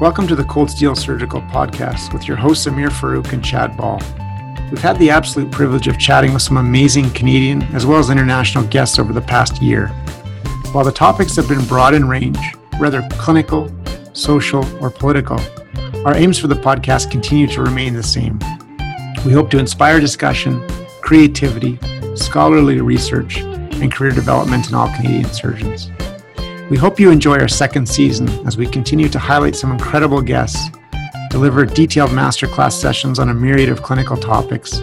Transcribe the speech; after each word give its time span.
Welcome 0.00 0.28
to 0.28 0.36
the 0.36 0.44
Cold 0.44 0.70
Steel 0.70 0.94
Surgical 0.94 1.42
Podcast 1.42 2.12
with 2.12 2.28
your 2.28 2.36
hosts 2.36 2.68
Amir 2.68 2.88
Farouk 2.88 3.32
and 3.32 3.44
Chad 3.44 3.76
Ball. 3.76 4.00
We've 4.70 4.80
had 4.80 4.96
the 5.00 5.10
absolute 5.10 5.50
privilege 5.50 5.88
of 5.88 5.98
chatting 5.98 6.32
with 6.32 6.42
some 6.42 6.56
amazing 6.56 7.10
Canadian 7.10 7.62
as 7.74 7.84
well 7.84 7.98
as 7.98 8.08
international 8.08 8.62
guests 8.68 9.00
over 9.00 9.12
the 9.12 9.20
past 9.20 9.60
year. 9.60 9.88
While 10.70 10.84
the 10.84 10.92
topics 10.92 11.34
have 11.34 11.48
been 11.48 11.66
broad 11.66 11.94
in 11.94 12.06
range, 12.06 12.38
whether 12.76 13.02
clinical, 13.14 13.74
social, 14.12 14.64
or 14.80 14.88
political, 14.88 15.40
our 16.04 16.14
aims 16.14 16.38
for 16.38 16.46
the 16.46 16.54
podcast 16.54 17.10
continue 17.10 17.48
to 17.48 17.60
remain 17.60 17.92
the 17.92 18.02
same. 18.04 18.38
We 19.26 19.32
hope 19.32 19.50
to 19.50 19.58
inspire 19.58 19.98
discussion, 19.98 20.64
creativity, 21.00 21.76
scholarly 22.14 22.80
research, 22.80 23.38
and 23.40 23.90
career 23.92 24.12
development 24.12 24.68
in 24.68 24.76
all 24.76 24.94
Canadian 24.94 25.32
surgeons. 25.32 25.90
We 26.70 26.76
hope 26.76 27.00
you 27.00 27.10
enjoy 27.10 27.38
our 27.38 27.48
second 27.48 27.88
season 27.88 28.28
as 28.46 28.58
we 28.58 28.66
continue 28.66 29.08
to 29.08 29.18
highlight 29.18 29.56
some 29.56 29.72
incredible 29.72 30.20
guests, 30.20 30.68
deliver 31.30 31.64
detailed 31.64 32.10
masterclass 32.10 32.72
sessions 32.72 33.18
on 33.18 33.30
a 33.30 33.34
myriad 33.34 33.70
of 33.70 33.82
clinical 33.82 34.18
topics, 34.18 34.80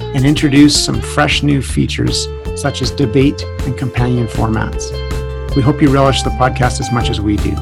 and 0.00 0.26
introduce 0.26 0.84
some 0.84 1.00
fresh 1.00 1.44
new 1.44 1.62
features 1.62 2.26
such 2.56 2.82
as 2.82 2.90
debate 2.90 3.40
and 3.60 3.78
companion 3.78 4.26
formats. 4.26 4.90
We 5.54 5.62
hope 5.62 5.80
you 5.80 5.90
relish 5.90 6.22
the 6.22 6.30
podcast 6.30 6.80
as 6.80 6.90
much 6.90 7.08
as 7.08 7.20
we 7.20 7.36
do. 7.36 7.56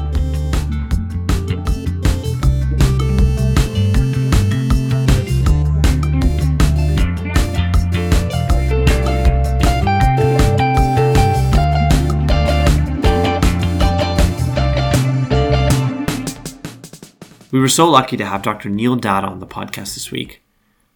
We 17.57 17.61
were 17.61 17.69
so 17.69 17.89
lucky 17.89 18.17
to 18.17 18.25
have 18.27 18.43
Dr. 18.43 18.69
Neil 18.69 18.95
Datta 18.95 19.25
on 19.25 19.39
the 19.39 19.47
podcast 19.47 19.95
this 19.95 20.11
week. 20.11 20.43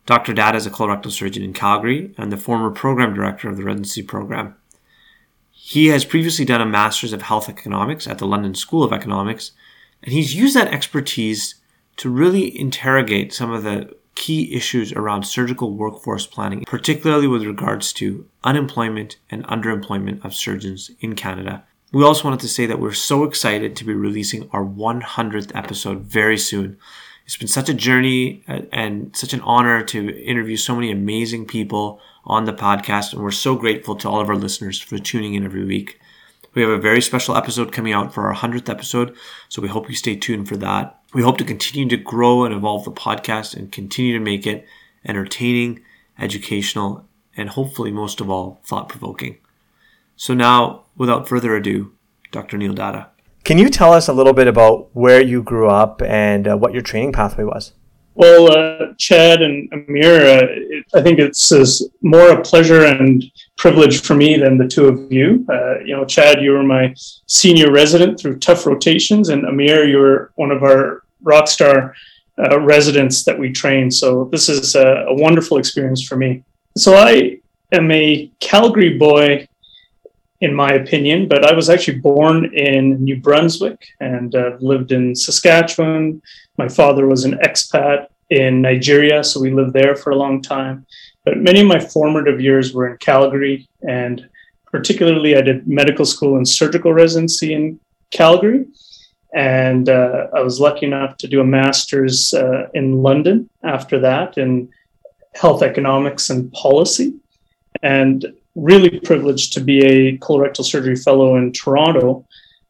Dr. 0.06 0.32
Datta 0.32 0.58
is 0.58 0.68
a 0.68 0.70
colorectal 0.70 1.10
surgeon 1.10 1.42
in 1.42 1.54
Calgary 1.54 2.14
and 2.20 2.32
the 2.32 2.38
former 2.38 2.70
program 2.70 3.16
director 3.16 3.50
of 3.50 3.58
the 3.58 3.64
residency 3.64 4.04
program. 4.04 4.54
He 5.50 5.88
has 5.88 6.06
previously 6.06 6.46
done 6.46 6.62
a 6.62 6.68
Master's 6.68 7.14
of 7.14 7.24
Health 7.24 7.50
Economics 7.50 8.06
at 8.06 8.20
the 8.20 8.28
London 8.28 8.54
School 8.54 8.84
of 8.84 8.94
Economics, 8.94 9.54
and 10.04 10.14
he's 10.14 10.36
used 10.36 10.56
that 10.56 10.72
expertise 10.72 11.56
to 11.98 12.12
really 12.12 12.56
interrogate 12.60 13.34
some 13.34 13.52
of 13.52 13.64
the 13.64 13.96
key 14.14 14.54
issues 14.54 14.94
around 14.94 15.24
surgical 15.24 15.74
workforce 15.74 16.28
planning, 16.28 16.64
particularly 16.68 17.26
with 17.26 17.42
regards 17.42 17.92
to 17.94 18.28
unemployment 18.44 19.18
and 19.32 19.48
underemployment 19.48 20.24
of 20.24 20.36
surgeons 20.36 20.92
in 21.00 21.16
Canada 21.16 21.64
we 21.92 22.04
also 22.04 22.24
wanted 22.24 22.40
to 22.40 22.48
say 22.48 22.66
that 22.66 22.80
we're 22.80 22.94
so 22.94 23.26
excited 23.26 23.76
to 23.76 23.86
be 23.86 23.94
releasing 23.94 24.50
our 24.52 24.64
100th 24.64 25.54
episode 25.54 26.02
very 26.02 26.38
soon. 26.38 26.78
It's 27.26 27.38
been 27.38 27.50
such 27.50 27.70
a 27.70 27.74
journey 27.74 28.44
uh, 28.48 28.62
and 28.72 29.16
such 29.16 29.34
an 29.34 29.42
honor 29.42 29.84
to 29.84 30.24
interview 30.24 30.56
so 30.56 30.74
many 30.74 30.90
amazing 30.90 31.46
people 31.46 32.00
on 32.24 32.46
the 32.46 32.54
podcast, 32.54 33.14
and 33.14 33.22
we're 33.22 33.32
so 33.32 33.56
grateful 33.56 33.96
to 33.98 34.10
all 34.10 34.22
of 34.22 34.30
our 34.30 34.36
listeners 34.36 34.80
for 34.80 34.98
tuning 35.00 35.34
in 35.34 35.44
every 35.44 35.66
week. 35.66 36.00
We 36.54 36.62
have 36.62 36.72
a 36.72 36.78
very 36.78 37.02
special 37.02 37.36
episode 37.36 37.72
coming 37.72 37.94
out 37.94 38.14
for 38.14 38.28
our 38.28 38.36
100th 38.36 38.70
episode, 38.70 39.16
so 39.50 39.62
we 39.62 39.68
hope 39.68 39.90
you 39.90 39.96
stay 39.96 40.16
tuned 40.16 40.48
for 40.48 40.58
that. 40.58 41.00
We 41.14 41.24
hope 41.24 41.38
to 41.40 41.44
continue 41.44 41.90
to 41.90 42.02
grow 42.02 42.46
and 42.46 42.54
evolve 42.54 42.86
the 42.86 42.92
podcast 42.92 43.56
and 43.56 43.72
continue 43.72 44.18
to 44.18 44.24
make 44.24 44.48
it 44.48 44.66
entertaining, 45.06 45.82
educational, 46.18 47.06
and 47.36 47.50
hopefully, 47.50 47.92
most 47.92 48.22
of 48.22 48.30
all, 48.30 48.62
thought 48.66 48.88
provoking. 48.88 49.38
So 50.16 50.34
now, 50.34 50.84
without 51.02 51.28
further 51.28 51.56
ado, 51.56 51.92
Dr. 52.32 52.60
Neil 52.60 52.74
Datta. 52.74 53.08
Can 53.44 53.58
you 53.58 53.72
tell 53.72 53.92
us 53.92 54.08
a 54.08 54.14
little 54.14 54.34
bit 54.34 54.48
about 54.48 54.96
where 54.96 55.20
you 55.20 55.42
grew 55.42 55.68
up 55.68 56.00
and 56.04 56.48
uh, 56.48 56.56
what 56.56 56.74
your 56.74 56.84
training 56.84 57.12
pathway 57.12 57.44
was? 57.44 57.74
Well, 58.14 58.52
uh, 58.56 58.94
Chad 59.00 59.42
and 59.42 59.68
Amir, 59.74 60.18
uh, 60.18 60.46
it, 60.52 60.86
I 60.94 61.02
think 61.02 61.18
it's 61.18 61.52
more 62.04 62.30
a 62.30 62.44
pleasure 62.44 62.86
and 62.86 63.24
privilege 63.58 64.04
for 64.04 64.14
me 64.14 64.38
than 64.38 64.60
the 64.60 64.68
two 64.68 64.86
of 64.86 65.12
you. 65.12 65.44
Uh, 65.50 65.80
you 65.80 65.96
know, 65.96 66.06
Chad, 66.06 66.40
you 66.40 66.52
were 66.52 66.62
my 66.62 66.94
senior 67.26 67.72
resident 67.72 68.20
through 68.20 68.38
tough 68.38 68.68
rotations, 68.68 69.30
and 69.30 69.44
Amir, 69.48 69.86
you 69.86 69.98
were 69.98 70.32
one 70.36 70.52
of 70.52 70.62
our 70.62 71.02
rock 71.24 71.48
star 71.48 71.96
uh, 72.38 72.60
residents 72.60 73.24
that 73.24 73.40
we 73.40 73.52
trained. 73.52 73.92
So 73.92 74.26
this 74.32 74.50
is 74.50 74.76
a, 74.76 75.06
a 75.08 75.16
wonderful 75.16 75.58
experience 75.58 76.08
for 76.08 76.16
me. 76.16 76.44
So 76.78 76.94
I 76.94 77.40
am 77.72 77.90
a 77.90 78.32
Calgary 78.40 79.00
boy 79.00 79.48
in 80.42 80.54
my 80.54 80.72
opinion. 80.74 81.28
But 81.28 81.46
I 81.46 81.54
was 81.54 81.70
actually 81.70 82.00
born 82.00 82.54
in 82.54 83.04
New 83.04 83.18
Brunswick 83.18 83.88
and 84.00 84.36
uh, 84.36 84.58
lived 84.60 84.92
in 84.92 85.16
Saskatchewan. 85.16 86.22
My 86.58 86.68
father 86.68 87.08
was 87.08 87.24
an 87.24 87.40
expat 87.44 88.08
in 88.30 88.62
Nigeria, 88.62 89.24
so 89.24 89.40
we 89.40 89.52
lived 89.52 89.74
there 89.74 89.96
for 89.96 90.10
a 90.12 90.16
long 90.16 90.42
time. 90.42 90.86
But 91.24 91.38
many 91.38 91.62
of 91.62 91.68
my 91.68 91.80
formative 91.80 92.42
years 92.42 92.74
were 92.74 92.90
in 92.90 92.98
Calgary, 92.98 93.70
and 93.88 94.28
particularly 94.72 95.36
I 95.36 95.42
did 95.42 95.68
medical 95.68 96.06
school 96.06 96.38
and 96.38 96.48
surgical 96.48 96.94
residency 96.94 97.54
in 97.54 97.80
Calgary. 98.10 98.66
And 99.34 99.88
uh, 99.88 100.28
I 100.36 100.42
was 100.42 100.60
lucky 100.60 100.86
enough 100.88 101.18
to 101.18 101.28
do 101.28 101.40
a 101.40 101.46
master's 101.46 102.34
uh, 102.34 102.68
in 102.74 103.02
London 103.02 103.50
after 103.64 104.00
that 104.00 104.38
in 104.38 104.70
health 105.36 105.62
economics 105.62 106.30
and 106.30 106.52
policy. 106.52 107.14
And 107.82 108.34
really 108.56 109.00
privileged 109.00 109.54
to 109.54 109.62
be 109.62 109.86
a 109.86 110.18
colorectal 110.18 110.64
surgery 110.64 110.96
fellow 110.96 111.36
in 111.38 111.52
Toronto. 111.52 112.26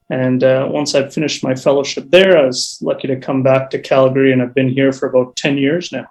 And 0.09 0.43
uh, 0.43 0.67
once 0.69 0.93
I'd 0.93 1.13
finished 1.13 1.43
my 1.43 1.55
fellowship 1.55 2.09
there, 2.09 2.37
I 2.37 2.45
was 2.45 2.77
lucky 2.81 3.07
to 3.07 3.15
come 3.15 3.43
back 3.43 3.69
to 3.69 3.79
Calgary, 3.79 4.33
and 4.33 4.41
I've 4.41 4.53
been 4.53 4.69
here 4.69 4.91
for 4.91 5.07
about 5.07 5.35
10 5.37 5.57
years 5.57 5.91
now. 5.91 6.07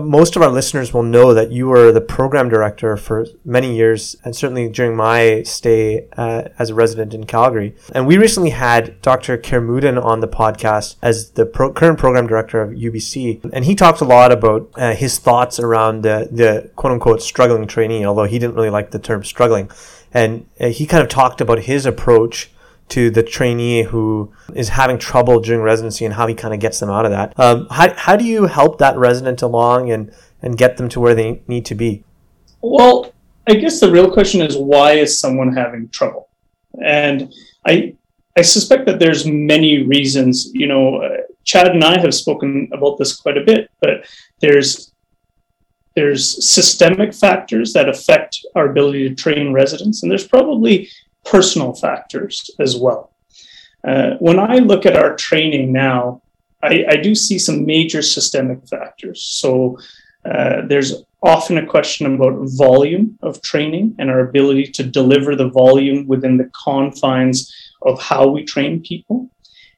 Most 0.00 0.36
of 0.36 0.42
our 0.42 0.50
listeners 0.50 0.94
will 0.94 1.02
know 1.02 1.34
that 1.34 1.50
you 1.50 1.68
were 1.68 1.92
the 1.92 2.00
program 2.00 2.48
director 2.48 2.96
for 2.96 3.26
many 3.44 3.76
years, 3.76 4.16
and 4.24 4.34
certainly 4.34 4.68
during 4.68 4.96
my 4.96 5.42
stay 5.42 6.08
uh, 6.16 6.44
as 6.58 6.70
a 6.70 6.74
resident 6.74 7.12
in 7.12 7.24
Calgary. 7.24 7.74
And 7.94 8.06
we 8.06 8.16
recently 8.16 8.50
had 8.50 9.00
Dr. 9.02 9.36
Karimuddin 9.36 10.02
on 10.02 10.20
the 10.20 10.28
podcast 10.28 10.96
as 11.02 11.32
the 11.32 11.44
pro- 11.44 11.72
current 11.72 11.98
program 11.98 12.26
director 12.26 12.62
of 12.62 12.70
UBC, 12.70 13.50
and 13.52 13.64
he 13.66 13.74
talked 13.74 14.00
a 14.00 14.06
lot 14.06 14.32
about 14.32 14.70
uh, 14.76 14.94
his 14.94 15.18
thoughts 15.18 15.60
around 15.60 16.02
the, 16.02 16.28
the 16.30 16.70
quote 16.74 16.92
unquote 16.92 17.20
struggling 17.22 17.66
trainee, 17.66 18.06
although 18.06 18.24
he 18.24 18.38
didn't 18.38 18.54
really 18.54 18.70
like 18.70 18.92
the 18.92 18.98
term 18.98 19.22
struggling. 19.24 19.70
And 20.14 20.46
uh, 20.60 20.68
he 20.68 20.86
kind 20.86 21.02
of 21.02 21.08
talked 21.08 21.40
about 21.40 21.60
his 21.60 21.86
approach 21.86 22.50
to 22.88 23.10
the 23.10 23.22
trainee 23.22 23.82
who 23.84 24.32
is 24.54 24.70
having 24.70 24.98
trouble 24.98 25.40
during 25.40 25.62
residency 25.62 26.04
and 26.04 26.14
how 26.14 26.26
he 26.26 26.34
kind 26.34 26.52
of 26.52 26.60
gets 26.60 26.78
them 26.80 26.90
out 26.90 27.04
of 27.04 27.10
that. 27.10 27.38
Um, 27.38 27.66
how, 27.70 27.92
how 27.94 28.16
do 28.16 28.24
you 28.24 28.46
help 28.46 28.78
that 28.78 28.96
resident 28.96 29.40
along 29.42 29.90
and, 29.90 30.12
and 30.42 30.58
get 30.58 30.76
them 30.76 30.88
to 30.90 31.00
where 31.00 31.14
they 31.14 31.42
need 31.46 31.64
to 31.66 31.74
be? 31.74 32.04
Well, 32.60 33.12
I 33.48 33.54
guess 33.54 33.80
the 33.80 33.90
real 33.90 34.10
question 34.10 34.40
is 34.40 34.56
why 34.56 34.92
is 34.92 35.18
someone 35.18 35.54
having 35.54 35.88
trouble? 35.88 36.28
And 36.84 37.32
I, 37.66 37.96
I 38.36 38.42
suspect 38.42 38.86
that 38.86 38.98
there's 38.98 39.26
many 39.26 39.82
reasons. 39.82 40.50
You 40.54 40.68
know, 40.68 41.02
uh, 41.02 41.16
Chad 41.44 41.68
and 41.68 41.84
I 41.84 42.00
have 42.00 42.14
spoken 42.14 42.68
about 42.72 42.98
this 42.98 43.16
quite 43.16 43.36
a 43.36 43.44
bit, 43.44 43.70
but 43.80 44.06
there's 44.40 44.92
there's 45.94 46.48
systemic 46.48 47.12
factors 47.12 47.74
that 47.74 47.88
affect 47.88 48.46
our 48.54 48.70
ability 48.70 49.08
to 49.08 49.14
train 49.14 49.52
residents, 49.52 50.02
and 50.02 50.10
there's 50.10 50.26
probably 50.26 50.88
personal 51.24 51.74
factors 51.74 52.50
as 52.58 52.76
well. 52.76 53.12
Uh, 53.86 54.12
when 54.20 54.38
I 54.38 54.56
look 54.56 54.86
at 54.86 54.96
our 54.96 55.16
training 55.16 55.72
now, 55.72 56.22
I, 56.62 56.84
I 56.88 56.96
do 56.96 57.14
see 57.14 57.38
some 57.38 57.66
major 57.66 58.02
systemic 58.02 58.66
factors. 58.68 59.22
So 59.22 59.78
uh, 60.24 60.62
there's 60.66 61.02
often 61.22 61.58
a 61.58 61.66
question 61.66 62.14
about 62.14 62.48
volume 62.56 63.18
of 63.22 63.42
training 63.42 63.94
and 63.98 64.10
our 64.10 64.20
ability 64.20 64.66
to 64.66 64.82
deliver 64.84 65.34
the 65.34 65.48
volume 65.48 66.06
within 66.06 66.36
the 66.36 66.50
confines 66.52 67.52
of 67.82 68.00
how 68.00 68.28
we 68.28 68.44
train 68.44 68.80
people. 68.82 69.28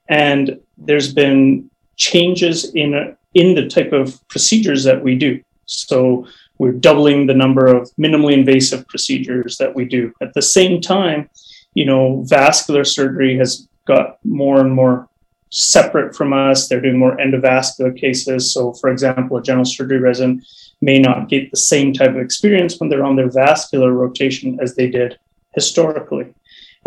And 0.09 0.61
there's 0.77 1.13
been 1.13 1.71
changes 1.97 2.75
in, 2.75 3.17
in 3.35 3.55
the 3.55 3.69
type 3.69 3.93
of 3.93 4.27
procedures 4.29 4.85
that 4.85 5.03
we 5.03 5.17
do. 5.17 5.43
So 5.67 6.27
we're 6.65 6.73
doubling 6.73 7.27
the 7.27 7.35
number 7.35 7.67
of 7.67 7.91
minimally 7.97 8.33
invasive 8.33 8.89
procedures 8.89 9.59
that 9.59 9.75
we 9.75 9.85
do. 9.85 10.11
At 10.23 10.33
the 10.33 10.41
same 10.41 10.81
time, 10.81 11.29
you 11.75 11.85
know, 11.85 12.23
vascular 12.27 12.85
surgery 12.85 13.37
has 13.37 13.69
got 13.87 14.17
more 14.25 14.61
and 14.61 14.73
more 14.73 15.07
separate 15.51 16.17
from 16.17 16.33
us. 16.33 16.67
They're 16.67 16.81
doing 16.81 16.97
more 16.99 17.19
endovascular 17.19 17.95
cases. 17.95 18.55
So, 18.55 18.73
for 18.73 18.89
example, 18.89 19.37
a 19.37 19.43
general 19.43 19.67
surgery 19.67 19.99
resident 19.99 20.47
may 20.81 20.99
not 20.99 21.29
get 21.29 21.51
the 21.51 21.59
same 21.59 21.93
type 21.93 22.13
of 22.13 22.17
experience 22.17 22.81
when 22.81 22.89
they're 22.89 23.05
on 23.05 23.17
their 23.17 23.31
vascular 23.31 23.93
rotation 23.93 24.59
as 24.63 24.75
they 24.75 24.89
did 24.89 25.19
historically. 25.53 26.33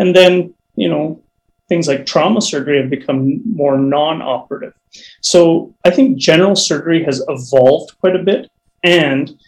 And 0.00 0.12
then, 0.12 0.54
you 0.74 0.88
know, 0.88 1.22
things 1.68 1.86
like 1.86 2.04
trauma 2.04 2.40
surgery 2.40 2.80
have 2.80 2.90
become 2.90 3.42
more 3.48 3.78
non 3.78 4.22
operative. 4.22 4.74
So, 5.20 5.72
I 5.84 5.90
think 5.90 6.18
general 6.18 6.56
surgery 6.56 7.04
has 7.04 7.22
evolved 7.28 7.96
quite 8.00 8.16
a 8.16 8.24
bit. 8.24 8.50
And 8.82 9.38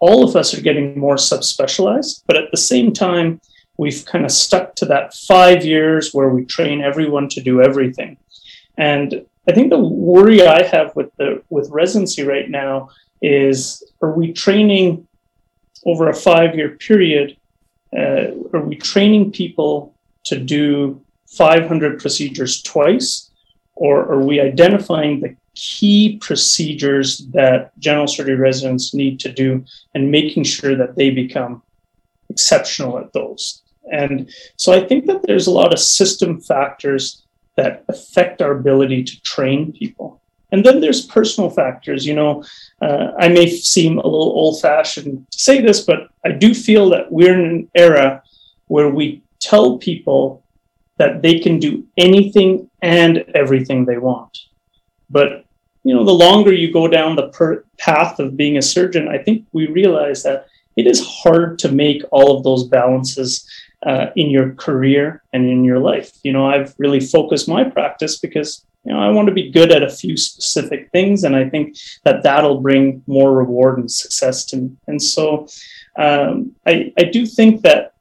all 0.00 0.28
of 0.28 0.36
us 0.36 0.54
are 0.54 0.60
getting 0.60 0.98
more 0.98 1.16
subspecialized, 1.16 2.22
but 2.26 2.36
at 2.36 2.50
the 2.50 2.56
same 2.56 2.92
time, 2.92 3.40
we've 3.78 4.04
kind 4.04 4.24
of 4.24 4.30
stuck 4.30 4.74
to 4.76 4.86
that 4.86 5.14
five 5.14 5.64
years 5.64 6.12
where 6.12 6.28
we 6.28 6.44
train 6.44 6.80
everyone 6.80 7.28
to 7.28 7.42
do 7.42 7.62
everything. 7.62 8.16
And 8.78 9.26
I 9.48 9.52
think 9.52 9.70
the 9.70 9.78
worry 9.78 10.46
I 10.46 10.62
have 10.64 10.94
with 10.96 11.14
the 11.16 11.42
with 11.50 11.70
residency 11.70 12.24
right 12.24 12.50
now 12.50 12.90
is 13.22 13.82
are 14.02 14.12
we 14.12 14.32
training 14.32 15.06
over 15.86 16.08
a 16.08 16.14
five 16.14 16.54
year 16.54 16.70
period? 16.70 17.36
Uh, 17.96 18.32
are 18.52 18.60
we 18.60 18.76
training 18.76 19.32
people 19.32 19.94
to 20.24 20.38
do 20.38 21.00
500 21.28 22.00
procedures 22.00 22.62
twice, 22.62 23.30
or 23.74 24.00
are 24.12 24.22
we 24.22 24.40
identifying 24.40 25.20
the 25.20 25.36
key 25.56 26.18
procedures 26.20 27.26
that 27.32 27.76
general 27.80 28.06
surgery 28.06 28.36
residents 28.36 28.94
need 28.94 29.18
to 29.20 29.32
do 29.32 29.64
and 29.94 30.10
making 30.10 30.44
sure 30.44 30.76
that 30.76 30.94
they 30.94 31.10
become 31.10 31.62
exceptional 32.30 32.98
at 32.98 33.12
those? 33.12 33.62
And 33.90 34.30
so 34.56 34.72
I 34.72 34.86
think 34.86 35.06
that 35.06 35.22
there's 35.24 35.46
a 35.46 35.52
lot 35.52 35.72
of 35.72 35.78
system 35.78 36.40
factors 36.40 37.24
that 37.56 37.84
affect 37.88 38.42
our 38.42 38.52
ability 38.52 39.02
to 39.04 39.22
train 39.22 39.72
people. 39.72 40.20
And 40.52 40.64
then 40.64 40.80
there's 40.80 41.06
personal 41.06 41.50
factors. 41.50 42.06
You 42.06 42.14
know, 42.14 42.44
uh, 42.80 43.12
I 43.18 43.28
may 43.28 43.48
seem 43.48 43.98
a 43.98 44.06
little 44.06 44.32
old 44.32 44.60
fashioned 44.60 45.26
to 45.30 45.38
say 45.38 45.60
this, 45.60 45.80
but 45.80 46.08
I 46.24 46.30
do 46.30 46.54
feel 46.54 46.88
that 46.90 47.10
we're 47.10 47.34
in 47.34 47.44
an 47.44 47.70
era 47.74 48.22
where 48.68 48.90
we 48.90 49.22
tell 49.40 49.78
people 49.78 50.44
that 50.98 51.22
they 51.22 51.38
can 51.38 51.58
do 51.58 51.86
anything 51.96 52.70
and 52.82 53.18
everything 53.34 53.84
they 53.84 53.98
want. 53.98 54.38
But 55.10 55.45
you 55.86 55.94
know, 55.94 56.04
the 56.04 56.12
longer 56.12 56.52
you 56.52 56.72
go 56.72 56.88
down 56.88 57.14
the 57.14 57.28
per- 57.28 57.64
path 57.78 58.18
of 58.18 58.36
being 58.36 58.56
a 58.56 58.62
surgeon, 58.62 59.06
I 59.06 59.18
think 59.18 59.46
we 59.52 59.68
realize 59.68 60.24
that 60.24 60.48
it 60.74 60.84
is 60.84 61.06
hard 61.06 61.60
to 61.60 61.70
make 61.70 62.02
all 62.10 62.36
of 62.36 62.42
those 62.42 62.64
balances 62.64 63.48
uh, 63.86 64.06
in 64.16 64.28
your 64.28 64.52
career 64.54 65.22
and 65.32 65.48
in 65.48 65.62
your 65.62 65.78
life. 65.78 66.10
You 66.24 66.32
know, 66.32 66.44
I've 66.44 66.74
really 66.78 66.98
focused 66.98 67.46
my 67.46 67.62
practice 67.62 68.18
because 68.18 68.66
you 68.84 68.92
know 68.92 68.98
I 68.98 69.10
want 69.10 69.28
to 69.28 69.34
be 69.34 69.52
good 69.52 69.70
at 69.70 69.84
a 69.84 69.88
few 69.88 70.16
specific 70.16 70.90
things, 70.90 71.22
and 71.22 71.36
I 71.36 71.48
think 71.48 71.76
that 72.02 72.24
that'll 72.24 72.60
bring 72.60 73.04
more 73.06 73.32
reward 73.32 73.78
and 73.78 73.88
success 73.88 74.44
to 74.46 74.56
me. 74.56 74.76
And 74.88 75.00
so, 75.00 75.46
um, 75.96 76.50
I 76.66 76.92
I 76.98 77.04
do 77.04 77.24
think 77.26 77.62
that 77.62 77.94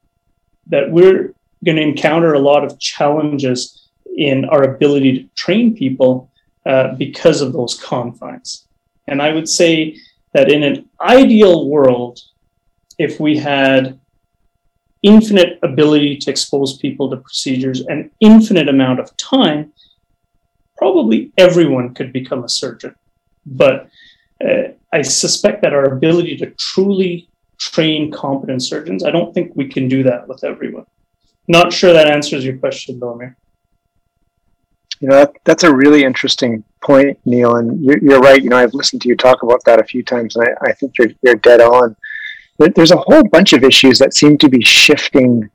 that 0.71 0.89
we're 0.89 1.35
going 1.63 1.77
to 1.77 1.83
encounter 1.83 2.33
a 2.33 2.39
lot 2.39 2.63
of 2.63 2.79
challenges 2.79 3.89
in 4.17 4.45
our 4.45 4.63
ability 4.63 5.19
to 5.19 5.29
train 5.35 5.77
people 5.77 6.31
uh, 6.65 6.95
because 6.95 7.41
of 7.41 7.53
those 7.53 7.79
confines. 7.79 8.65
And 9.07 9.21
I 9.21 9.33
would 9.33 9.47
say 9.47 9.97
that 10.33 10.51
in 10.51 10.63
an 10.63 10.89
ideal 11.01 11.69
world, 11.69 12.19
if 12.97 13.19
we 13.19 13.37
had 13.37 13.99
infinite 15.03 15.59
ability 15.61 16.17
to 16.17 16.31
expose 16.31 16.77
people 16.77 17.09
to 17.09 17.17
procedures 17.17 17.81
and 17.81 18.09
infinite 18.19 18.67
amount 18.67 18.99
of 18.99 19.15
time, 19.17 19.71
probably 20.77 21.31
everyone 21.37 21.93
could 21.93 22.11
become 22.11 22.43
a 22.43 22.49
surgeon. 22.49 22.95
But 23.45 23.89
uh, 24.43 24.69
I 24.91 25.03
suspect 25.03 25.61
that 25.61 25.73
our 25.73 25.85
ability 25.85 26.37
to 26.37 26.47
truly 26.51 27.29
train 27.59 28.11
competent 28.11 28.63
surgeons, 28.63 29.03
I 29.03 29.11
don't 29.11 29.33
think 29.33 29.51
we 29.55 29.67
can 29.67 29.87
do 29.87 30.03
that 30.03 30.27
with 30.27 30.43
everyone. 30.43 30.85
Not 31.47 31.71
sure 31.71 31.93
that 31.93 32.09
answers 32.09 32.43
your 32.43 32.57
question, 32.57 32.99
though, 32.99 33.13
Amir. 33.13 33.37
You 34.99 35.09
know, 35.09 35.15
that, 35.15 35.33
that's 35.43 35.63
a 35.63 35.73
really 35.73 36.03
interesting 36.03 36.63
point, 36.81 37.19
Neil. 37.25 37.57
And 37.57 37.83
you're, 37.83 37.97
you're, 37.97 38.19
right. 38.19 38.41
You 38.41 38.49
know, 38.49 38.57
I've 38.57 38.73
listened 38.73 39.01
to 39.03 39.09
you 39.09 39.15
talk 39.15 39.43
about 39.43 39.63
that 39.65 39.79
a 39.79 39.83
few 39.83 40.03
times, 40.03 40.35
and 40.35 40.47
I, 40.47 40.69
I 40.69 40.73
think 40.73 40.97
you're, 40.97 41.09
you're 41.21 41.35
dead 41.35 41.61
on 41.61 41.95
there's 42.57 42.91
a 42.91 42.97
whole 42.97 43.23
bunch 43.23 43.53
of 43.53 43.63
issues 43.63 43.99
that 43.99 44.13
seem 44.13 44.37
to 44.37 44.49
be 44.49 44.63
shifting 44.63 45.49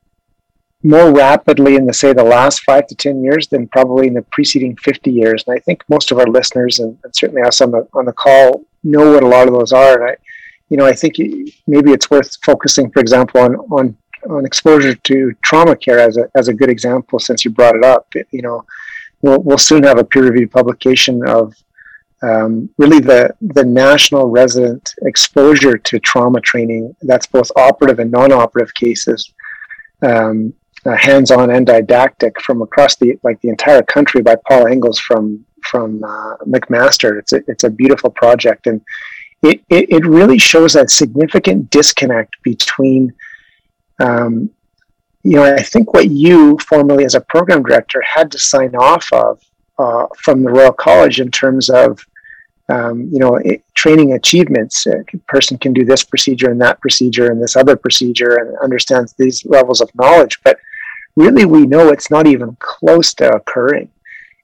more 0.83 1.13
rapidly 1.13 1.77
in 1.77 1.87
the 1.87 1.93
say 1.93 2.13
the 2.13 2.23
last 2.23 2.63
five 2.63 2.87
to 2.87 2.95
ten 2.95 3.23
years 3.23 3.49
than 3.49 3.69
probably 3.69 4.07
in 4.07 4.15
the 4.15 4.23
preceding 4.33 4.75
50 4.77 5.11
years 5.11 5.45
and 5.47 5.55
i 5.55 5.61
think 5.61 5.85
most 5.91 6.11
of 6.11 6.19
our 6.19 6.27
listeners 6.27 6.79
and, 6.79 6.97
and 7.05 7.15
certainly 7.15 7.43
us 7.43 7.61
on 7.61 7.71
the, 7.71 7.87
on 7.93 8.07
the 8.07 8.13
call 8.13 8.65
know 8.83 9.13
what 9.13 9.23
a 9.23 9.27
lot 9.27 9.47
of 9.47 9.53
those 9.53 9.73
are 9.73 10.01
and 10.01 10.11
i 10.11 10.17
you 10.71 10.79
know 10.79 10.87
i 10.87 10.93
think 10.95 11.17
maybe 11.67 11.91
it's 11.93 12.11
worth 12.11 12.35
focusing 12.43 12.91
for 12.91 13.01
example 13.01 13.43
on 13.43 13.57
on 13.71 13.97
on 14.31 14.47
exposure 14.47 14.95
to 14.95 15.35
trauma 15.43 15.77
care 15.77 15.99
as 15.99 16.17
a, 16.17 16.31
as 16.35 16.49
a 16.49 16.55
good 16.55 16.71
example 16.71 17.19
since 17.19 17.45
you 17.45 17.51
brought 17.51 17.77
it 17.77 17.85
up 17.85 18.07
you 18.31 18.41
know 18.41 18.65
we'll, 19.23 19.41
we'll 19.43 19.59
soon 19.59 19.83
have 19.83 19.99
a 19.99 20.05
peer-reviewed 20.05 20.51
publication 20.51 21.27
of 21.27 21.55
um, 22.23 22.69
really 22.77 23.01
the 23.01 23.35
the 23.41 23.65
national 23.65 24.29
resident 24.29 24.95
exposure 25.03 25.79
to 25.79 25.99
trauma 25.99 26.41
training. 26.41 26.95
That's 27.03 27.27
both 27.27 27.51
operative 27.57 27.99
and 27.99 28.11
non-operative 28.11 28.75
cases 28.75 29.33
um, 30.03 30.53
uh, 30.85 30.97
hands-on 30.97 31.51
and 31.51 31.67
didactic 31.67 32.41
from 32.43 32.63
across 32.63 32.97
the 32.97 33.19
like 33.23 33.41
the 33.41 33.49
entire 33.49 33.83
country 33.83 34.21
by 34.23 34.37
Paul 34.47 34.67
Engels 34.67 34.99
from 34.99 35.45
from 35.63 36.03
uh, 36.05 36.37
McMaster. 36.47 37.19
It's 37.19 37.33
a, 37.33 37.43
it's 37.47 37.65
a 37.65 37.71
beautiful 37.71 38.11
project. 38.11 38.67
And 38.67 38.81
it, 39.43 39.63
it, 39.69 39.91
it 39.91 40.07
really 40.07 40.39
shows 40.39 40.73
that 40.75 40.91
significant 40.91 41.71
disconnect 41.71 42.37
between 42.43 43.13
um, 43.99 44.51
you 45.23 45.37
know 45.37 45.45
I 45.45 45.63
think 45.63 45.93
what 45.95 46.11
you 46.11 46.59
formerly 46.59 47.05
as 47.05 47.15
a 47.15 47.21
program 47.21 47.63
director 47.63 48.03
had 48.03 48.31
to 48.33 48.39
sign 48.39 48.75
off 48.75 49.07
of 49.13 49.41
uh, 49.79 50.07
from 50.19 50.43
the 50.43 50.51
Royal 50.51 50.73
College 50.73 51.21
in 51.21 51.31
terms 51.31 51.71
of 51.71 52.05
um, 52.69 53.09
you 53.13 53.19
know 53.19 53.37
it, 53.37 53.63
training 53.75 54.15
achievements. 54.15 54.87
A 54.87 55.05
person 55.27 55.59
can 55.59 55.73
do 55.73 55.85
this 55.85 56.05
procedure 56.05 56.51
and 56.51 56.61
that 56.61 56.81
procedure 56.81 57.31
and 57.31 57.43
this 57.43 57.57
other 57.57 57.77
procedure 57.77 58.37
and 58.37 58.57
understands 58.59 59.13
these 59.15 59.45
levels 59.45 59.81
of 59.81 59.91
knowledge, 59.95 60.41
but 60.45 60.59
really 61.17 61.45
we 61.45 61.67
know 61.67 61.89
it's 61.89 62.11
not 62.11 62.27
even 62.27 62.57
close 62.61 63.15
to 63.15 63.31
occurring. 63.31 63.91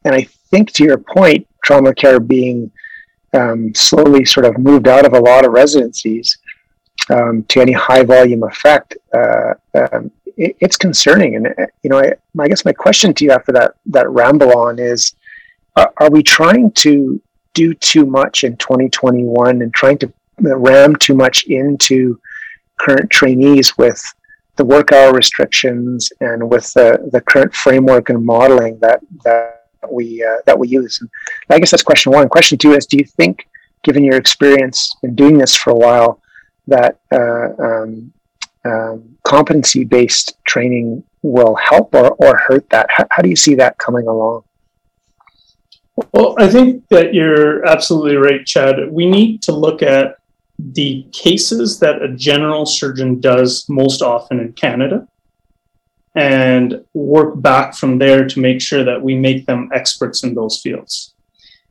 And 0.05 0.15
I 0.15 0.23
think 0.51 0.73
to 0.73 0.85
your 0.85 0.99
point, 0.99 1.47
trauma 1.65 1.95
care 1.95 2.21
being 2.21 2.71
um, 3.33 3.75
slowly 3.75 4.25
sort 4.25 4.47
of 4.47 4.59
moved 4.59 4.89
out 4.89 5.05
of 5.05 5.13
a 5.13 5.21
lot 5.21 5.45
of 5.45 5.53
residencies 5.53 6.39
um, 7.11 7.45
to 7.49 7.61
any 7.61 7.73
high 7.73 8.03
volume 8.03 8.43
effect, 8.45 8.97
uh, 9.15 9.55
um, 9.75 10.11
it, 10.37 10.57
it's 10.61 10.77
concerning. 10.77 11.37
And 11.37 11.47
uh, 11.47 11.67
you 11.83 11.91
know, 11.91 11.99
I, 11.99 12.13
I, 12.39 12.49
guess 12.49 12.65
my 12.65 12.73
question 12.73 13.15
to 13.15 13.25
you 13.25 13.31
after 13.31 13.53
that 13.53 13.75
that 13.87 14.09
ramble 14.09 14.57
on 14.57 14.79
is: 14.79 15.15
are, 15.77 15.93
are 15.99 16.11
we 16.11 16.23
trying 16.23 16.71
to 16.73 17.21
do 17.55 17.75
too 17.75 18.05
much 18.05 18.45
in 18.45 18.57
2021 18.59 19.63
and 19.63 19.73
trying 19.73 19.99
to 19.99 20.13
ram 20.39 20.95
too 20.97 21.15
much 21.15 21.45
into 21.45 22.21
current 22.79 23.11
trainees 23.11 23.79
with 23.79 24.03
the 24.57 24.65
work 24.65 24.93
hour 24.93 25.13
restrictions 25.13 26.11
and 26.21 26.51
with 26.51 26.73
the, 26.75 27.09
the 27.13 27.21
current 27.21 27.55
framework 27.55 28.11
and 28.11 28.25
modeling 28.25 28.79
that 28.81 29.01
that 29.25 29.63
we 29.91 30.23
uh, 30.23 30.39
that 30.47 30.59
we 30.59 30.69
use. 30.69 31.01
And 31.01 31.11
I 31.51 31.59
guess 31.59 31.71
that's 31.71 31.83
question 31.83 32.13
one. 32.13 32.29
Question 32.29 32.59
two 32.59 32.75
is: 32.75 32.87
Do 32.87 32.97
you 32.97 33.05
think, 33.05 33.49
given 33.83 34.05
your 34.05 34.17
experience 34.17 34.95
in 35.03 35.15
doing 35.15 35.39
this 35.39 35.55
for 35.55 35.71
a 35.71 35.77
while, 35.77 36.21
that 36.67 36.99
uh, 37.13 37.63
um, 37.63 38.13
um, 38.67 39.17
competency-based 39.25 40.37
training 40.45 41.05
will 41.23 41.55
help 41.55 41.95
or, 41.95 42.11
or 42.15 42.37
hurt 42.37 42.69
that? 42.71 42.87
How, 42.91 43.07
how 43.11 43.23
do 43.23 43.29
you 43.29 43.37
see 43.37 43.55
that 43.57 43.79
coming 43.79 44.07
along? 44.07 44.43
Well, 46.13 46.35
I 46.39 46.49
think 46.49 46.87
that 46.89 47.15
you're 47.15 47.67
absolutely 47.67 48.17
right, 48.17 48.45
Chad. 48.45 48.91
We 48.91 49.09
need 49.09 49.43
to 49.43 49.53
look 49.53 49.83
at 49.83 50.19
the 50.59 51.07
cases 51.13 51.79
that 51.81 52.03
a 52.03 52.09
general 52.09 52.67
surgeon 52.67 53.21
does 53.21 53.67
most 53.69 54.03
often 54.03 54.41
in 54.41 54.53
Canada 54.53 55.07
and 56.15 56.83
work 56.95 57.41
back 57.43 57.75
from 57.75 57.99
there 57.99 58.27
to 58.27 58.41
make 58.41 58.61
sure 58.61 58.83
that 58.85 59.01
we 59.01 59.15
make 59.15 59.47
them 59.47 59.71
experts 59.73 60.23
in 60.23 60.35
those 60.35 60.61
fields. 60.61 61.15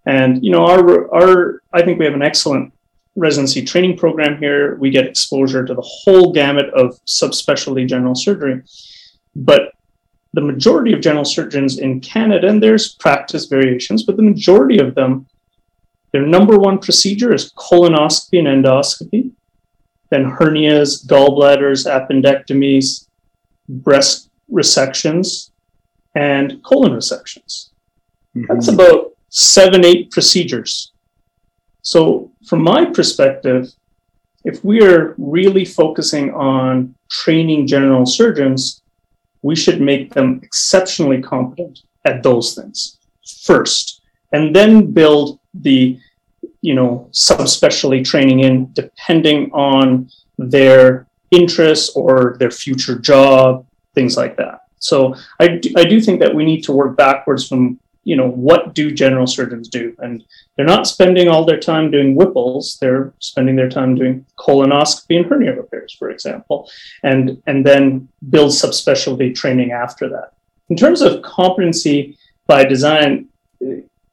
And 0.06 0.44
you 0.44 0.52
know, 0.52 0.66
our 0.68 1.14
our 1.14 1.62
I 1.74 1.82
think 1.82 1.98
we 1.98 2.06
have 2.06 2.14
an 2.14 2.22
excellent 2.22 2.72
residency 3.16 3.64
training 3.64 3.98
program 3.98 4.38
here. 4.38 4.76
We 4.76 4.90
get 4.90 5.08
exposure 5.08 5.66
to 5.66 5.74
the 5.74 5.82
whole 5.82 6.34
gamut 6.34 6.74
of 6.74 7.00
subspecialty 7.06 7.88
general 7.88 8.16
surgery. 8.16 8.64
But 9.36 9.72
the 10.34 10.42
majority 10.42 10.94
of 10.94 11.02
general 11.02 11.26
surgeons 11.26 11.80
in 11.80 12.02
Canada, 12.02 12.48
and 12.48 12.62
there's 12.62 12.94
practice 12.96 13.46
variations, 13.46 14.04
but 14.04 14.18
the 14.18 14.24
majority 14.24 14.80
of 14.80 14.94
them, 14.94 15.28
their 16.12 16.26
number 16.26 16.58
one 16.60 16.80
procedure 16.80 17.34
is 17.34 17.54
colonoscopy 17.54 18.40
and 18.40 18.48
endoscopy, 18.48 19.32
then 20.10 20.26
hernias, 20.32 21.06
gallbladders, 21.06 21.88
appendectomies, 21.88 23.08
breast 23.68 24.30
resections, 24.52 25.52
and 26.16 26.62
colon 26.64 26.92
resections. 26.92 27.70
Mm-hmm. 28.36 28.46
That's 28.50 28.68
about 28.68 29.14
seven, 29.30 29.86
eight 29.86 30.12
procedures. 30.12 30.92
So, 31.86 32.32
from 32.48 32.64
my 32.64 32.86
perspective, 32.86 33.72
if 34.44 34.66
we 34.66 34.82
are 34.82 35.14
really 35.20 35.64
focusing 35.64 36.34
on 36.34 36.96
training 37.12 37.68
general 37.68 38.08
surgeons, 38.08 38.82
we 39.44 39.56
should 39.56 39.80
make 39.80 40.12
them 40.12 40.40
exceptionally 40.42 41.22
competent 41.22 41.82
at 42.04 42.24
those 42.24 42.56
things 42.56 42.98
first, 43.44 44.02
and 44.32 44.56
then 44.56 44.94
build 44.94 45.40
the 45.54 46.00
you 46.62 46.74
know 46.74 47.08
subspecialty 47.12 48.04
training 48.04 48.40
in 48.40 48.74
depending 48.74 49.52
on 49.52 50.10
their 50.40 51.06
interests 51.30 51.96
or 51.96 52.36
their 52.40 52.52
future 52.52 52.98
job, 52.98 53.64
things 53.94 54.18
like 54.18 54.36
that. 54.38 54.62
So 54.80 55.14
I 55.40 55.60
do, 55.62 55.70
I 55.78 55.84
do 55.84 56.02
think 56.02 56.20
that 56.22 56.34
we 56.34 56.46
need 56.46 56.64
to 56.64 56.72
work 56.72 56.98
backwards 56.98 57.48
from 57.48 57.80
you 58.06 58.16
know, 58.16 58.30
what 58.30 58.74
do 58.76 58.92
general 58.92 59.28
surgeons 59.28 59.68
do? 59.68 59.96
And 60.00 60.24
they're 60.56 60.66
not 60.66 60.88
spending 60.88 61.28
all 61.28 61.44
their 61.44 61.60
time 61.60 61.92
doing 61.92 62.16
Whipples. 62.16 62.78
They're 62.80 63.14
spending 63.20 63.56
their 63.56 63.70
time 63.70 63.96
doing 63.96 64.26
colonoscopy 64.38 65.18
and 65.18 65.26
hernia 65.26 65.56
repairs, 65.56 65.94
for 65.98 66.12
example, 66.12 66.70
and, 67.04 67.42
and 67.48 67.66
then 67.66 68.08
build 68.30 68.52
subspecialty 68.52 69.36
training 69.36 69.72
after 69.72 70.08
that. 70.10 70.34
In 70.70 70.78
terms 70.78 71.02
of 71.02 71.24
competency 71.24 72.18
by 72.46 72.64
design, 72.64 73.28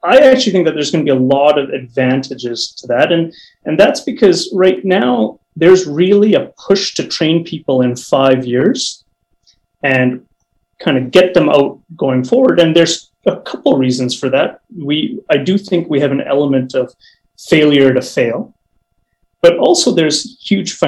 I 0.03 0.19
actually 0.19 0.53
think 0.53 0.65
that 0.65 0.73
there's 0.73 0.91
going 0.91 1.05
to 1.05 1.13
be 1.13 1.17
a 1.17 1.23
lot 1.23 1.59
of 1.59 1.69
advantages 1.69 2.73
to 2.79 2.87
that. 2.89 3.13
And, 3.13 3.33
and 3.67 3.79
that's 3.79 4.01
because 4.01 4.51
right 4.55 4.83
now 4.85 5.39
there's 5.55 5.87
really 5.87 6.33
a 6.33 6.53
push 6.59 6.95
to 6.95 7.07
train 7.07 7.45
people 7.45 7.83
in 7.83 7.95
five 7.95 8.47
years 8.47 9.05
and 9.83 10.27
kind 10.81 10.97
of 10.97 11.11
get 11.11 11.35
them 11.35 11.51
out 11.51 11.79
going 11.95 12.25
forward. 12.25 12.59
And 12.59 12.75
there's 12.75 13.12
a 13.27 13.41
couple 13.41 13.77
reasons 13.77 14.19
for 14.19 14.29
that. 14.31 14.61
We 14.77 15.21
I 15.31 15.37
do 15.37 15.59
think 15.59 15.89
we 15.89 16.01
have 16.01 16.13
an 16.13 16.21
element 16.23 16.75
of 16.75 16.95
failure 17.39 17.93
to 17.93 18.03
fail, 18.03 18.55
but 19.41 19.59
also 19.59 19.93
there's 19.93 20.39
huge 20.41 20.79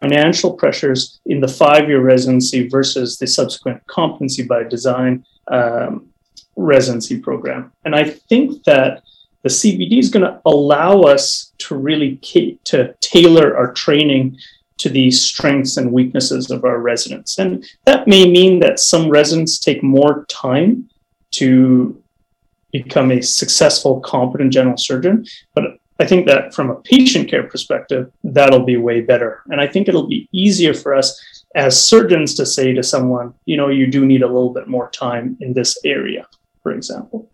financial 0.00 0.52
pressures 0.54 1.20
in 1.26 1.40
the 1.40 1.48
five-year 1.48 2.00
residency 2.00 2.68
versus 2.68 3.18
the 3.18 3.26
subsequent 3.26 3.86
competency 3.86 4.42
by 4.42 4.64
design 4.64 5.24
um, 5.48 6.08
residency 6.56 7.18
program. 7.18 7.72
And 7.84 7.94
I 7.94 8.04
think 8.04 8.64
that 8.64 9.02
the 9.42 9.48
CBD 9.48 9.98
is 9.98 10.08
going 10.08 10.24
to 10.24 10.40
allow 10.46 11.02
us 11.02 11.52
to 11.58 11.74
really 11.74 12.16
to 12.64 12.94
tailor 13.00 13.56
our 13.56 13.72
training 13.72 14.38
to 14.78 14.88
the 14.88 15.10
strengths 15.10 15.76
and 15.76 15.92
weaknesses 15.92 16.50
of 16.50 16.64
our 16.64 16.78
residents. 16.78 17.38
And 17.38 17.64
that 17.84 18.08
may 18.08 18.28
mean 18.28 18.60
that 18.60 18.80
some 18.80 19.08
residents 19.08 19.58
take 19.58 19.82
more 19.82 20.24
time 20.28 20.88
to 21.32 22.02
become 22.72 23.12
a 23.12 23.22
successful, 23.22 24.00
competent 24.00 24.52
general 24.52 24.76
surgeon. 24.76 25.26
But 25.54 25.78
I 26.00 26.06
think 26.06 26.26
that 26.26 26.54
from 26.54 26.70
a 26.70 26.76
patient 26.76 27.28
care 27.28 27.44
perspective, 27.44 28.10
that'll 28.24 28.64
be 28.64 28.76
way 28.76 29.02
better. 29.02 29.42
And 29.50 29.60
I 29.60 29.66
think 29.66 29.88
it'll 29.88 30.08
be 30.08 30.28
easier 30.32 30.74
for 30.74 30.94
us 30.94 31.20
as 31.54 31.80
surgeons 31.80 32.34
to 32.36 32.46
say 32.46 32.72
to 32.72 32.82
someone, 32.82 33.34
you 33.44 33.56
know, 33.56 33.68
you 33.68 33.86
do 33.86 34.06
need 34.06 34.22
a 34.22 34.26
little 34.26 34.52
bit 34.52 34.68
more 34.68 34.90
time 34.90 35.36
in 35.40 35.52
this 35.52 35.78
area, 35.84 36.26
for 36.62 36.72
example. 36.72 37.30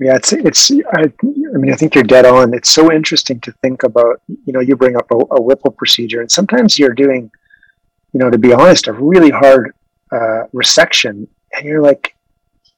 Yeah, 0.00 0.16
it's 0.16 0.32
it's. 0.32 0.70
I, 0.72 1.02
I 1.02 1.58
mean, 1.58 1.72
I 1.72 1.76
think 1.76 1.94
you're 1.94 2.02
dead 2.02 2.26
on. 2.26 2.52
It's 2.52 2.70
so 2.70 2.92
interesting 2.92 3.40
to 3.42 3.52
think 3.62 3.84
about. 3.84 4.20
You 4.26 4.52
know, 4.52 4.60
you 4.60 4.74
bring 4.76 4.96
up 4.96 5.08
a, 5.12 5.16
a 5.36 5.40
Whipple 5.40 5.70
procedure, 5.70 6.20
and 6.20 6.30
sometimes 6.30 6.78
you're 6.80 6.94
doing, 6.94 7.30
you 8.12 8.18
know, 8.18 8.28
to 8.28 8.38
be 8.38 8.52
honest, 8.52 8.88
a 8.88 8.92
really 8.92 9.30
hard 9.30 9.72
uh, 10.10 10.44
resection, 10.52 11.28
and 11.52 11.64
you're 11.64 11.80
like, 11.80 12.16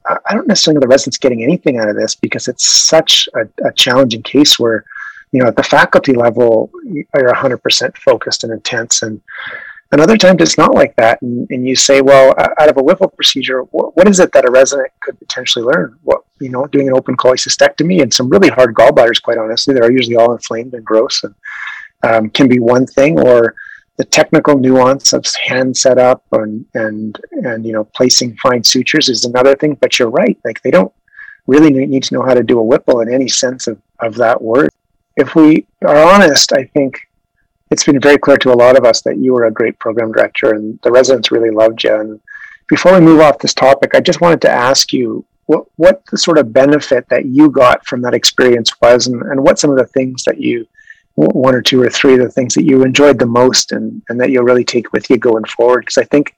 I 0.09 0.35
don't 0.35 0.47
necessarily 0.47 0.77
know 0.77 0.81
the 0.81 0.89
residents 0.89 1.19
getting 1.19 1.43
anything 1.43 1.79
out 1.79 1.89
of 1.89 1.97
this 1.97 2.15
because 2.15 2.49
it's 2.49 2.69
such 2.69 3.29
a, 3.35 3.67
a 3.67 3.73
challenging 3.73 4.23
case 4.23 4.59
where, 4.59 4.85
you 5.33 5.41
know, 5.41 5.49
at 5.49 5.57
the 5.57 5.63
faculty 5.63 6.13
level, 6.13 6.71
you're 6.85 7.33
100% 7.33 7.99
focused 7.99 8.45
and 8.45 8.53
intense. 8.53 9.03
And, 9.03 9.21
other 9.99 10.19
times 10.19 10.43
it's 10.43 10.59
not 10.59 10.75
like 10.75 10.95
that. 10.97 11.23
And, 11.23 11.51
and 11.51 11.67
you 11.67 11.75
say, 11.75 12.03
well, 12.03 12.35
out 12.39 12.69
of 12.69 12.77
a 12.77 12.83
Whipple 12.83 13.09
procedure, 13.09 13.63
what, 13.63 13.97
what 13.97 14.07
is 14.07 14.21
it 14.21 14.31
that 14.33 14.45
a 14.45 14.51
resident 14.51 14.91
could 15.01 15.19
potentially 15.19 15.65
learn? 15.65 15.99
What, 16.03 16.23
you 16.39 16.51
know, 16.51 16.67
doing 16.67 16.89
an 16.89 16.95
open 16.95 17.17
cholecystectomy 17.17 18.03
and 18.03 18.13
some 18.13 18.29
really 18.29 18.51
hard 18.51 18.75
gallbladders, 18.75 19.23
quite 19.23 19.39
honestly, 19.39 19.73
they're 19.73 19.91
usually 19.91 20.17
all 20.17 20.33
inflamed 20.33 20.75
and 20.75 20.85
gross 20.85 21.25
and 21.25 21.35
um, 22.03 22.29
can 22.29 22.47
be 22.47 22.59
one 22.59 22.87
thing 22.87 23.19
or, 23.19 23.55
the 23.97 24.05
technical 24.05 24.59
nuance 24.59 25.13
of 25.13 25.27
hand 25.45 25.77
setup 25.77 26.23
and 26.33 26.67
and 26.75 27.19
and 27.33 27.65
you 27.65 27.73
know 27.73 27.85
placing 27.85 28.37
fine 28.37 28.63
sutures 28.63 29.09
is 29.09 29.25
another 29.25 29.55
thing. 29.55 29.75
But 29.75 29.99
you're 29.99 30.11
right; 30.11 30.39
like 30.45 30.63
they 30.63 30.71
don't 30.71 30.93
really 31.47 31.71
need 31.71 32.03
to 32.05 32.15
know 32.15 32.23
how 32.23 32.35
to 32.35 32.43
do 32.43 32.59
a 32.59 32.63
Whipple 32.63 33.01
in 33.01 33.13
any 33.13 33.29
sense 33.29 33.67
of 33.67 33.81
of 34.01 34.15
that 34.17 34.41
word. 34.41 34.71
If 35.17 35.35
we 35.35 35.67
are 35.83 35.97
honest, 35.97 36.53
I 36.53 36.65
think 36.65 37.09
it's 37.71 37.85
been 37.85 38.01
very 38.01 38.19
clear 38.19 38.37
to 38.39 38.53
a 38.53 38.55
lot 38.55 38.77
of 38.77 38.85
us 38.85 39.01
that 39.03 39.17
you 39.17 39.33
were 39.33 39.47
a 39.47 39.51
great 39.51 39.79
program 39.79 40.13
director, 40.13 40.55
and 40.55 40.79
the 40.83 40.93
residents 40.93 41.31
really 41.31 41.51
loved 41.51 41.83
you. 41.85 41.95
And 41.95 42.21
before 42.69 42.95
we 42.95 43.01
move 43.01 43.21
off 43.21 43.39
this 43.39 43.55
topic, 43.55 43.95
I 43.95 44.01
just 44.01 44.21
wanted 44.21 44.43
to 44.43 44.51
ask 44.51 44.93
you 44.93 45.25
what 45.47 45.65
what 45.77 46.05
the 46.11 46.19
sort 46.19 46.39
of 46.39 46.53
benefit 46.53 47.09
that 47.09 47.27
you 47.27 47.51
got 47.51 47.87
from 47.87 48.03
that 48.03 48.15
experience 48.15 48.79
was, 48.81 49.07
and, 49.07 49.23
and 49.23 49.43
what 49.43 49.59
some 49.59 49.71
of 49.71 49.79
the 49.79 49.87
things 49.87 50.23
that 50.25 50.39
you 50.39 50.67
one 51.17 51.55
or 51.55 51.63
two 51.63 51.83
or 51.83 51.91
three 51.91 52.15
of 52.15 52.21
the 52.21 52.31
things 52.31 52.55
that 52.55 52.65
you 52.65 52.83
enjoyed 52.85 53.19
the 53.19 53.27
most 53.27 53.73
and, 53.73 54.03
and 54.09 54.21
that 54.21 54.31
you'll 54.31 54.45
really 54.45 54.65
take 54.65 54.93
with 54.93 55.09
you 55.11 55.17
going 55.17 55.45
forward? 55.45 55.81
Because 55.81 55.99
I 55.99 56.05
think, 56.05 56.37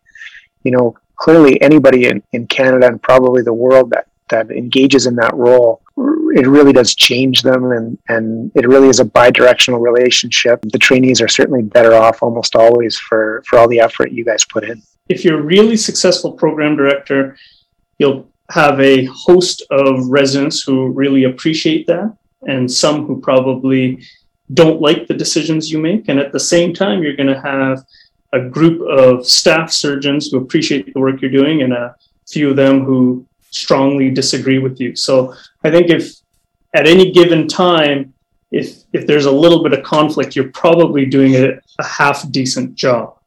you 0.62 0.70
know, 0.70 0.96
clearly 1.16 1.60
anybody 1.60 2.06
in, 2.06 2.22
in 2.32 2.46
Canada 2.46 2.86
and 2.86 3.02
probably 3.02 3.42
the 3.42 3.52
world 3.52 3.90
that, 3.90 4.06
that 4.30 4.50
engages 4.50 5.06
in 5.06 5.16
that 5.16 5.34
role, 5.34 5.82
it 5.96 6.46
really 6.46 6.72
does 6.72 6.94
change 6.94 7.42
them 7.42 7.72
and, 7.72 7.98
and 8.08 8.52
it 8.54 8.68
really 8.68 8.88
is 8.88 9.00
a 9.00 9.04
bi-directional 9.04 9.80
relationship. 9.80 10.60
The 10.62 10.78
trainees 10.78 11.20
are 11.20 11.28
certainly 11.28 11.62
better 11.62 11.94
off 11.94 12.22
almost 12.22 12.54
always 12.54 12.96
for, 12.98 13.42
for 13.46 13.58
all 13.58 13.68
the 13.68 13.80
effort 13.80 14.12
you 14.12 14.24
guys 14.24 14.44
put 14.44 14.64
in. 14.64 14.80
If 15.08 15.24
you're 15.24 15.40
a 15.40 15.42
really 15.42 15.76
successful 15.76 16.32
program 16.32 16.76
director, 16.76 17.36
you'll 17.98 18.28
have 18.50 18.78
a 18.80 19.06
host 19.06 19.62
of 19.70 20.06
residents 20.06 20.62
who 20.62 20.92
really 20.92 21.24
appreciate 21.24 21.86
that 21.88 22.16
and 22.46 22.70
some 22.70 23.06
who 23.06 23.20
probably 23.20 24.02
don't 24.54 24.80
like 24.80 25.06
the 25.06 25.14
decisions 25.14 25.70
you 25.70 25.78
make. 25.78 26.08
And 26.08 26.18
at 26.18 26.32
the 26.32 26.40
same 26.40 26.72
time, 26.72 27.02
you're 27.02 27.16
going 27.16 27.32
to 27.32 27.40
have 27.40 27.84
a 28.32 28.40
group 28.40 28.80
of 28.88 29.26
staff 29.26 29.70
surgeons 29.70 30.28
who 30.28 30.38
appreciate 30.38 30.92
the 30.92 31.00
work 31.00 31.20
you're 31.20 31.30
doing 31.30 31.62
and 31.62 31.72
a 31.72 31.94
few 32.26 32.50
of 32.50 32.56
them 32.56 32.84
who 32.84 33.26
strongly 33.50 34.10
disagree 34.10 34.58
with 34.58 34.80
you. 34.80 34.94
So 34.94 35.34
I 35.64 35.70
think 35.70 35.90
if 35.90 36.14
at 36.74 36.86
any 36.86 37.12
given 37.12 37.48
time, 37.48 38.12
if 38.50 38.82
if 38.92 39.06
there's 39.06 39.26
a 39.26 39.30
little 39.30 39.62
bit 39.62 39.72
of 39.72 39.82
conflict, 39.84 40.34
you're 40.34 40.50
probably 40.52 41.04
doing 41.06 41.34
a, 41.36 41.60
a 41.78 41.84
half 41.84 42.30
decent 42.30 42.74
job. 42.74 43.18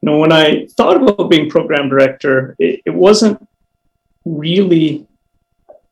You 0.00 0.10
know, 0.10 0.18
when 0.18 0.32
I 0.32 0.66
thought 0.76 1.00
about 1.00 1.28
being 1.30 1.50
program 1.50 1.88
director, 1.88 2.54
it, 2.58 2.82
it 2.86 2.94
wasn't 2.94 3.46
really 4.24 5.06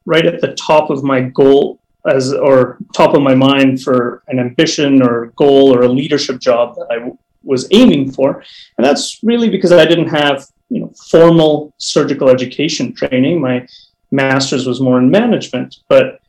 right 0.04 0.26
at 0.26 0.40
the 0.40 0.54
top 0.54 0.90
of 0.90 1.02
my 1.02 1.20
goal 1.20 1.80
as 2.08 2.32
or 2.32 2.78
top 2.94 3.14
of 3.14 3.22
my 3.22 3.34
mind 3.34 3.82
for 3.82 4.22
an 4.28 4.38
ambition 4.38 5.02
or 5.02 5.32
goal 5.36 5.74
or 5.74 5.82
a 5.82 5.88
leadership 5.88 6.40
job 6.40 6.76
that 6.76 6.86
I 6.90 6.94
w- 6.96 7.18
was 7.42 7.68
aiming 7.70 8.12
for, 8.12 8.42
and 8.76 8.84
that's 8.84 9.20
really 9.22 9.48
because 9.48 9.72
I 9.72 9.84
didn't 9.84 10.08
have 10.08 10.46
you 10.68 10.80
know 10.80 10.92
formal 11.10 11.74
surgical 11.78 12.28
education 12.28 12.92
training. 12.92 13.40
My 13.40 13.66
master's 14.10 14.66
was 14.66 14.80
more 14.80 14.98
in 14.98 15.10
management, 15.10 15.76
but 15.88 16.20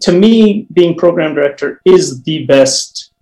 to 0.00 0.12
me, 0.12 0.66
being 0.72 0.96
program 0.96 1.34
director 1.34 1.80
is 1.84 2.22
the 2.22 2.46
best 2.46 3.12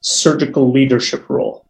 surgical 0.00 0.70
leadership 0.70 1.28
role. 1.28 1.66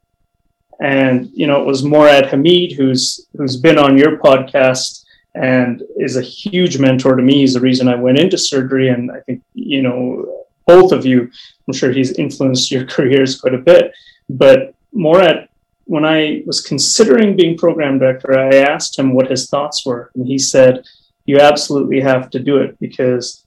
And 0.81 1.31
you 1.33 1.47
know, 1.47 1.61
it 1.61 1.67
was 1.67 1.83
Morad 1.83 2.25
Hameed, 2.25 2.77
who's 2.77 3.27
who's 3.37 3.57
been 3.57 3.79
on 3.79 3.97
your 3.97 4.19
podcast 4.19 5.06
and 5.37 5.83
is 5.97 6.17
a 6.17 6.23
huge 6.23 6.79
mentor 6.79 7.15
to 7.15 7.23
me. 7.23 7.41
He's 7.41 7.55
the 7.55 7.61
reason 7.61 7.89
I 7.89 7.95
went 7.95 8.19
into 8.19 8.39
surgery. 8.39 8.89
And 8.89 9.11
I 9.11 9.21
think, 9.21 9.43
you 9.55 9.83
know, 9.83 10.45
both 10.67 10.93
of 10.93 11.05
you, 11.05 11.31
I'm 11.69 11.75
sure 11.75 11.93
he's 11.93 12.13
influenced 12.13 12.71
your 12.71 12.87
careers 12.95 13.41
quite 13.41 13.55
a 13.55 13.59
bit. 13.59 13.93
But 14.29 14.75
Morad, 14.93 15.49
when 15.85 16.05
I 16.05 16.43
was 16.47 16.61
considering 16.61 17.37
being 17.37 17.57
program 17.57 17.99
director, 17.99 18.39
I 18.39 18.57
asked 18.57 18.99
him 18.99 19.13
what 19.13 19.31
his 19.31 19.49
thoughts 19.49 19.85
were. 19.85 20.11
And 20.15 20.27
he 20.27 20.39
said, 20.39 20.85
You 21.27 21.39
absolutely 21.39 22.01
have 22.01 22.31
to 22.31 22.39
do 22.39 22.57
it 22.57 22.79
because 22.81 23.45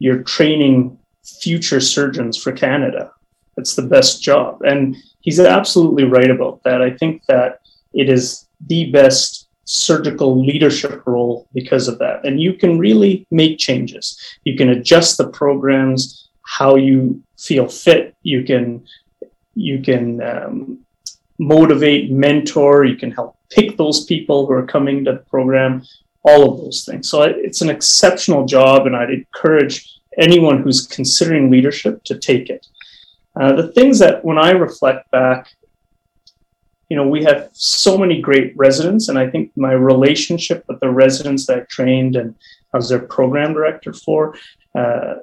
you're 0.00 0.22
training 0.22 0.98
future 1.24 1.80
surgeons 1.80 2.36
for 2.36 2.52
Canada. 2.52 3.12
It's 3.56 3.74
the 3.74 3.82
best 3.82 4.22
job. 4.22 4.62
And 4.62 4.96
he's 5.20 5.40
absolutely 5.40 6.04
right 6.04 6.30
about 6.30 6.62
that. 6.64 6.82
I 6.82 6.90
think 6.90 7.24
that 7.26 7.60
it 7.92 8.08
is 8.08 8.46
the 8.66 8.90
best 8.90 9.37
surgical 9.68 10.42
leadership 10.42 11.02
role 11.06 11.46
because 11.52 11.88
of 11.88 11.98
that. 11.98 12.24
And 12.24 12.40
you 12.40 12.54
can 12.54 12.78
really 12.78 13.26
make 13.30 13.58
changes. 13.58 14.18
You 14.44 14.56
can 14.56 14.70
adjust 14.70 15.18
the 15.18 15.28
programs 15.28 16.30
how 16.42 16.76
you 16.76 17.22
feel 17.36 17.68
fit. 17.68 18.16
You 18.22 18.44
can 18.44 18.86
you 19.54 19.82
can 19.82 20.22
um, 20.22 20.78
motivate, 21.38 22.10
mentor. 22.10 22.84
You 22.84 22.96
can 22.96 23.10
help 23.10 23.36
pick 23.50 23.76
those 23.76 24.04
people 24.06 24.46
who 24.46 24.54
are 24.54 24.66
coming 24.66 25.04
to 25.04 25.12
the 25.12 25.18
program. 25.18 25.82
All 26.22 26.50
of 26.50 26.58
those 26.58 26.84
things. 26.84 27.08
So 27.08 27.22
it's 27.22 27.60
an 27.60 27.70
exceptional 27.70 28.44
job, 28.44 28.86
and 28.86 28.96
I'd 28.96 29.10
encourage 29.10 30.00
anyone 30.18 30.62
who's 30.62 30.86
considering 30.86 31.50
leadership 31.50 32.04
to 32.04 32.18
take 32.18 32.50
it. 32.50 32.66
Uh, 33.38 33.52
the 33.52 33.72
things 33.72 33.98
that 34.00 34.24
when 34.24 34.38
I 34.38 34.50
reflect 34.50 35.10
back 35.10 35.52
you 36.88 36.96
know, 36.96 37.06
we 37.06 37.22
have 37.24 37.50
so 37.52 37.98
many 37.98 38.20
great 38.20 38.56
residents, 38.56 39.08
and 39.08 39.18
I 39.18 39.28
think 39.28 39.52
my 39.56 39.72
relationship 39.72 40.64
with 40.68 40.80
the 40.80 40.90
residents 40.90 41.46
that 41.46 41.58
I 41.58 41.60
trained 41.68 42.16
and 42.16 42.34
I 42.72 42.78
was 42.78 42.88
their 42.88 43.00
program 43.00 43.54
director 43.54 43.92
for, 43.92 44.34
uh, 44.74 45.16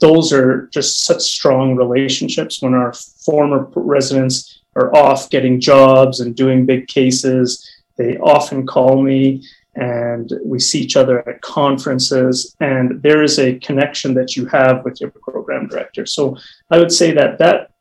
those 0.00 0.32
are 0.32 0.68
just 0.72 1.04
such 1.04 1.22
strong 1.22 1.76
relationships. 1.76 2.62
When 2.62 2.74
our 2.74 2.92
former 2.92 3.70
residents 3.74 4.62
are 4.74 4.94
off 4.94 5.30
getting 5.30 5.60
jobs 5.60 6.20
and 6.20 6.34
doing 6.34 6.66
big 6.66 6.88
cases, 6.88 7.68
they 7.96 8.16
often 8.18 8.66
call 8.66 9.02
me 9.02 9.42
and 9.74 10.32
we 10.44 10.58
see 10.58 10.80
each 10.80 10.96
other 10.96 11.26
at 11.28 11.42
conferences 11.42 12.56
and 12.60 13.02
there 13.02 13.22
is 13.22 13.38
a 13.38 13.58
connection 13.58 14.14
that 14.14 14.34
you 14.34 14.46
have 14.46 14.84
with 14.84 15.00
your 15.00 15.10
program 15.10 15.66
director 15.68 16.06
so 16.06 16.36
i 16.70 16.78
would 16.78 16.90
say 16.90 17.12
that 17.12 17.38
that 17.38 17.72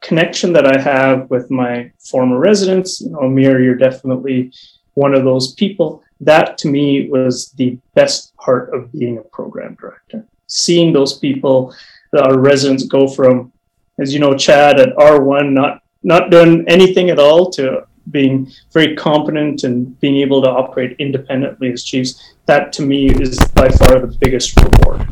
connection 0.00 0.52
that 0.52 0.66
i 0.66 0.80
have 0.80 1.28
with 1.30 1.50
my 1.50 1.90
former 1.98 2.38
residents 2.38 3.00
you 3.00 3.10
know 3.10 3.20
amir 3.20 3.60
you're 3.60 3.74
definitely 3.74 4.52
one 4.94 5.14
of 5.14 5.24
those 5.24 5.54
people 5.54 6.02
that 6.20 6.58
to 6.58 6.68
me 6.68 7.08
was 7.08 7.52
the 7.52 7.78
best 7.94 8.34
part 8.36 8.74
of 8.74 8.90
being 8.92 9.18
a 9.18 9.22
program 9.22 9.76
director 9.80 10.24
seeing 10.46 10.92
those 10.92 11.18
people 11.18 11.74
our 12.18 12.38
residents 12.38 12.84
go 12.86 13.06
from 13.06 13.52
as 13.98 14.12
you 14.12 14.20
know 14.20 14.36
chad 14.36 14.80
at 14.80 14.94
r1 14.96 15.52
not 15.52 15.82
not 16.02 16.30
doing 16.30 16.64
anything 16.66 17.10
at 17.10 17.18
all 17.18 17.50
to 17.50 17.86
being 18.10 18.50
very 18.72 18.96
competent 18.96 19.64
and 19.64 19.98
being 20.00 20.16
able 20.16 20.42
to 20.42 20.48
operate 20.48 20.96
independently 20.98 21.72
as 21.72 21.84
chiefs, 21.84 22.34
that 22.46 22.72
to 22.72 22.82
me 22.82 23.10
is 23.10 23.38
by 23.54 23.68
far 23.68 24.00
the 24.00 24.16
biggest 24.20 24.58
reward. 24.60 25.06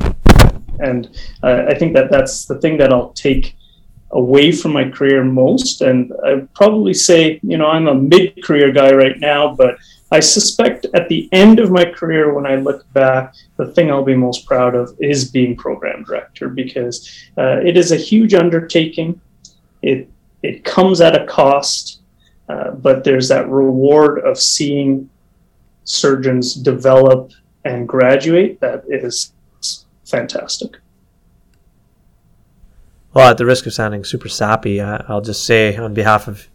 And 0.80 1.10
uh, 1.42 1.64
I 1.68 1.74
think 1.74 1.94
that 1.94 2.10
that's 2.10 2.46
the 2.46 2.58
thing 2.60 2.76
that 2.78 2.92
I'll 2.92 3.12
take 3.12 3.56
away 4.12 4.52
from 4.52 4.72
my 4.72 4.88
career 4.88 5.22
most. 5.24 5.82
And 5.82 6.12
I'd 6.24 6.52
probably 6.54 6.94
say, 6.94 7.40
you 7.42 7.58
know, 7.58 7.66
I'm 7.66 7.88
a 7.88 7.94
mid 7.94 8.42
career 8.42 8.72
guy 8.72 8.92
right 8.92 9.18
now, 9.18 9.54
but 9.54 9.78
I 10.10 10.20
suspect 10.20 10.86
at 10.94 11.08
the 11.08 11.28
end 11.32 11.60
of 11.60 11.70
my 11.70 11.84
career, 11.84 12.32
when 12.32 12.46
I 12.46 12.56
look 12.56 12.90
back, 12.94 13.34
the 13.56 13.66
thing 13.72 13.90
I'll 13.90 14.04
be 14.04 14.14
most 14.14 14.46
proud 14.46 14.74
of 14.74 14.96
is 14.98 15.30
being 15.30 15.54
program 15.54 16.04
director 16.04 16.48
because 16.48 17.28
uh, 17.36 17.60
it 17.64 17.76
is 17.76 17.92
a 17.92 17.96
huge 17.96 18.34
undertaking. 18.34 19.20
It 19.82 20.08
it 20.42 20.64
comes 20.64 21.00
at 21.00 21.20
a 21.20 21.26
cost 21.26 21.98
uh, 22.48 22.70
but 22.70 23.04
there's 23.04 23.28
that 23.28 23.48
reward 23.48 24.20
of 24.20 24.38
seeing 24.38 25.08
surgeons 25.84 26.54
develop 26.54 27.32
and 27.64 27.86
graduate 27.86 28.58
that 28.60 28.84
is 28.88 29.32
fantastic. 30.06 30.78
Well, 33.14 33.30
at 33.30 33.38
the 33.38 33.46
risk 33.46 33.66
of 33.66 33.72
sounding 33.72 34.04
super 34.04 34.28
sappy, 34.28 34.80
I'll 34.80 35.20
just 35.20 35.46
say 35.46 35.76
on 35.76 35.94
behalf 35.94 36.28
of 36.28 36.48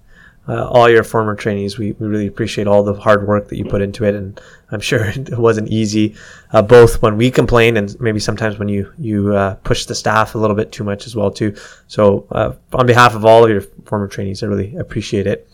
uh, 0.47 0.67
all 0.67 0.89
your 0.89 1.03
former 1.03 1.35
trainees, 1.35 1.77
we, 1.77 1.93
we 1.93 2.07
really 2.07 2.27
appreciate 2.27 2.67
all 2.67 2.83
the 2.83 2.93
hard 2.93 3.25
work 3.25 3.47
that 3.47 3.57
you 3.57 3.63
put 3.63 3.81
into 3.81 4.03
it, 4.03 4.13
and 4.13 4.39
I'm 4.71 4.81
sure 4.81 5.05
it 5.05 5.37
wasn't 5.37 5.69
easy, 5.69 6.15
uh, 6.51 6.61
both 6.61 7.01
when 7.01 7.17
we 7.17 7.31
complain 7.31 7.77
and 7.77 7.99
maybe 7.99 8.19
sometimes 8.19 8.59
when 8.59 8.67
you 8.67 8.91
you 8.97 9.33
uh, 9.33 9.55
push 9.55 9.85
the 9.85 9.95
staff 9.95 10.35
a 10.35 10.37
little 10.37 10.55
bit 10.55 10.71
too 10.71 10.83
much 10.83 11.07
as 11.07 11.15
well 11.15 11.31
too. 11.31 11.55
So, 11.87 12.27
uh, 12.31 12.53
on 12.73 12.85
behalf 12.85 13.15
of 13.15 13.25
all 13.25 13.45
of 13.45 13.49
your 13.49 13.61
former 13.85 14.07
trainees, 14.07 14.43
I 14.43 14.47
really 14.47 14.75
appreciate 14.75 15.27
it 15.27 15.47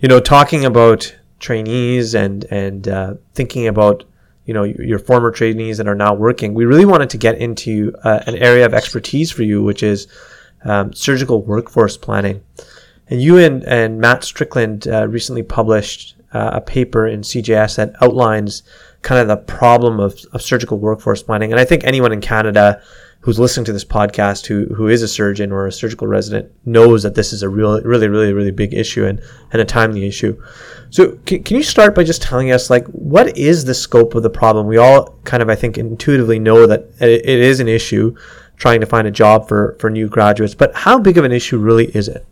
you 0.00 0.08
know, 0.08 0.20
talking 0.20 0.64
about 0.64 1.14
trainees 1.38 2.14
and 2.14 2.44
and 2.50 2.88
uh, 2.88 3.14
thinking 3.34 3.66
about 3.66 4.04
you 4.46 4.54
know 4.54 4.62
your 4.62 4.98
former 4.98 5.30
trainees 5.30 5.78
that 5.78 5.88
are 5.88 5.94
now 5.94 6.14
working, 6.14 6.54
we 6.54 6.64
really 6.64 6.84
wanted 6.84 7.10
to 7.10 7.18
get 7.18 7.36
into 7.38 7.94
uh, 8.04 8.22
an 8.26 8.36
area 8.36 8.64
of 8.64 8.72
expertise 8.72 9.30
for 9.30 9.42
you, 9.42 9.62
which 9.62 9.82
is 9.82 10.06
um, 10.64 10.92
surgical 10.92 11.42
workforce 11.42 11.96
planning. 11.96 12.42
And 13.08 13.20
you 13.22 13.38
and, 13.38 13.62
and 13.64 14.00
Matt 14.00 14.24
Strickland 14.24 14.88
uh, 14.88 15.06
recently 15.06 15.42
published 15.42 16.16
uh, 16.32 16.50
a 16.54 16.60
paper 16.60 17.06
in 17.06 17.20
CJS 17.20 17.76
that 17.76 17.94
outlines 18.02 18.62
kind 19.02 19.20
of 19.20 19.28
the 19.28 19.36
problem 19.36 20.00
of, 20.00 20.18
of 20.32 20.42
surgical 20.42 20.78
workforce 20.78 21.22
planning. 21.22 21.52
And 21.52 21.60
I 21.60 21.64
think 21.64 21.84
anyone 21.84 22.12
in 22.12 22.20
Canada 22.20 22.82
who's 23.26 23.40
listening 23.40 23.64
to 23.64 23.72
this 23.72 23.84
podcast 23.84 24.46
who 24.46 24.66
who 24.76 24.86
is 24.86 25.02
a 25.02 25.08
surgeon 25.08 25.50
or 25.50 25.66
a 25.66 25.72
surgical 25.72 26.06
resident 26.06 26.48
knows 26.64 27.02
that 27.02 27.16
this 27.16 27.32
is 27.32 27.42
a 27.42 27.48
real 27.48 27.82
really 27.82 28.06
really 28.06 28.32
really 28.32 28.52
big 28.52 28.72
issue 28.72 29.04
and 29.04 29.20
and 29.52 29.60
a 29.60 29.64
timely 29.64 30.06
issue. 30.06 30.40
So 30.90 31.18
can, 31.26 31.42
can 31.42 31.56
you 31.56 31.64
start 31.64 31.96
by 31.96 32.04
just 32.04 32.22
telling 32.22 32.52
us 32.52 32.70
like 32.70 32.86
what 32.86 33.36
is 33.36 33.64
the 33.64 33.74
scope 33.74 34.14
of 34.14 34.22
the 34.22 34.30
problem? 34.30 34.68
We 34.68 34.76
all 34.76 35.18
kind 35.24 35.42
of 35.42 35.50
i 35.50 35.56
think 35.56 35.76
intuitively 35.76 36.38
know 36.38 36.68
that 36.68 36.88
it, 37.00 37.26
it 37.26 37.40
is 37.40 37.58
an 37.58 37.66
issue 37.66 38.14
trying 38.58 38.78
to 38.80 38.86
find 38.86 39.08
a 39.08 39.10
job 39.10 39.48
for 39.48 39.76
for 39.80 39.90
new 39.90 40.08
graduates 40.08 40.54
but 40.54 40.72
how 40.76 40.96
big 40.96 41.18
of 41.18 41.24
an 41.24 41.32
issue 41.32 41.58
really 41.58 41.86
is 41.96 42.06
it? 42.06 42.24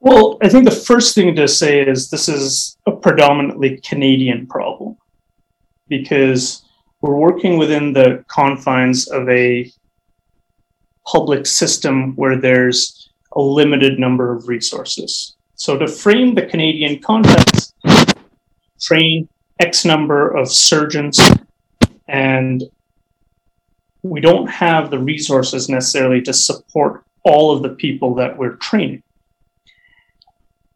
Well 0.00 0.36
i 0.42 0.48
think 0.48 0.64
the 0.64 0.72
first 0.72 1.14
thing 1.14 1.36
to 1.36 1.46
say 1.46 1.80
is 1.80 2.10
this 2.10 2.28
is 2.28 2.76
a 2.86 2.90
predominantly 2.90 3.80
canadian 3.88 4.48
problem 4.48 4.96
because 5.88 6.61
we're 7.02 7.16
working 7.16 7.58
within 7.58 7.92
the 7.92 8.24
confines 8.28 9.08
of 9.08 9.28
a 9.28 9.70
public 11.04 11.46
system 11.46 12.14
where 12.14 12.40
there's 12.40 13.10
a 13.32 13.40
limited 13.42 13.98
number 13.98 14.34
of 14.34 14.48
resources. 14.48 15.36
So, 15.56 15.76
to 15.76 15.88
frame 15.88 16.34
the 16.34 16.46
Canadian 16.46 17.00
context, 17.00 17.74
train 18.80 19.28
X 19.58 19.84
number 19.84 20.30
of 20.30 20.50
surgeons, 20.50 21.20
and 22.08 22.62
we 24.02 24.20
don't 24.20 24.48
have 24.48 24.90
the 24.90 24.98
resources 24.98 25.68
necessarily 25.68 26.22
to 26.22 26.32
support 26.32 27.04
all 27.24 27.54
of 27.54 27.62
the 27.62 27.70
people 27.70 28.14
that 28.16 28.36
we're 28.36 28.56
training. 28.56 29.02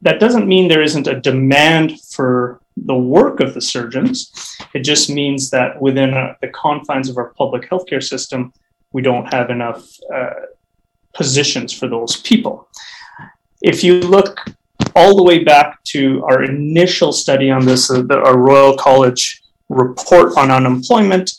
That 0.02 0.20
doesn't 0.20 0.46
mean 0.46 0.68
there 0.68 0.82
isn't 0.82 1.08
a 1.08 1.20
demand 1.20 2.00
for 2.00 2.60
the 2.76 2.94
work 2.94 3.40
of 3.40 3.54
the 3.54 3.60
surgeons. 3.60 4.30
It 4.74 4.80
just 4.80 5.08
means 5.08 5.50
that 5.50 5.80
within 5.80 6.14
uh, 6.14 6.34
the 6.40 6.48
confines 6.48 7.08
of 7.08 7.16
our 7.16 7.32
public 7.34 7.68
healthcare 7.68 8.02
system, 8.02 8.52
we 8.92 9.02
don't 9.02 9.32
have 9.32 9.50
enough 9.50 9.86
uh, 10.14 10.30
positions 11.14 11.72
for 11.72 11.88
those 11.88 12.20
people. 12.20 12.68
If 13.62 13.82
you 13.82 14.00
look 14.00 14.38
all 14.94 15.16
the 15.16 15.22
way 15.22 15.42
back 15.42 15.82
to 15.84 16.22
our 16.24 16.42
initial 16.42 17.12
study 17.12 17.50
on 17.50 17.64
this, 17.64 17.90
uh, 17.90 18.02
the, 18.02 18.18
our 18.18 18.38
Royal 18.38 18.76
College 18.76 19.42
report 19.68 20.36
on 20.36 20.50
unemployment, 20.50 21.32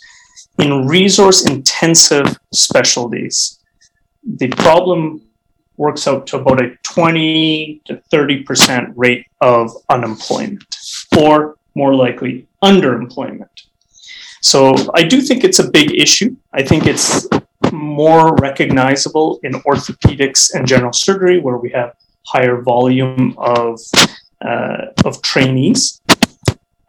in 0.60 0.88
resource 0.88 1.46
intensive 1.46 2.40
specialties, 2.52 3.60
the 4.24 4.48
problem 4.50 5.22
works 5.78 6.08
out 6.08 6.26
to 6.28 6.38
about 6.38 6.62
a 6.62 6.76
20 6.84 7.82
to 7.86 8.02
30% 8.12 8.94
rate 8.96 9.26
of 9.42 9.72
unemployment 9.90 10.66
or 11.18 11.58
more 11.76 11.94
likely 11.94 12.48
underemployment. 12.64 13.56
So 14.42 14.74
I 14.94 15.04
do 15.04 15.22
think 15.22 15.44
it's 15.44 15.60
a 15.60 15.70
big 15.70 15.92
issue. 15.92 16.36
I 16.54 16.64
think 16.64 16.86
it's 16.86 17.28
more 17.72 18.36
recognizable 18.36 19.40
in 19.44 19.54
orthopedics 19.70 20.54
and 20.54 20.68
general 20.68 20.94
surgery, 20.94 21.40
where 21.40 21.58
we 21.58 21.70
have 21.72 21.94
higher 22.26 22.62
volume 22.62 23.36
of 23.38 23.80
uh, 24.42 24.86
of 25.06 25.22
trainees. 25.22 26.02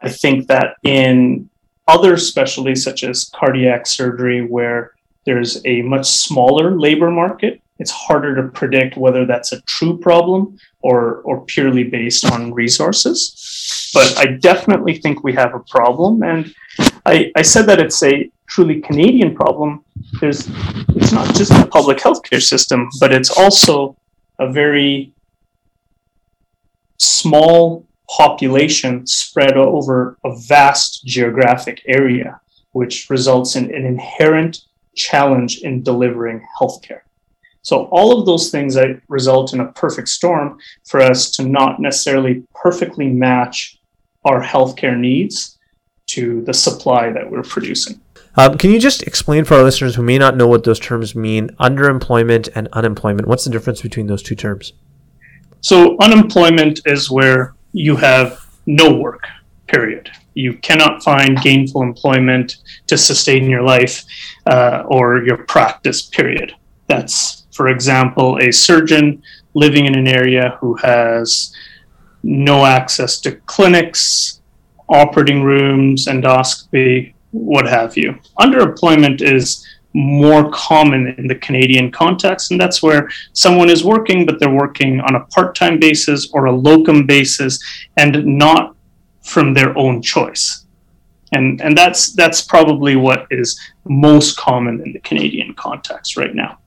I 0.00 0.10
think 0.10 0.46
that 0.48 0.76
in 0.82 1.48
other 1.86 2.16
specialties 2.16 2.84
such 2.84 3.02
as 3.02 3.30
cardiac 3.34 3.86
surgery, 3.86 4.46
where 4.46 4.92
there's 5.24 5.64
a 5.64 5.82
much 5.82 6.06
smaller 6.06 6.78
labor 6.78 7.10
market, 7.10 7.60
it's 7.78 7.90
harder 7.90 8.34
to 8.36 8.48
predict 8.48 8.96
whether 8.96 9.24
that's 9.24 9.52
a 9.52 9.60
true 9.62 9.98
problem 9.98 10.58
or 10.80 11.22
or 11.22 11.44
purely 11.44 11.84
based 11.84 12.24
on 12.24 12.52
resources. 12.52 13.90
But 13.94 14.18
I 14.18 14.26
definitely 14.26 14.98
think 14.98 15.24
we 15.24 15.32
have 15.34 15.54
a 15.54 15.60
problem, 15.60 16.22
and 16.22 16.54
I, 17.06 17.32
I 17.36 17.42
said 17.42 17.66
that 17.66 17.80
it's 17.80 18.02
a 18.02 18.30
truly 18.46 18.80
Canadian 18.80 19.34
problem. 19.34 19.84
There's 20.20 20.48
it's 20.96 21.12
not 21.12 21.34
just 21.34 21.50
the 21.52 21.68
public 21.70 21.98
healthcare 21.98 22.42
system, 22.42 22.88
but 23.00 23.12
it's 23.12 23.30
also 23.30 23.96
a 24.38 24.50
very 24.50 25.12
small 26.98 27.86
population 28.08 29.06
spread 29.06 29.56
over 29.56 30.18
a 30.24 30.34
vast 30.46 31.04
geographic 31.04 31.82
area, 31.86 32.40
which 32.72 33.10
results 33.10 33.54
in 33.56 33.64
an 33.74 33.84
inherent 33.84 34.62
challenge 34.96 35.58
in 35.58 35.82
delivering 35.82 36.44
healthcare. 36.60 37.00
So 37.68 37.85
all 37.90 38.18
of 38.18 38.24
those 38.24 38.50
things 38.50 38.72
that 38.76 38.98
result 39.09 39.52
in 39.52 39.61
a 39.61 39.70
perfect 39.72 40.09
storm 40.09 40.59
for 40.87 41.02
us 41.02 41.31
to 41.33 41.42
not 41.42 41.78
necessarily 41.78 42.42
perfectly 42.54 43.09
match 43.09 43.78
our 44.24 44.42
healthcare 44.42 44.98
needs 44.98 45.59
to 46.07 46.40
the 46.46 46.54
supply 46.54 47.11
that 47.11 47.31
we're 47.31 47.42
producing. 47.42 48.00
Um, 48.38 48.57
can 48.57 48.70
you 48.70 48.81
just 48.81 49.02
explain 49.02 49.44
for 49.44 49.57
our 49.57 49.62
listeners 49.62 49.96
who 49.96 50.02
may 50.02 50.16
not 50.16 50.35
know 50.35 50.46
what 50.46 50.64
those 50.64 50.81
terms 50.81 51.14
mean, 51.14 51.50
underemployment 51.61 52.48
and 52.54 52.68
unemployment? 52.72 53.28
What's 53.28 53.44
the 53.44 53.50
difference 53.50 53.83
between 53.83 54.07
those 54.07 54.22
two 54.22 54.35
terms? 54.35 54.72
So, 55.61 55.98
unemployment 56.00 56.81
is 56.87 57.11
where 57.11 57.54
you 57.74 57.96
have 57.96 58.40
no 58.64 58.94
work, 58.94 59.24
period. 59.66 60.11
You 60.33 60.54
cannot 60.54 61.02
find 61.02 61.38
gainful 61.42 61.83
employment 61.83 62.57
to 62.87 62.96
sustain 62.96 63.50
your 63.50 63.62
life 63.62 64.07
uh, 64.46 64.85
or 64.87 65.22
your 65.22 65.44
practice, 65.44 66.00
period. 66.00 66.54
That's 66.87 67.38
for 67.59 67.71
example, 67.71 68.38
a 68.40 68.53
surgeon 68.53 69.21
living 69.55 69.87
in 69.87 69.99
an 69.99 70.07
area 70.07 70.57
who 70.61 70.77
has 70.77 71.53
no 72.23 72.64
access 72.64 73.18
to 73.23 73.33
clinics, 73.47 74.40
operating 74.88 75.42
rooms, 75.42 76.07
endoscopy, 76.07 77.14
what 77.33 77.66
have 77.66 77.97
you. 77.97 78.14
Underemployment 78.38 79.23
is 79.23 79.66
more 79.92 80.53
common 80.53 81.09
in 81.18 81.27
the 81.27 81.35
Canadian 81.35 81.90
context, 81.90 82.53
and 82.53 82.61
that's 82.61 82.81
where 82.81 83.11
someone 83.33 83.71
is 83.71 83.83
working, 83.83 84.25
but 84.25 84.38
they're 84.38 84.62
working 84.64 85.01
on 85.01 85.16
a 85.16 85.25
part 85.35 85.57
time 85.57 85.81
basis 85.81 86.31
or 86.33 86.44
a 86.44 86.53
locum 86.53 87.07
basis 87.07 87.59
and 87.97 88.25
not 88.25 88.77
from 89.23 89.53
their 89.53 89.77
own 89.77 90.01
choice. 90.01 90.64
And, 91.33 91.61
and 91.61 91.77
that's 91.77 92.12
that's 92.12 92.40
probably 92.40 92.94
what 92.94 93.27
is 93.33 93.61
most 93.85 94.37
common 94.37 94.81
in 94.81 94.92
the 94.92 95.01
Canadian 95.01 95.55
context 95.55 96.16
right 96.16 96.37
now. 96.37 96.61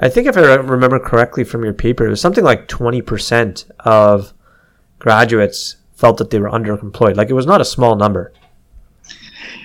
I 0.00 0.08
think 0.08 0.26
if 0.26 0.36
I 0.36 0.54
remember 0.54 0.98
correctly 0.98 1.44
from 1.44 1.62
your 1.62 1.74
paper, 1.74 2.06
it 2.06 2.10
was 2.10 2.20
something 2.20 2.42
like 2.42 2.68
20% 2.68 3.70
of 3.80 4.32
graduates 4.98 5.76
felt 5.94 6.16
that 6.16 6.30
they 6.30 6.40
were 6.40 6.50
underemployed. 6.50 7.16
Like 7.16 7.28
it 7.28 7.34
was 7.34 7.46
not 7.46 7.60
a 7.60 7.64
small 7.64 7.96
number. 7.96 8.32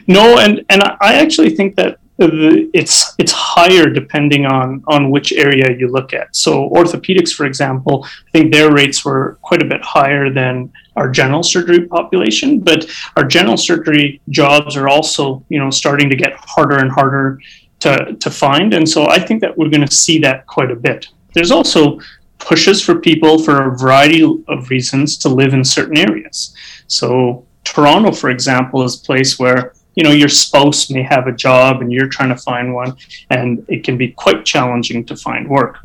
No, 0.08 0.38
and, 0.38 0.64
and 0.70 0.84
I 1.02 1.16
actually 1.16 1.56
think 1.56 1.78
that 1.78 2.00
it's 2.18 3.14
it's 3.18 3.32
higher 3.34 3.88
depending 3.88 4.46
on 4.46 4.82
on 4.88 5.12
which 5.12 5.34
area 5.34 5.76
you 5.78 5.90
look 5.90 6.14
at. 6.14 6.34
So 6.36 6.70
orthopedics, 6.70 7.34
for 7.34 7.46
example, 7.46 8.06
I 8.06 8.32
think 8.32 8.54
their 8.54 8.72
rates 8.72 9.04
were 9.04 9.38
quite 9.42 9.62
a 9.62 9.66
bit 9.66 9.84
higher 9.84 10.30
than 10.30 10.72
our 10.96 11.10
general 11.10 11.44
surgery 11.44 11.88
population. 11.88 12.60
But 12.60 12.86
our 13.18 13.26
general 13.26 13.58
surgery 13.58 14.22
jobs 14.30 14.78
are 14.78 14.88
also 14.88 15.44
you 15.50 15.60
know 15.60 15.70
starting 15.70 16.10
to 16.10 16.16
get 16.16 16.34
harder 16.36 16.78
and 16.78 16.90
harder 16.90 17.40
to 17.86 18.16
to 18.16 18.30
find, 18.30 18.74
and 18.74 18.88
so 18.88 19.08
I 19.08 19.20
think 19.20 19.42
that 19.42 19.58
we're 19.58 19.70
going 19.70 19.88
to 19.88 19.96
see 20.06 20.18
that 20.20 20.46
quite 20.48 20.72
a 20.72 20.76
bit. 20.76 21.08
There's 21.34 21.52
also 21.52 22.00
pushes 22.40 22.82
for 22.82 22.96
people 23.00 23.40
for 23.40 23.56
a 23.70 23.78
variety 23.78 24.24
of 24.48 24.70
reasons 24.70 25.18
to 25.20 25.30
live 25.30 25.54
in 25.54 25.64
certain 25.64 25.98
areas. 25.98 26.56
So 26.88 27.46
Toronto, 27.64 28.12
for 28.12 28.30
example, 28.30 28.84
is 28.84 29.02
a 29.02 29.04
place 29.04 29.40
where 29.40 29.74
you 29.96 30.04
know 30.04 30.12
your 30.12 30.30
spouse 30.30 30.90
may 30.90 31.04
have 31.04 31.28
a 31.28 31.32
job 31.32 31.82
and 31.82 31.92
you're 31.92 32.08
trying 32.08 32.30
to 32.30 32.38
find 32.38 32.74
one 32.74 32.96
and 33.30 33.66
it 33.70 33.84
can 33.84 33.98
be 33.98 34.10
quite 34.10 34.46
challenging 34.46 35.06
to 35.06 35.16
find 35.16 35.50
work 35.50 35.78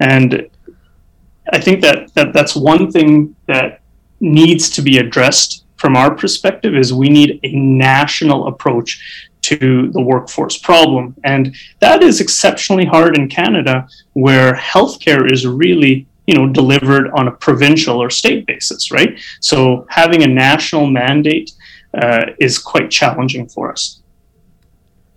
and 0.00 0.50
i 1.52 1.58
think 1.60 1.80
that, 1.80 2.12
that 2.14 2.32
that's 2.32 2.56
one 2.56 2.90
thing 2.90 3.36
that 3.46 3.82
needs 4.20 4.68
to 4.68 4.82
be 4.82 4.98
addressed 4.98 5.64
from 5.76 5.96
our 5.96 6.14
perspective 6.14 6.74
is 6.74 6.92
we 6.92 7.08
need 7.08 7.38
a 7.44 7.52
national 7.54 8.48
approach 8.48 9.30
to 9.48 9.90
the 9.92 10.00
workforce 10.00 10.58
problem 10.58 11.14
and 11.24 11.54
that 11.80 12.02
is 12.02 12.20
exceptionally 12.20 12.84
hard 12.84 13.16
in 13.18 13.28
canada 13.28 13.86
where 14.14 14.54
healthcare 14.54 15.30
is 15.30 15.46
really 15.46 16.06
you 16.26 16.34
know 16.34 16.46
delivered 16.48 17.10
on 17.18 17.28
a 17.28 17.32
provincial 17.32 18.02
or 18.02 18.10
state 18.10 18.46
basis 18.46 18.90
right 18.90 19.18
so 19.40 19.86
having 19.90 20.22
a 20.22 20.26
national 20.26 20.86
mandate 20.86 21.50
uh, 21.96 22.26
is 22.38 22.58
quite 22.58 22.90
challenging 22.90 23.48
for 23.48 23.72
us. 23.72 24.02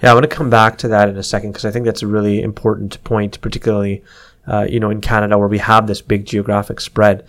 Yeah, 0.01 0.11
I 0.11 0.13
want 0.13 0.23
to 0.23 0.35
come 0.35 0.49
back 0.49 0.77
to 0.79 0.87
that 0.87 1.09
in 1.09 1.17
a 1.17 1.23
second 1.23 1.51
because 1.51 1.65
I 1.65 1.71
think 1.71 1.85
that's 1.85 2.01
a 2.01 2.07
really 2.07 2.41
important 2.41 3.03
point, 3.03 3.41
particularly 3.41 4.01
uh, 4.47 4.65
you 4.69 4.79
know 4.79 4.89
in 4.89 5.01
Canada 5.01 5.37
where 5.37 5.47
we 5.47 5.57
have 5.57 5.87
this 5.87 6.01
big 6.01 6.25
geographic 6.25 6.79
spread. 6.79 7.25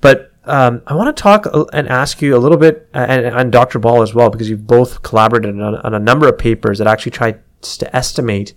But 0.00 0.32
um, 0.48 0.82
I 0.86 0.94
want 0.94 1.14
to 1.14 1.22
talk 1.22 1.46
and 1.72 1.88
ask 1.88 2.20
you 2.22 2.36
a 2.36 2.38
little 2.38 2.58
bit, 2.58 2.88
and, 2.94 3.26
and 3.26 3.52
Dr. 3.52 3.78
Ball 3.78 4.02
as 4.02 4.14
well, 4.14 4.30
because 4.30 4.48
you've 4.48 4.66
both 4.66 5.02
collaborated 5.02 5.60
on, 5.60 5.76
on 5.76 5.94
a 5.94 5.98
number 5.98 6.28
of 6.28 6.38
papers 6.38 6.78
that 6.78 6.86
actually 6.86 7.12
try 7.12 7.36
to 7.60 7.96
estimate 7.96 8.54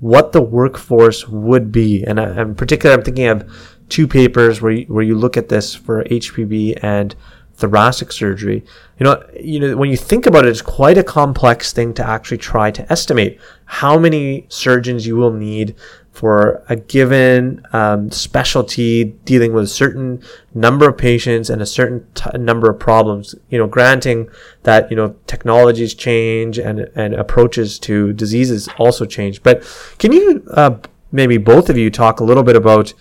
what 0.00 0.32
the 0.32 0.42
workforce 0.42 1.28
would 1.28 1.70
be. 1.70 2.04
And 2.04 2.18
uh, 2.18 2.30
in 2.32 2.54
particular, 2.54 2.94
I'm 2.94 3.04
thinking 3.04 3.28
of 3.28 3.78
two 3.88 4.08
papers 4.08 4.60
where 4.60 4.72
you, 4.72 4.84
where 4.86 5.04
you 5.04 5.16
look 5.16 5.36
at 5.36 5.48
this 5.48 5.74
for 5.74 6.04
HPB 6.04 6.78
and 6.82 7.14
thoracic 7.54 8.10
surgery. 8.10 8.64
You 8.98 9.04
know, 9.04 9.24
you 9.40 9.60
know, 9.60 9.76
when 9.76 9.90
you 9.90 9.96
think 9.96 10.26
about 10.26 10.44
it, 10.44 10.48
it's 10.48 10.62
quite 10.62 10.98
a 10.98 11.04
complex 11.04 11.72
thing 11.72 11.94
to 11.94 12.06
actually 12.06 12.38
try 12.38 12.70
to 12.72 12.90
estimate 12.90 13.40
how 13.64 13.98
many 13.98 14.46
surgeons 14.48 15.06
you 15.06 15.16
will 15.16 15.32
need 15.32 15.76
for 16.12 16.62
a 16.68 16.76
given 16.76 17.64
um, 17.72 18.10
specialty 18.10 19.04
dealing 19.24 19.54
with 19.54 19.64
a 19.64 19.68
certain 19.68 20.22
number 20.54 20.86
of 20.88 20.98
patients 20.98 21.48
and 21.48 21.62
a 21.62 21.66
certain 21.66 22.06
t- 22.14 22.38
number 22.38 22.70
of 22.70 22.78
problems. 22.78 23.34
You 23.48 23.58
know, 23.58 23.66
granting 23.66 24.28
that 24.62 24.90
you 24.90 24.96
know 24.96 25.16
technologies 25.26 25.94
change 25.94 26.58
and 26.58 26.80
and 26.94 27.14
approaches 27.14 27.78
to 27.80 28.12
diseases 28.12 28.68
also 28.78 29.06
change. 29.06 29.42
But 29.42 29.64
can 29.98 30.12
you 30.12 30.44
uh, 30.52 30.76
maybe 31.10 31.38
both 31.38 31.70
of 31.70 31.78
you 31.78 31.90
talk 31.90 32.20
a 32.20 32.24
little 32.24 32.42
bit 32.42 32.56
about 32.56 32.92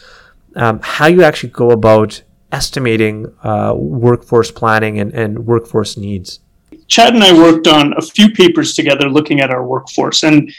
um, 0.55 0.79
how 0.81 1.07
you 1.07 1.21
actually 1.21 1.49
go 1.49 1.71
about 1.71 2.23
estimating 2.51 3.33
uh, 3.43 3.73
workforce 3.75 4.51
planning 4.51 4.99
and, 4.99 5.13
and 5.13 5.45
workforce 5.45 5.97
needs? 5.97 6.39
Chad 6.87 7.13
and 7.13 7.23
I 7.23 7.33
worked 7.33 7.67
on 7.67 7.93
a 7.97 8.01
few 8.01 8.31
papers 8.31 8.73
together 8.73 9.09
looking 9.09 9.41
at 9.41 9.49
our 9.49 9.65
workforce. 9.65 10.23
And 10.23 10.53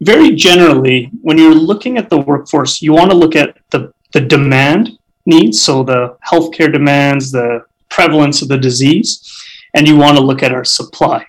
very 0.00 0.34
generally, 0.34 1.10
when 1.22 1.38
you're 1.38 1.54
looking 1.54 1.98
at 1.98 2.10
the 2.10 2.20
workforce, 2.20 2.82
you 2.82 2.92
want 2.92 3.10
to 3.10 3.16
look 3.16 3.36
at 3.36 3.56
the, 3.70 3.92
the 4.12 4.20
demand 4.20 4.98
needs, 5.26 5.62
so 5.62 5.82
the 5.82 6.16
healthcare 6.26 6.72
demands, 6.72 7.30
the 7.30 7.64
prevalence 7.88 8.42
of 8.42 8.48
the 8.48 8.58
disease, 8.58 9.42
and 9.74 9.86
you 9.86 9.96
want 9.96 10.16
to 10.16 10.22
look 10.22 10.42
at 10.42 10.52
our 10.52 10.64
supply. 10.64 11.24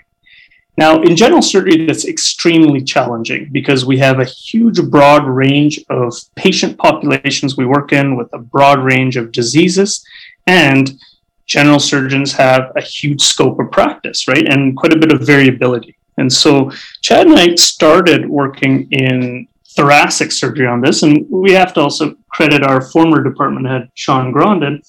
Now, 0.78 1.02
in 1.02 1.16
general 1.16 1.42
surgery, 1.42 1.86
that's 1.86 2.06
extremely 2.06 2.84
challenging 2.84 3.50
because 3.52 3.86
we 3.86 3.98
have 4.00 4.20
a 4.20 4.26
huge, 4.26 4.82
broad 4.90 5.26
range 5.26 5.80
of 5.90 6.14
patient 6.36 6.78
populations 6.78 7.56
we 7.56 7.66
work 7.66 7.94
in 7.94 8.18
with 8.18 8.28
a 8.34 8.40
broad 8.40 8.80
range 8.80 9.16
of 9.16 9.32
diseases, 9.32 10.06
and 10.48 11.00
general 11.46 11.80
surgeons 11.80 12.34
have 12.34 12.72
a 12.76 12.82
huge 12.82 13.22
scope 13.22 13.60
of 13.60 13.72
practice, 13.72 14.28
right? 14.28 14.46
And 14.48 14.76
quite 14.76 14.94
a 14.94 15.00
bit 15.00 15.14
of 15.14 15.22
variability. 15.22 15.95
And 16.18 16.32
so, 16.32 16.72
Chad 17.02 17.28
and 17.28 17.38
I 17.38 17.56
started 17.56 18.30
working 18.30 18.88
in 18.92 19.48
thoracic 19.76 20.32
surgery 20.32 20.68
on 20.68 20.82
this, 20.82 21.04
and 21.04 21.26
we 21.30 21.52
have 21.52 21.74
to 21.74 21.82
also 21.82 22.16
credit 22.30 22.64
our 22.64 22.82
former 22.82 23.22
department 23.22 23.68
head, 23.68 23.90
Sean 23.94 24.34
Grondin, 24.34 24.80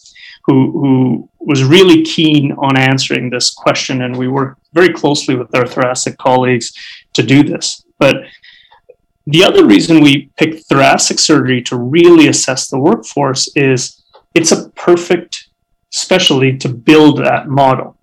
who, 0.44 0.70
who 0.72 1.28
was 1.40 1.64
really 1.64 2.02
keen 2.02 2.52
on 2.52 2.76
answering 2.76 3.30
this 3.30 3.50
question, 3.50 4.02
and 4.02 4.16
we 4.16 4.28
worked 4.28 4.60
very 4.72 4.92
closely 4.92 5.34
with 5.34 5.52
our 5.54 5.66
thoracic 5.66 6.16
colleagues 6.18 6.72
to 7.14 7.22
do 7.22 7.42
this. 7.42 7.84
But 7.98 8.16
the 9.26 9.42
other 9.42 9.66
reason 9.66 10.00
we 10.00 10.30
picked 10.36 10.66
thoracic 10.68 11.18
surgery 11.18 11.62
to 11.62 11.76
really 11.76 12.28
assess 12.28 12.68
the 12.68 12.78
workforce 12.78 13.48
is 13.56 14.04
it's 14.34 14.52
a 14.52 14.68
perfect 14.70 15.48
specialty 15.90 16.56
to 16.58 16.68
build 16.68 17.18
that 17.18 17.48
model. 17.48 17.96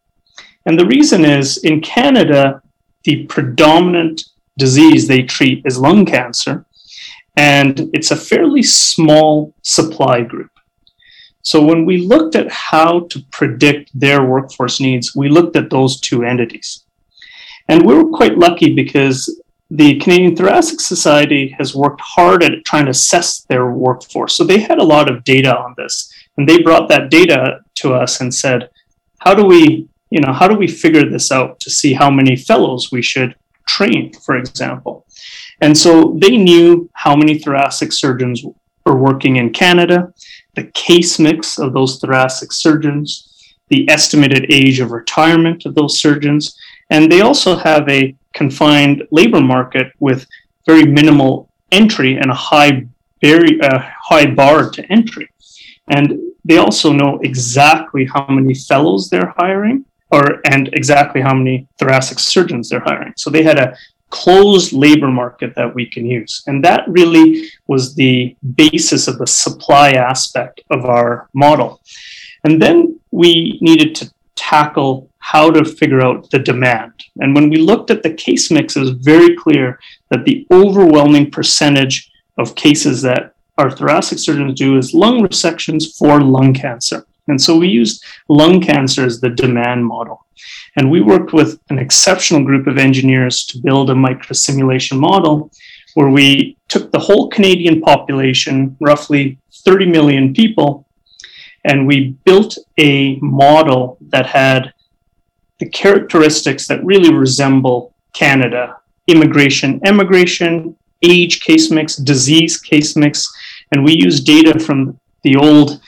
And 0.66 0.80
the 0.80 0.86
reason 0.86 1.24
is 1.24 1.58
in 1.58 1.82
Canada, 1.82 2.62
the 3.04 3.26
predominant 3.26 4.22
disease 4.58 5.08
they 5.08 5.24
treat 5.24 5.66
is 5.66 5.78
lung 5.78 6.06
cancer, 6.06 6.66
and 7.36 7.90
it's 7.94 8.12
a 8.12 8.16
fairly 8.16 8.64
small 8.64 9.54
supply 9.62 10.22
group. 10.22 10.52
So 11.42 11.62
when 11.62 11.86
we 11.86 11.98
looked 11.98 12.36
at 12.36 12.52
how 12.52 13.02
to 13.10 13.20
predict 13.32 13.92
their 13.94 14.24
workforce 14.24 14.80
needs, 14.80 15.16
we 15.16 15.28
looked 15.28 15.56
at 15.56 15.70
those 15.70 16.00
two 16.00 16.24
entities. 16.24 16.86
And 17.68 17.86
we 17.86 17.96
were 17.96 18.10
quite 18.10 18.38
lucky 18.38 18.74
because 18.74 19.42
the 19.70 20.00
Canadian 20.00 20.36
Thoracic 20.36 20.80
Society 20.80 21.54
has 21.58 21.76
worked 21.76 22.02
hard 22.02 22.44
at 22.44 22.64
trying 22.66 22.86
to 22.86 22.92
assess 22.92 23.42
their 23.42 23.72
workforce. 23.72 24.36
So 24.36 24.44
they 24.44 24.60
had 24.60 24.78
a 24.78 24.84
lot 24.84 25.10
of 25.10 25.24
data 25.24 25.58
on 25.58 25.74
this. 25.78 26.14
And 26.38 26.48
they 26.48 26.62
brought 26.62 26.88
that 26.90 27.10
data 27.10 27.60
to 27.76 27.94
us 27.94 28.22
and 28.22 28.34
said, 28.34 28.70
how 29.20 29.34
do 29.34 29.46
we, 29.46 29.88
you 30.14 30.22
know, 30.22 30.32
how 30.32 30.48
do 30.48 30.56
we 30.56 30.68
figure 30.68 31.10
this 31.10 31.32
out 31.32 31.60
to 31.62 31.70
see 31.70 31.94
how 31.94 32.10
many 32.10 32.36
fellows 32.36 32.92
we 32.92 33.02
should 33.02 33.36
train, 33.68 34.14
for 34.26 34.36
example? 34.38 35.06
And 35.62 35.76
so 35.76 36.16
they 36.22 36.38
knew 36.38 36.90
how 36.94 37.16
many 37.16 37.40
thoracic 37.40 37.92
surgeons 37.92 38.44
were 38.86 38.96
working 38.96 39.38
in 39.38 39.52
Canada 39.52 40.14
the 40.56 40.66
case 40.88 41.18
mix 41.18 41.58
of 41.58 41.74
those 41.74 42.00
thoracic 42.00 42.52
surgeons, 42.52 43.56
the 43.70 43.90
estimated 43.90 44.46
age 44.50 44.80
of 44.80 44.92
retirement 44.92 45.66
of 45.66 45.74
those 45.74 46.00
surgeons, 46.00 46.56
and 46.92 47.12
they 47.12 47.22
also 47.22 47.56
have 47.56 47.90
a 47.90 48.16
confined 48.34 49.02
labor 49.10 49.42
market 49.42 49.88
with 50.00 50.28
very 50.68 50.86
minimal 50.86 51.50
entry 51.72 52.18
and 52.18 52.30
a 52.30 52.36
high, 52.36 52.86
very, 53.22 53.60
uh, 53.62 53.80
high 54.10 54.28
bar 54.28 54.70
to 54.70 54.86
entry. 54.92 55.28
And 55.88 56.20
they 56.46 56.58
also 56.58 56.94
know 56.94 57.20
exactly 57.24 58.06
how 58.06 58.28
many 58.28 58.54
fellows 58.54 59.10
they're 59.10 59.34
hiring 59.38 59.86
or 60.14 60.40
and 60.46 60.70
exactly 60.74 61.22
how 61.22 61.34
many 61.34 61.68
thoracic 61.80 62.20
surgeons 62.20 62.70
they're 62.70 62.88
hiring. 62.92 63.14
So 63.18 63.30
they 63.30 63.44
had 63.44 63.60
a 63.60 63.76
closed 64.12 64.74
labor 64.74 65.10
market 65.10 65.56
that 65.56 65.74
we 65.74 65.88
can 65.88 66.06
use. 66.06 66.44
And 66.46 66.64
that 66.64 66.84
really 66.88 67.50
was 67.66 67.96
the 67.96 68.36
basis 68.56 69.08
of 69.08 69.18
the 69.18 69.26
supply 69.26 69.92
aspect 69.94 70.62
of 70.70 70.86
our 70.86 71.30
model. 71.34 71.82
And 72.44 72.62
then 72.62 73.00
we 73.10 73.58
needed 73.62 73.96
to 73.96 74.14
tackle 74.36 75.10
how 75.18 75.50
to 75.50 75.66
figure 75.66 76.02
out 76.02 76.30
the 76.30 76.38
demand. 76.38 76.94
And 77.22 77.34
when 77.34 77.50
we 77.50 77.58
looked 77.58 77.90
at 77.90 78.04
the 78.04 78.14
case 78.14 78.52
mix, 78.52 78.76
it 78.76 78.82
was 78.82 78.92
very 78.92 79.36
clear 79.36 79.80
that 80.10 80.26
the 80.26 80.46
overwhelming 80.52 81.32
percentage 81.32 82.12
of 82.38 82.56
cases 82.56 83.02
that 83.02 83.34
our 83.58 83.72
thoracic 83.72 84.20
surgeons 84.20 84.60
do 84.60 84.78
is 84.78 84.94
lung 84.94 85.22
resections 85.28 85.98
for 85.98 86.22
lung 86.22 86.54
cancer. 86.54 87.06
And 87.28 87.42
so 87.42 87.58
we 87.58 87.68
used 87.68 88.04
lung 88.28 88.62
cancer 88.62 89.06
as 89.06 89.22
the 89.22 89.30
demand 89.30 89.86
model. 89.86 90.26
And 90.76 90.90
we 90.90 91.02
worked 91.02 91.34
with 91.34 91.60
an 91.70 91.80
exceptional 91.80 92.44
group 92.44 92.68
of 92.68 92.78
engineers 92.78 93.46
to 93.46 93.60
build 93.60 93.90
a 93.90 93.94
microsimulation 93.94 95.00
model 95.00 95.52
where 95.94 96.10
we 96.10 96.58
took 96.68 96.92
the 96.92 97.00
whole 97.00 97.30
Canadian 97.30 97.82
population, 97.82 98.76
roughly 98.80 99.38
30 99.54 99.86
million 99.86 100.34
people, 100.34 100.88
and 101.66 101.88
we 101.88 102.18
built 102.26 102.58
a 102.78 103.18
model 103.18 103.98
that 104.10 104.26
had 104.26 104.74
the 105.60 105.70
characteristics 105.70 106.68
that 106.68 106.84
really 106.84 107.14
resemble 107.14 107.94
Canada 108.14 108.78
immigration, 109.08 109.82
emigration, 109.86 110.76
age 111.02 111.42
case 111.42 111.70
mix, 111.70 111.96
disease 111.98 112.58
case 112.60 112.96
mix. 112.96 113.32
And 113.72 113.84
we 113.84 113.94
used 113.94 114.26
data 114.26 114.60
from 114.60 115.00
the 115.24 115.36
old 115.36 115.82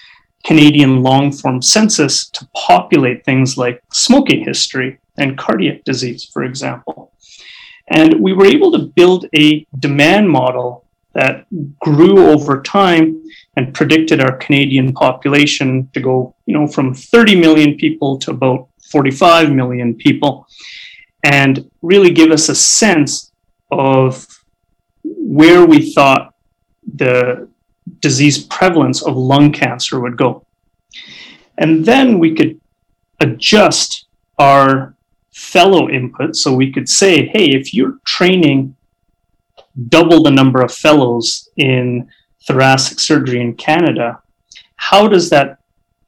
Canadian 0.45 1.01
long 1.01 1.31
form 1.31 1.61
census 1.61 2.29
to 2.29 2.47
populate 2.55 3.25
things 3.25 3.57
like 3.57 3.81
smoking 3.91 4.43
history 4.43 4.99
and 5.17 5.37
cardiac 5.37 5.83
disease, 5.83 6.29
for 6.31 6.43
example. 6.43 7.11
And 7.87 8.19
we 8.19 8.33
were 8.33 8.45
able 8.45 8.71
to 8.73 8.91
build 8.95 9.25
a 9.35 9.65
demand 9.79 10.29
model 10.29 10.85
that 11.13 11.45
grew 11.79 12.27
over 12.27 12.61
time 12.61 13.23
and 13.55 13.73
predicted 13.73 14.19
our 14.21 14.35
Canadian 14.37 14.93
population 14.93 15.89
to 15.93 16.01
go, 16.01 16.35
you 16.45 16.53
know, 16.53 16.67
from 16.67 16.93
30 16.93 17.39
million 17.39 17.75
people 17.77 18.19
to 18.19 18.31
about 18.31 18.67
45 18.91 19.51
million 19.51 19.95
people, 19.95 20.47
and 21.23 21.69
really 21.81 22.11
give 22.11 22.31
us 22.31 22.49
a 22.49 22.55
sense 22.55 23.31
of 23.71 24.27
where 25.03 25.65
we 25.65 25.91
thought 25.93 26.33
the 26.95 27.47
disease 27.99 28.43
prevalence 28.45 29.01
of 29.03 29.15
lung 29.15 29.51
cancer 29.51 29.99
would 29.99 30.17
go. 30.17 30.45
And 31.57 31.85
then 31.85 32.19
we 32.19 32.35
could 32.35 32.59
adjust 33.19 34.05
our 34.37 34.95
fellow 35.31 35.89
input. 35.89 36.35
So 36.35 36.53
we 36.53 36.71
could 36.71 36.89
say, 36.89 37.27
hey, 37.27 37.47
if 37.47 37.73
you're 37.73 37.99
training 38.05 38.75
double 39.89 40.23
the 40.23 40.31
number 40.31 40.61
of 40.61 40.71
fellows 40.71 41.49
in 41.57 42.09
thoracic 42.47 42.99
surgery 42.99 43.41
in 43.41 43.55
Canada, 43.55 44.21
how 44.77 45.07
does 45.07 45.29
that 45.29 45.59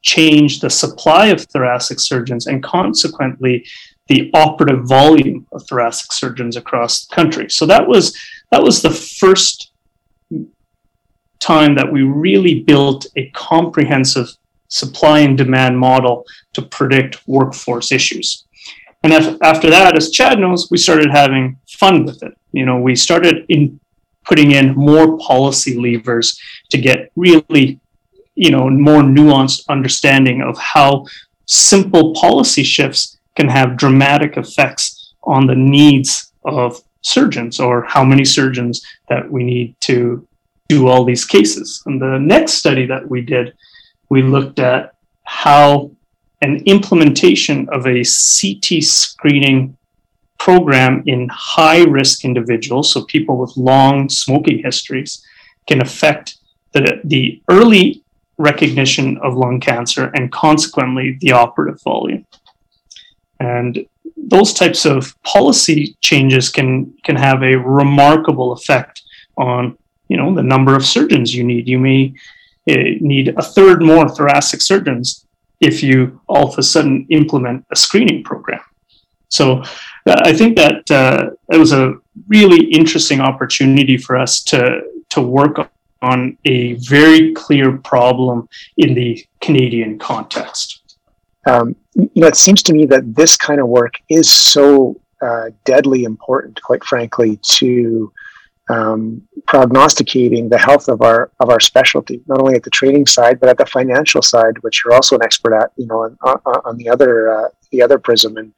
change 0.02 0.60
the 0.60 0.70
supply 0.70 1.26
of 1.26 1.42
thoracic 1.42 2.00
surgeons 2.00 2.46
and 2.46 2.62
consequently 2.62 3.66
the 4.06 4.30
operative 4.32 4.84
volume 4.84 5.46
of 5.52 5.66
thoracic 5.66 6.12
surgeons 6.12 6.56
across 6.56 7.06
the 7.06 7.14
country? 7.14 7.50
So 7.50 7.66
that 7.66 7.86
was 7.86 8.16
that 8.50 8.62
was 8.62 8.80
the 8.80 8.90
first 8.90 9.67
time 11.40 11.74
that 11.74 11.90
we 11.90 12.02
really 12.02 12.60
built 12.60 13.06
a 13.16 13.30
comprehensive 13.30 14.28
supply 14.68 15.20
and 15.20 15.36
demand 15.36 15.78
model 15.78 16.24
to 16.52 16.62
predict 16.62 17.26
workforce 17.26 17.90
issues. 17.92 18.44
And 19.02 19.12
after 19.42 19.70
that, 19.70 19.96
as 19.96 20.10
Chad 20.10 20.38
knows, 20.38 20.70
we 20.70 20.78
started 20.78 21.10
having 21.10 21.56
fun 21.68 22.04
with 22.04 22.22
it. 22.22 22.36
You 22.52 22.66
know, 22.66 22.78
we 22.78 22.96
started 22.96 23.46
in 23.48 23.80
putting 24.24 24.52
in 24.52 24.74
more 24.74 25.16
policy 25.18 25.78
levers 25.78 26.38
to 26.70 26.78
get 26.78 27.10
really, 27.16 27.80
you 28.34 28.50
know, 28.50 28.68
more 28.68 29.02
nuanced 29.02 29.66
understanding 29.68 30.42
of 30.42 30.58
how 30.58 31.06
simple 31.46 32.12
policy 32.14 32.62
shifts 32.62 33.18
can 33.36 33.48
have 33.48 33.76
dramatic 33.76 34.36
effects 34.36 35.14
on 35.22 35.46
the 35.46 35.54
needs 35.54 36.32
of 36.44 36.82
surgeons 37.00 37.58
or 37.58 37.84
how 37.84 38.04
many 38.04 38.24
surgeons 38.24 38.84
that 39.08 39.30
we 39.30 39.44
need 39.44 39.74
to 39.80 40.27
do 40.68 40.86
all 40.86 41.04
these 41.04 41.24
cases. 41.24 41.82
And 41.86 42.00
the 42.00 42.18
next 42.18 42.54
study 42.54 42.86
that 42.86 43.08
we 43.08 43.22
did, 43.22 43.54
we 44.10 44.22
looked 44.22 44.58
at 44.58 44.94
how 45.24 45.90
an 46.42 46.62
implementation 46.66 47.68
of 47.70 47.86
a 47.86 48.04
CT 48.04 48.82
screening 48.82 49.76
program 50.38 51.02
in 51.06 51.28
high 51.32 51.82
risk 51.82 52.24
individuals, 52.24 52.92
so 52.92 53.04
people 53.04 53.38
with 53.38 53.56
long 53.56 54.08
smoking 54.08 54.62
histories, 54.62 55.24
can 55.66 55.82
affect 55.82 56.36
the, 56.72 57.00
the 57.04 57.42
early 57.50 58.04
recognition 58.38 59.18
of 59.18 59.34
lung 59.34 59.58
cancer 59.58 60.12
and 60.14 60.30
consequently 60.30 61.18
the 61.20 61.32
operative 61.32 61.82
volume. 61.82 62.24
And 63.40 63.84
those 64.16 64.52
types 64.52 64.84
of 64.84 65.20
policy 65.22 65.96
changes 66.00 66.48
can, 66.50 66.94
can 67.04 67.16
have 67.16 67.42
a 67.42 67.56
remarkable 67.56 68.52
effect 68.52 69.02
on 69.36 69.76
you 70.08 70.16
know 70.16 70.34
the 70.34 70.42
number 70.42 70.74
of 70.74 70.84
surgeons 70.84 71.34
you 71.34 71.44
need. 71.44 71.68
You 71.68 71.78
may 71.78 72.14
uh, 72.70 72.98
need 73.00 73.34
a 73.36 73.42
third 73.42 73.82
more 73.82 74.08
thoracic 74.08 74.60
surgeons 74.60 75.26
if 75.60 75.82
you 75.82 76.20
all 76.28 76.48
of 76.52 76.58
a 76.58 76.62
sudden 76.62 77.06
implement 77.10 77.64
a 77.70 77.76
screening 77.76 78.22
program. 78.22 78.60
So 79.28 79.62
uh, 80.06 80.20
I 80.24 80.32
think 80.32 80.56
that 80.56 80.90
uh, 80.90 81.30
it 81.52 81.58
was 81.58 81.72
a 81.72 81.94
really 82.28 82.64
interesting 82.66 83.20
opportunity 83.20 83.96
for 83.96 84.16
us 84.16 84.42
to 84.44 84.82
to 85.10 85.20
work 85.20 85.70
on 86.00 86.36
a 86.44 86.74
very 86.74 87.32
clear 87.34 87.78
problem 87.78 88.48
in 88.76 88.94
the 88.94 89.24
Canadian 89.40 89.98
context. 89.98 90.96
Um, 91.46 91.74
you 91.94 92.10
know, 92.14 92.26
it 92.26 92.36
seems 92.36 92.62
to 92.64 92.72
me 92.72 92.86
that 92.86 93.14
this 93.14 93.36
kind 93.36 93.60
of 93.60 93.68
work 93.68 93.94
is 94.08 94.30
so 94.30 95.00
uh, 95.20 95.50
deadly 95.64 96.04
important, 96.04 96.60
quite 96.62 96.84
frankly, 96.84 97.38
to 97.42 98.12
um, 98.68 99.22
prognosticating 99.46 100.48
the 100.48 100.58
health 100.58 100.88
of 100.88 101.00
our 101.02 101.30
of 101.40 101.50
our 101.50 101.60
specialty, 101.60 102.22
not 102.26 102.40
only 102.40 102.54
at 102.54 102.62
the 102.62 102.70
training 102.70 103.06
side 103.06 103.40
but 103.40 103.48
at 103.48 103.58
the 103.58 103.66
financial 103.66 104.22
side, 104.22 104.58
which 104.60 104.82
you're 104.84 104.94
also 104.94 105.16
an 105.16 105.22
expert 105.22 105.54
at. 105.54 105.72
You 105.76 105.86
know, 105.86 106.02
on, 106.02 106.40
on 106.44 106.76
the 106.76 106.88
other 106.88 107.32
uh, 107.32 107.48
the 107.70 107.82
other 107.82 107.98
prism 107.98 108.36
and 108.36 108.52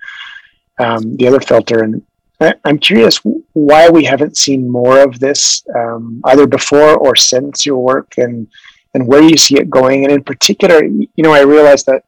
um, 0.79 1.17
the 1.17 1.29
other 1.29 1.41
filter. 1.41 1.85
And 1.85 2.03
I, 2.41 2.55
am 2.65 2.79
curious 2.79 3.21
why 3.53 3.89
we 3.89 4.05
haven't 4.05 4.37
seen 4.37 4.69
more 4.69 5.01
of 5.01 5.21
this, 5.21 5.65
um, 5.77 6.21
either 6.25 6.47
before 6.47 6.97
or 6.97 7.15
since 7.15 7.65
your 7.65 7.79
work, 7.79 8.15
and 8.19 8.49
and 8.95 9.07
where 9.07 9.23
you 9.23 9.37
see 9.37 9.59
it 9.59 9.71
going. 9.71 10.05
And 10.05 10.13
in 10.13 10.25
particular, 10.25 10.83
you 10.85 11.09
know, 11.19 11.33
I 11.33 11.43
realized 11.43 11.87
that 11.87 12.05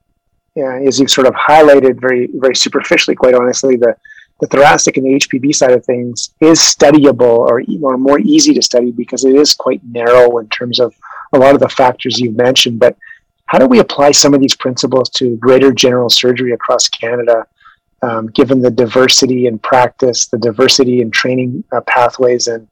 yeah, 0.56 0.80
as 0.86 0.98
you've 0.98 1.10
sort 1.10 1.26
of 1.26 1.34
highlighted 1.34 2.00
very 2.00 2.28
very 2.34 2.56
superficially, 2.56 3.14
quite 3.14 3.34
honestly, 3.34 3.76
the 3.76 3.96
the 4.42 4.48
thoracic 4.48 4.96
and 4.96 5.07
the 5.07 5.20
HPB 5.20 5.55
side 5.55 5.70
of 5.70 5.85
things 5.85 6.35
is 6.40 6.59
studyable 6.59 7.38
or, 7.38 7.62
or 7.81 7.96
more 7.96 8.18
easy 8.18 8.52
to 8.55 8.61
study 8.61 8.90
because 8.90 9.24
it 9.24 9.37
is 9.37 9.55
quite 9.55 9.81
narrow 9.85 10.38
in 10.38 10.48
terms 10.48 10.81
of 10.81 10.92
a 11.33 11.38
lot 11.38 11.55
of 11.55 11.61
the 11.61 11.68
factors 11.68 12.18
you've 12.18 12.35
mentioned. 12.35 12.81
But 12.81 12.96
how 13.46 13.59
do 13.59 13.68
we 13.68 13.78
apply 13.78 14.11
some 14.11 14.35
of 14.35 14.40
these 14.40 14.57
principles 14.57 15.11
to 15.11 15.37
greater 15.37 15.72
general 15.72 16.11
surgery 16.11 16.50
across 16.55 16.88
Canada, 16.88 17.46
um, 18.02 18.26
given 18.33 18.61
the 18.61 18.70
diversity 18.70 19.46
in 19.46 19.61
practice, 19.61 20.26
the 20.26 20.38
diversity 20.38 21.02
in 21.02 21.12
training 21.12 21.62
uh, 21.70 21.81
pathways, 21.83 22.48
and 22.48 22.66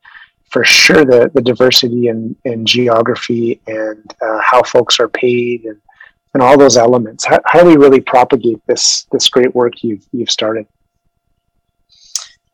for 0.50 0.64
sure 0.64 1.04
the, 1.04 1.30
the 1.34 1.40
diversity 1.40 2.08
in, 2.08 2.34
in 2.46 2.66
geography 2.66 3.60
and 3.68 4.12
uh, 4.20 4.40
how 4.42 4.60
folks 4.64 4.98
are 4.98 5.08
paid 5.08 5.66
and, 5.66 5.80
and 6.34 6.42
all 6.42 6.58
those 6.58 6.76
elements? 6.76 7.24
How, 7.24 7.38
how 7.44 7.60
do 7.60 7.66
we 7.66 7.76
really 7.76 8.00
propagate 8.00 8.60
this, 8.66 9.06
this 9.12 9.28
great 9.28 9.54
work 9.54 9.84
you've, 9.84 10.04
you've 10.10 10.32
started? 10.32 10.66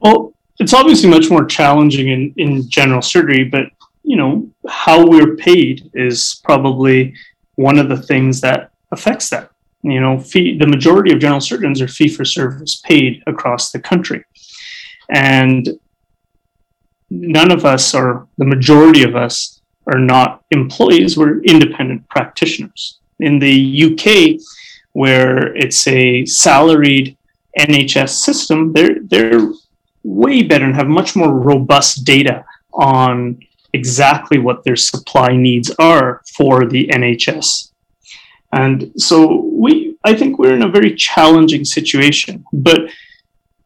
Well, 0.00 0.34
it's 0.58 0.74
obviously 0.74 1.10
much 1.10 1.30
more 1.30 1.44
challenging 1.44 2.08
in, 2.08 2.34
in 2.36 2.68
general 2.68 3.02
surgery, 3.02 3.44
but 3.44 3.66
you 4.02 4.16
know 4.16 4.48
how 4.68 5.06
we're 5.06 5.36
paid 5.36 5.90
is 5.94 6.40
probably 6.44 7.14
one 7.56 7.78
of 7.78 7.88
the 7.88 8.00
things 8.00 8.40
that 8.40 8.72
affects 8.92 9.30
that. 9.30 9.50
You 9.82 10.00
know, 10.00 10.18
fee, 10.18 10.58
the 10.58 10.66
majority 10.66 11.12
of 11.12 11.20
general 11.20 11.40
surgeons 11.40 11.80
are 11.80 11.88
fee 11.88 12.08
for 12.08 12.24
service 12.24 12.80
paid 12.84 13.22
across 13.26 13.70
the 13.70 13.80
country, 13.80 14.24
and 15.10 15.68
none 17.10 17.50
of 17.50 17.64
us, 17.64 17.94
or 17.94 18.28
the 18.38 18.44
majority 18.44 19.02
of 19.02 19.16
us, 19.16 19.60
are 19.86 19.98
not 19.98 20.44
employees. 20.50 21.16
We're 21.16 21.40
independent 21.42 22.08
practitioners. 22.08 22.98
In 23.20 23.38
the 23.38 23.84
UK, 23.92 24.40
where 24.92 25.54
it's 25.56 25.86
a 25.86 26.24
salaried 26.26 27.16
NHS 27.58 28.10
system, 28.10 28.72
they're 28.72 28.96
they're 29.02 29.50
way 30.06 30.42
better 30.42 30.64
and 30.64 30.74
have 30.74 30.86
much 30.86 31.16
more 31.16 31.32
robust 31.32 32.04
data 32.04 32.44
on 32.72 33.40
exactly 33.72 34.38
what 34.38 34.64
their 34.64 34.76
supply 34.76 35.36
needs 35.36 35.70
are 35.78 36.22
for 36.36 36.66
the 36.66 36.86
NHS. 36.88 37.72
And 38.52 38.92
so 38.96 39.42
we 39.52 39.96
I 40.04 40.14
think 40.14 40.38
we're 40.38 40.54
in 40.54 40.62
a 40.62 40.68
very 40.68 40.94
challenging 40.94 41.64
situation, 41.64 42.44
but 42.52 42.80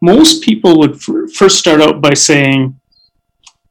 most 0.00 0.42
people 0.42 0.78
would 0.78 0.94
f- 0.94 1.32
first 1.34 1.58
start 1.58 1.82
out 1.82 2.00
by 2.00 2.14
saying 2.14 2.80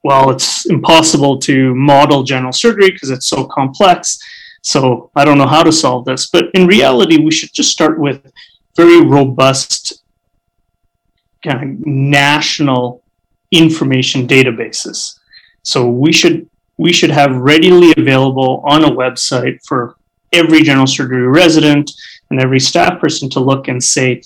well, 0.04 0.30
it's 0.30 0.66
impossible 0.68 1.40
to 1.40 1.76
model 1.76 2.24
general 2.24 2.54
surgery 2.54 2.92
because 2.92 3.10
it's 3.10 3.28
so 3.28 3.44
complex. 3.46 4.18
So 4.62 5.12
I 5.16 5.26
don't 5.26 5.38
know 5.38 5.48
how 5.48 5.64
to 5.64 5.72
solve 5.72 6.06
this. 6.06 6.28
But 6.28 6.46
in 6.54 6.68
reality, 6.68 7.18
we 7.18 7.32
should 7.32 7.54
just 7.54 7.72
start 7.72 8.00
with 8.00 8.32
very 8.78 9.02
robust 9.02 10.04
kind 11.44 11.64
of 11.64 11.86
national 11.86 13.04
information 13.52 14.28
databases. 14.28 15.20
So 15.64 15.90
we 15.90 16.12
should 16.12 16.50
we 16.78 16.94
should 16.94 17.12
have 17.12 17.36
readily 17.36 17.94
available 17.98 18.64
on 18.66 18.86
a 18.86 18.90
website 18.90 19.60
for 19.68 19.98
every 20.32 20.62
general 20.62 20.88
surgery 20.88 21.28
resident 21.28 21.92
and 22.30 22.42
every 22.42 22.60
staff 22.60 23.02
person 23.02 23.30
to 23.32 23.40
look 23.40 23.68
and 23.68 23.84
say 23.84 24.22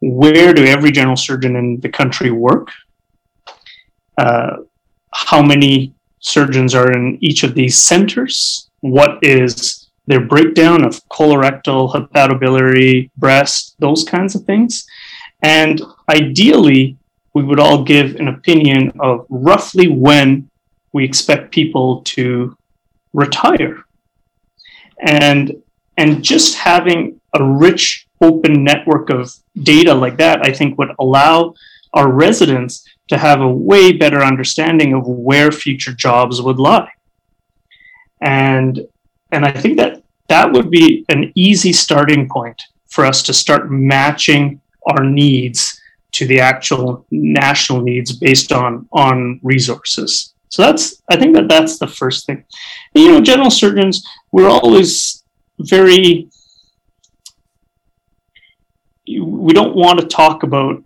where 0.00 0.54
do 0.54 0.64
every 0.64 0.90
general 0.90 1.16
surgeon 1.16 1.56
in 1.56 1.78
the 1.80 1.88
country 1.88 2.30
work? 2.30 2.68
Uh, 4.16 4.56
how 5.12 5.42
many 5.42 5.92
surgeons 6.20 6.74
are 6.74 6.90
in 6.92 7.18
each 7.20 7.42
of 7.42 7.54
these 7.54 7.76
centers? 7.76 8.70
What 8.80 9.18
is 9.22 9.90
their 10.06 10.20
breakdown 10.20 10.84
of 10.84 11.06
colorectal 11.08 11.92
hepatobiliary 11.94 13.10
breast 13.16 13.76
those 13.78 14.02
kinds 14.02 14.34
of 14.34 14.42
things 14.44 14.86
And 15.42 15.80
ideally, 16.08 16.96
we 17.34 17.42
would 17.42 17.60
all 17.60 17.82
give 17.82 18.16
an 18.16 18.28
opinion 18.28 18.92
of 19.00 19.26
roughly 19.28 19.88
when 19.88 20.50
we 20.92 21.04
expect 21.04 21.52
people 21.52 22.02
to 22.02 22.56
retire. 23.12 23.84
And 25.00 25.62
and 25.96 26.22
just 26.22 26.56
having 26.56 27.20
a 27.34 27.44
rich 27.44 28.06
open 28.20 28.64
network 28.64 29.10
of 29.10 29.34
data 29.62 29.94
like 29.94 30.16
that, 30.16 30.46
I 30.46 30.52
think 30.52 30.78
would 30.78 30.92
allow 30.98 31.54
our 31.94 32.10
residents 32.10 32.84
to 33.08 33.18
have 33.18 33.40
a 33.40 33.48
way 33.48 33.92
better 33.92 34.22
understanding 34.22 34.94
of 34.94 35.06
where 35.06 35.50
future 35.50 35.92
jobs 35.92 36.40
would 36.40 36.58
lie. 36.58 36.90
And 38.20 38.86
and 39.32 39.44
I 39.44 39.52
think 39.52 39.76
that 39.78 40.02
that 40.28 40.52
would 40.52 40.70
be 40.70 41.04
an 41.08 41.32
easy 41.34 41.72
starting 41.72 42.28
point 42.28 42.62
for 42.88 43.04
us 43.04 43.22
to 43.24 43.32
start 43.32 43.70
matching 43.70 44.60
our 44.86 45.04
needs 45.04 45.80
to 46.12 46.26
the 46.26 46.40
actual 46.40 47.06
national 47.10 47.82
needs 47.82 48.12
based 48.12 48.52
on 48.52 48.88
on 48.92 49.40
resources. 49.42 50.34
So 50.48 50.62
that's 50.62 51.02
I 51.08 51.16
think 51.16 51.34
that 51.36 51.48
that's 51.48 51.78
the 51.78 51.86
first 51.86 52.26
thing. 52.26 52.44
And, 52.94 53.04
you 53.04 53.12
know, 53.12 53.20
general 53.20 53.50
surgeons 53.50 54.06
we're 54.32 54.48
always 54.48 55.24
very 55.58 56.28
we 59.06 59.52
don't 59.52 59.76
want 59.76 60.00
to 60.00 60.06
talk 60.06 60.42
about 60.42 60.82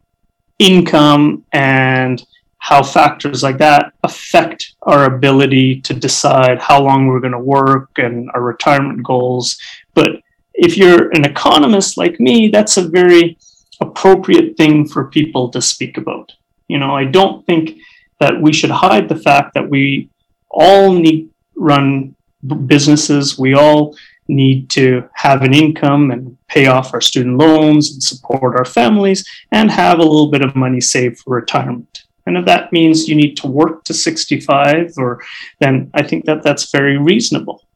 income 0.58 1.44
and 1.52 2.24
how 2.58 2.82
factors 2.82 3.42
like 3.42 3.58
that 3.58 3.92
affect 4.04 4.74
our 4.82 5.04
ability 5.04 5.82
to 5.82 5.92
decide 5.92 6.58
how 6.58 6.82
long 6.82 7.06
we're 7.06 7.20
going 7.20 7.32
to 7.32 7.38
work 7.38 7.90
and 7.98 8.30
our 8.32 8.40
retirement 8.40 9.02
goals. 9.02 9.58
But 9.92 10.22
if 10.54 10.78
you're 10.78 11.10
an 11.10 11.26
economist 11.26 11.98
like 11.98 12.18
me, 12.18 12.48
that's 12.48 12.78
a 12.78 12.88
very 12.88 13.36
appropriate 13.86 14.56
thing 14.56 14.86
for 14.86 15.10
people 15.10 15.48
to 15.50 15.60
speak 15.60 15.96
about. 15.96 16.32
You 16.68 16.78
know, 16.78 16.96
I 16.96 17.04
don't 17.04 17.44
think 17.46 17.78
that 18.20 18.40
we 18.40 18.52
should 18.52 18.70
hide 18.70 19.08
the 19.08 19.22
fact 19.28 19.54
that 19.54 19.68
we 19.68 20.08
all 20.50 20.92
need 20.92 21.30
run 21.56 22.14
businesses. 22.66 23.38
We 23.38 23.54
all 23.54 23.96
need 24.28 24.70
to 24.70 25.08
have 25.14 25.42
an 25.42 25.52
income 25.52 26.10
and 26.10 26.36
pay 26.48 26.66
off 26.66 26.94
our 26.94 27.00
student 27.00 27.36
loans 27.36 27.92
and 27.92 28.02
support 28.02 28.56
our 28.56 28.64
families 28.64 29.24
and 29.52 29.70
have 29.70 29.98
a 29.98 30.02
little 30.02 30.30
bit 30.30 30.42
of 30.42 30.56
money 30.56 30.80
saved 30.80 31.18
for 31.18 31.34
retirement. 31.34 32.04
And 32.26 32.38
if 32.38 32.46
that 32.46 32.72
means 32.72 33.06
you 33.06 33.14
need 33.14 33.36
to 33.38 33.46
work 33.46 33.84
to 33.84 33.92
65 33.92 34.92
or 34.96 35.22
then 35.60 35.90
I 35.92 36.02
think 36.02 36.24
that 36.24 36.42
that's 36.42 36.72
very 36.72 36.96
reasonable. 36.96 37.66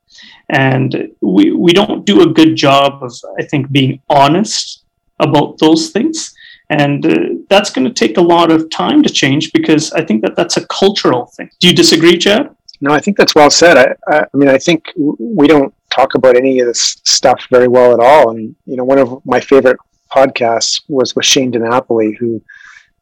And 0.49 1.11
we, 1.21 1.53
we 1.53 1.73
don't 1.73 2.07
do 2.07 2.23
a 2.23 2.33
good 2.33 2.57
job 2.57 3.03
of, 3.03 3.13
I 3.39 3.45
think, 3.45 3.71
being 3.71 4.01
honest 4.09 4.85
about 5.21 5.59
those 5.59 5.91
things. 5.91 6.35
And 6.71 7.07
uh, 7.07 7.17
that's 7.49 7.71
going 7.71 7.87
to 7.87 7.95
take 7.95 8.19
a 8.19 8.23
lot 8.23 8.51
of 8.51 8.69
time 8.71 9.03
to 9.03 9.09
change 9.09 9.53
because 9.53 9.91
I 9.93 10.05
think 10.05 10.23
that 10.23 10.37
that's 10.37 10.59
a 10.59 10.67
cultural 10.67 11.27
thing. 11.27 11.51
Do 11.61 11.69
you 11.69 11.75
disagree, 11.75 12.19
Chad? 12.19 12.55
No, 12.81 12.93
I 12.93 13.01
think 13.01 13.17
that's 13.17 13.35
well 13.35 13.51
said. 13.51 13.77
I, 13.77 14.15
I, 14.15 14.21
I 14.21 14.37
mean, 14.37 14.49
I 14.49 14.59
think 14.59 14.93
we 14.97 15.49
don't 15.49 15.75
talk 15.91 16.15
about 16.15 16.37
any 16.37 16.61
of 16.61 16.67
this 16.67 17.01
stuff 17.05 17.43
very 17.51 17.69
well 17.69 17.93
at 17.93 18.01
all. 18.01 18.31
And 18.31 18.55
you 18.67 18.77
know, 18.77 18.85
one 18.85 18.99
of 18.99 19.25
my 19.25 19.41
favorite 19.41 19.79
podcasts 20.13 20.83
was 20.89 21.17
with 21.17 21.25
Shane 21.25 21.53
DiNapoli, 21.53 22.17
who, 22.17 22.43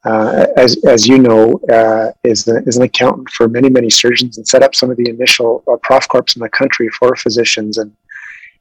uh, 0.05 0.47
as 0.57 0.83
as 0.85 1.07
you 1.07 1.19
know, 1.19 1.61
uh, 1.71 2.13
is 2.25 2.49
a, 2.49 2.59
is 2.67 2.77
an 2.77 2.85
accountant 2.85 3.29
for 3.31 3.49
many 3.49 3.69
many 3.69 3.91
surgeons 3.91 4.39
and 4.39 4.47
set 4.47 4.63
up 4.63 4.75
some 4.75 4.91
of 4.91 4.97
the 4.97 5.09
initial 5.09 5.63
uh, 5.71 5.77
prof 5.83 6.09
corps 6.09 6.37
in 6.37 6.41
the 6.41 6.49
country 6.49 6.89
for 6.91 7.15
physicians. 7.17 7.79
And 7.79 7.93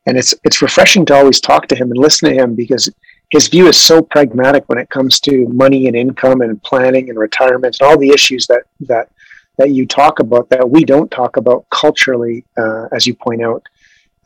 and 0.06 0.18
it's 0.18 0.34
it's 0.44 0.62
refreshing 0.62 1.06
to 1.06 1.16
always 1.16 1.40
talk 1.40 1.68
to 1.68 1.76
him 1.76 1.92
and 1.92 1.98
listen 1.98 2.30
to 2.30 2.36
him 2.36 2.56
because 2.56 2.90
his 3.32 3.48
view 3.48 3.68
is 3.68 3.80
so 3.80 4.02
pragmatic 4.02 4.64
when 4.68 4.78
it 4.78 4.90
comes 4.90 5.20
to 5.22 5.48
money 5.50 5.88
and 5.88 5.96
income 5.96 6.42
and 6.42 6.62
planning 6.64 7.10
and 7.10 7.18
retirement 7.18 7.78
and 7.80 7.88
all 7.88 7.98
the 7.98 8.10
issues 8.10 8.48
that 8.48 8.64
that 8.82 9.10
that 9.58 9.72
you 9.72 9.86
talk 9.86 10.20
about 10.20 10.50
that 10.50 10.70
we 10.70 10.84
don't 10.84 11.10
talk 11.12 11.38
about 11.38 11.66
culturally, 11.70 12.44
uh, 12.58 12.88
as 12.92 13.08
you 13.08 13.16
point 13.16 13.42
out, 13.42 13.64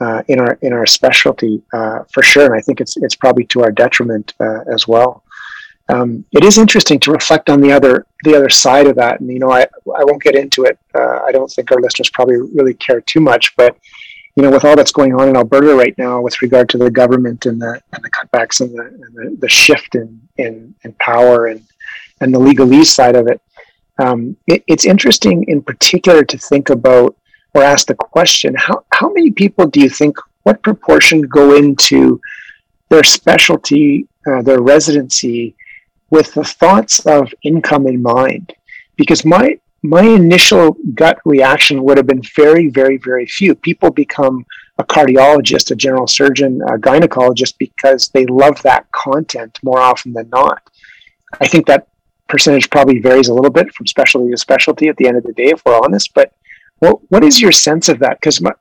uh, 0.01 0.23
in 0.27 0.39
our 0.39 0.57
in 0.61 0.73
our 0.73 0.85
specialty 0.85 1.61
uh, 1.73 1.99
for 2.11 2.23
sure. 2.23 2.45
And 2.45 2.55
I 2.55 2.61
think 2.61 2.81
it's 2.81 2.97
it's 2.97 3.15
probably 3.15 3.45
to 3.45 3.63
our 3.63 3.71
detriment 3.71 4.33
uh, 4.39 4.61
as 4.71 4.87
well. 4.87 5.23
Um, 5.89 6.23
it 6.31 6.43
is 6.43 6.59
interesting 6.59 6.99
to 7.01 7.11
reflect 7.11 7.49
on 7.49 7.61
the 7.61 7.71
other 7.71 8.05
the 8.23 8.35
other 8.35 8.49
side 8.49 8.87
of 8.87 8.95
that, 8.97 9.19
and 9.19 9.29
you 9.29 9.39
know 9.39 9.51
I 9.51 9.61
I 9.95 10.03
won't 10.03 10.21
get 10.21 10.35
into 10.35 10.65
it. 10.65 10.77
Uh, 10.93 11.21
I 11.25 11.31
don't 11.31 11.51
think 11.51 11.71
our 11.71 11.81
listeners 11.81 12.09
probably 12.11 12.37
really 12.37 12.75
care 12.75 13.01
too 13.01 13.19
much, 13.19 13.55
but 13.55 13.75
you 14.39 14.45
know, 14.45 14.51
with 14.51 14.63
all 14.63 14.77
that's 14.77 14.93
going 14.93 15.13
on 15.13 15.27
in 15.27 15.35
Alberta 15.35 15.75
right 15.75 15.93
now 15.97 16.21
with 16.21 16.41
regard 16.41 16.69
to 16.69 16.77
the 16.77 16.89
government 16.89 17.45
and 17.45 17.61
the, 17.61 17.81
and 17.91 18.01
the 18.01 18.09
cutbacks 18.09 18.61
and 18.61 18.73
the, 18.73 18.83
and 18.83 19.13
the, 19.13 19.37
the 19.41 19.49
shift 19.49 19.95
in, 19.95 20.21
in, 20.37 20.73
in 20.85 20.93
power 20.93 21.47
and, 21.47 21.61
and 22.21 22.33
the 22.33 22.39
legalese 22.39 22.85
side 22.85 23.17
of 23.17 23.27
it, 23.27 23.41
um, 24.01 24.37
it, 24.47 24.63
it's 24.67 24.85
interesting 24.85 25.43
in 25.49 25.61
particular 25.61 26.23
to 26.23 26.37
think 26.37 26.69
about 26.69 27.17
or 27.53 27.63
ask 27.63 27.87
the 27.87 27.95
question 27.95 28.55
how, 28.55 28.85
how 28.93 29.11
many 29.11 29.29
people 29.29 29.67
do 29.67 29.81
you 29.81 29.89
think 29.89 30.15
what 30.43 30.63
proportion 30.63 31.19
go 31.23 31.57
into 31.57 32.21
their 32.87 33.03
specialty 33.03 34.07
uh, 34.25 34.41
their 34.41 34.61
residency 34.61 35.53
with 36.11 36.33
the 36.33 36.45
thoughts 36.45 37.05
of 37.05 37.33
income 37.43 37.87
in 37.87 38.01
mind? 38.01 38.53
Because 38.95 39.25
my 39.25 39.59
my 39.81 40.01
initial 40.03 40.75
gut 40.93 41.19
reaction 41.25 41.83
would 41.83 41.97
have 41.97 42.07
been 42.07 42.21
very 42.35 42.67
very 42.69 42.97
very 42.97 43.25
few 43.25 43.55
people 43.55 43.89
become 43.89 44.45
a 44.77 44.83
cardiologist 44.83 45.71
a 45.71 45.75
general 45.75 46.07
surgeon 46.07 46.61
a 46.63 46.77
gynecologist 46.77 47.53
because 47.57 48.09
they 48.09 48.25
love 48.25 48.61
that 48.61 48.91
content 48.91 49.57
more 49.63 49.79
often 49.79 50.13
than 50.13 50.27
not 50.29 50.61
i 51.41 51.47
think 51.47 51.65
that 51.65 51.89
percentage 52.29 52.69
probably 52.69 52.99
varies 52.99 53.27
a 53.27 53.33
little 53.33 53.51
bit 53.51 53.73
from 53.73 53.87
specialty 53.87 54.31
to 54.31 54.37
specialty 54.37 54.87
at 54.87 54.95
the 54.95 55.07
end 55.07 55.17
of 55.17 55.23
the 55.23 55.33
day, 55.33 55.47
if 55.47 55.65
we're 55.65 55.77
honest. 55.77 56.13
But 56.13 56.31
what, 56.77 56.99
what 57.11 57.23
is 57.25 57.41
your 57.41 57.51
sense 57.51 57.89
of 57.89 57.99
that? 57.99 58.21
Because 58.21 58.39
my, 58.39 58.53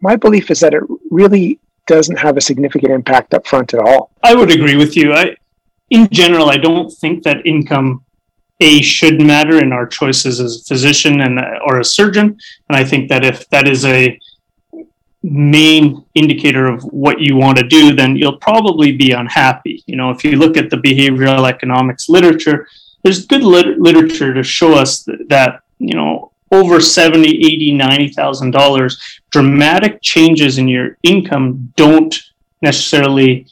my 0.00 0.16
belief 0.16 0.50
is 0.50 0.60
that 0.60 0.72
it 0.72 0.82
really 1.10 1.58
doesn't 1.86 2.18
have 2.18 2.38
a 2.38 2.40
significant 2.40 2.92
impact 2.92 3.34
up 3.34 3.46
front 3.46 3.74
at 3.74 3.80
all. 3.80 4.10
I 4.22 4.34
would 4.34 4.50
agree 4.50 4.76
with 4.76 4.96
you. 4.96 5.12
I, 5.12 5.36
in 5.90 6.08
general, 6.10 6.48
I 6.48 6.56
don't 6.56 6.90
think 6.90 7.24
that 7.24 7.44
income 7.44 8.04
a 8.60 8.82
should 8.82 9.20
matter 9.20 9.58
in 9.58 9.72
our 9.72 9.86
choices 9.86 10.38
as 10.40 10.60
a 10.60 10.64
physician 10.64 11.22
and 11.22 11.40
or 11.66 11.80
a 11.80 11.84
surgeon. 11.84 12.38
And 12.68 12.76
I 12.76 12.84
think 12.84 13.08
that 13.08 13.24
if 13.24 13.48
that 13.48 13.66
is 13.66 13.84
a 13.84 14.18
main 15.22 16.04
indicator 16.14 16.66
of 16.66 16.82
what 16.84 17.20
you 17.20 17.36
want 17.36 17.58
to 17.58 17.66
do, 17.66 17.94
then 17.94 18.16
you'll 18.16 18.38
probably 18.38 18.92
be 18.92 19.12
unhappy. 19.12 19.82
You 19.86 19.96
know, 19.96 20.10
if 20.10 20.24
you 20.24 20.36
look 20.36 20.56
at 20.56 20.70
the 20.70 20.76
behavioral 20.76 21.48
economics 21.48 22.08
literature, 22.08 22.66
there's 23.02 23.26
good 23.26 23.42
lit- 23.42 23.78
literature 23.78 24.32
to 24.34 24.42
show 24.42 24.74
us 24.74 25.04
th- 25.04 25.18
that, 25.28 25.62
you 25.78 25.94
know, 25.94 26.32
over 26.52 26.80
70, 26.80 27.28
80, 27.28 27.74
90,000 27.74 28.50
dollars, 28.50 29.20
dramatic 29.30 30.02
changes 30.02 30.58
in 30.58 30.68
your 30.68 30.96
income 31.02 31.72
don't 31.76 32.18
necessarily 32.60 33.46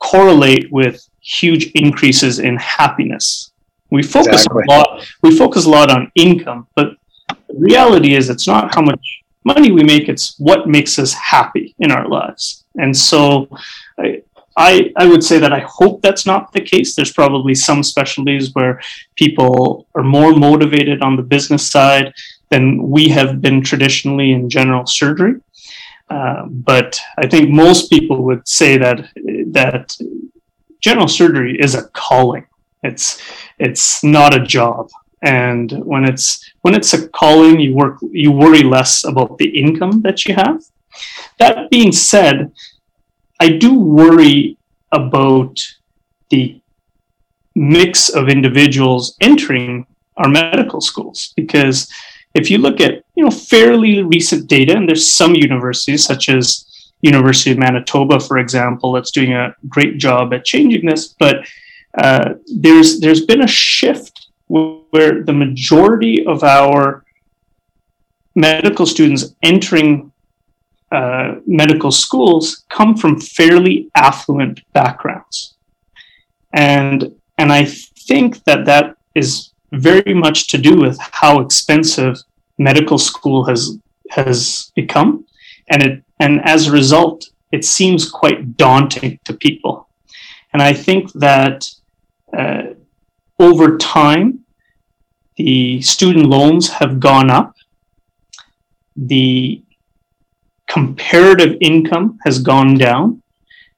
correlate 0.00 0.70
with 0.72 1.06
huge 1.20 1.66
increases 1.72 2.38
in 2.38 2.56
happiness. 2.56 3.49
We 3.90 4.02
focus 4.02 4.42
exactly. 4.46 4.64
a 4.68 4.72
lot 4.72 5.06
we 5.22 5.36
focus 5.36 5.66
a 5.66 5.70
lot 5.70 5.90
on 5.90 6.10
income, 6.14 6.66
but 6.76 6.94
the 7.28 7.58
reality 7.58 8.14
is 8.14 8.30
it's 8.30 8.46
not 8.46 8.74
how 8.74 8.82
much 8.82 9.22
money 9.44 9.72
we 9.72 9.82
make, 9.82 10.08
it's 10.08 10.38
what 10.38 10.68
makes 10.68 10.98
us 10.98 11.12
happy 11.12 11.74
in 11.78 11.90
our 11.90 12.08
lives. 12.08 12.64
And 12.76 12.96
so 12.96 13.48
I, 13.98 14.22
I, 14.56 14.92
I 14.96 15.06
would 15.06 15.24
say 15.24 15.38
that 15.38 15.52
I 15.52 15.60
hope 15.60 16.02
that's 16.02 16.26
not 16.26 16.52
the 16.52 16.60
case. 16.60 16.94
There's 16.94 17.12
probably 17.12 17.54
some 17.54 17.82
specialties 17.82 18.54
where 18.54 18.80
people 19.16 19.86
are 19.94 20.02
more 20.02 20.34
motivated 20.34 21.02
on 21.02 21.16
the 21.16 21.22
business 21.22 21.70
side 21.70 22.12
than 22.50 22.90
we 22.90 23.08
have 23.08 23.40
been 23.40 23.62
traditionally 23.62 24.32
in 24.32 24.50
general 24.50 24.86
surgery. 24.86 25.40
Uh, 26.10 26.44
but 26.46 27.00
I 27.16 27.26
think 27.28 27.50
most 27.50 27.88
people 27.88 28.22
would 28.24 28.46
say 28.46 28.76
that 28.76 29.08
that 29.52 29.96
general 30.80 31.08
surgery 31.08 31.56
is 31.60 31.74
a 31.74 31.88
calling. 31.90 32.46
It's 32.82 33.20
it's 33.58 34.02
not 34.02 34.34
a 34.34 34.44
job. 34.44 34.90
And 35.22 35.70
when 35.84 36.04
it's 36.04 36.52
when 36.62 36.74
it's 36.74 36.94
a 36.94 37.08
calling 37.08 37.60
you 37.60 37.74
work 37.74 37.98
you 38.10 38.32
worry 38.32 38.62
less 38.62 39.04
about 39.04 39.38
the 39.38 39.48
income 39.48 40.00
that 40.02 40.24
you 40.24 40.34
have. 40.34 40.62
That 41.38 41.70
being 41.70 41.92
said 41.92 42.52
i 43.40 43.48
do 43.48 43.78
worry 43.78 44.58
about 44.92 45.58
the 46.28 46.60
mix 47.54 48.08
of 48.08 48.28
individuals 48.28 49.16
entering 49.20 49.86
our 50.16 50.28
medical 50.28 50.80
schools. 50.80 51.32
Because 51.36 51.88
if 52.34 52.50
you 52.50 52.58
look 52.58 52.80
at 52.80 53.04
you 53.14 53.24
know 53.24 53.30
fairly 53.30 54.02
recent 54.02 54.48
data 54.48 54.76
and 54.76 54.88
there's 54.88 55.10
some 55.12 55.34
universities 55.34 56.04
such 56.04 56.28
as 56.28 56.66
university 57.02 57.50
of 57.50 57.58
manitoba 57.58 58.20
for 58.20 58.38
example 58.38 58.92
that's 58.92 59.10
doing 59.10 59.32
a 59.32 59.54
great 59.68 59.96
job 59.96 60.32
at 60.34 60.44
changing 60.44 60.84
this 60.84 61.08
but 61.18 61.36
uh, 61.98 62.34
there's 62.46 63.00
there's 63.00 63.24
been 63.26 63.42
a 63.42 63.48
shift 63.48 64.28
where 64.46 65.22
the 65.22 65.32
majority 65.32 66.26
of 66.26 66.42
our 66.42 67.04
medical 68.34 68.86
students 68.86 69.34
entering 69.42 70.12
uh, 70.92 71.36
medical 71.46 71.90
schools 71.90 72.64
come 72.68 72.96
from 72.96 73.20
fairly 73.20 73.90
affluent 73.94 74.60
backgrounds. 74.72 75.54
And 76.52 77.14
And 77.40 77.52
I 77.52 77.64
think 78.08 78.44
that 78.44 78.66
that 78.66 78.96
is 79.14 79.54
very 79.72 80.14
much 80.14 80.48
to 80.48 80.58
do 80.58 80.76
with 80.76 80.98
how 81.22 81.40
expensive 81.40 82.14
medical 82.58 82.98
school 82.98 83.44
has 83.44 83.78
has 84.10 84.70
become, 84.76 85.24
and 85.72 85.82
it 85.82 86.04
and 86.18 86.40
as 86.44 86.66
a 86.66 86.72
result, 86.72 87.30
it 87.50 87.64
seems 87.64 88.10
quite 88.10 88.56
daunting 88.56 89.18
to 89.24 89.32
people. 89.32 89.88
And 90.52 90.62
I 90.62 90.74
think 90.74 91.12
that 91.12 91.79
uh, 92.36 92.62
over 93.38 93.76
time, 93.78 94.44
the 95.36 95.80
student 95.80 96.26
loans 96.26 96.68
have 96.68 97.00
gone 97.00 97.30
up. 97.30 97.54
The 98.96 99.62
comparative 100.68 101.56
income 101.60 102.18
has 102.24 102.38
gone 102.38 102.76
down, 102.76 103.22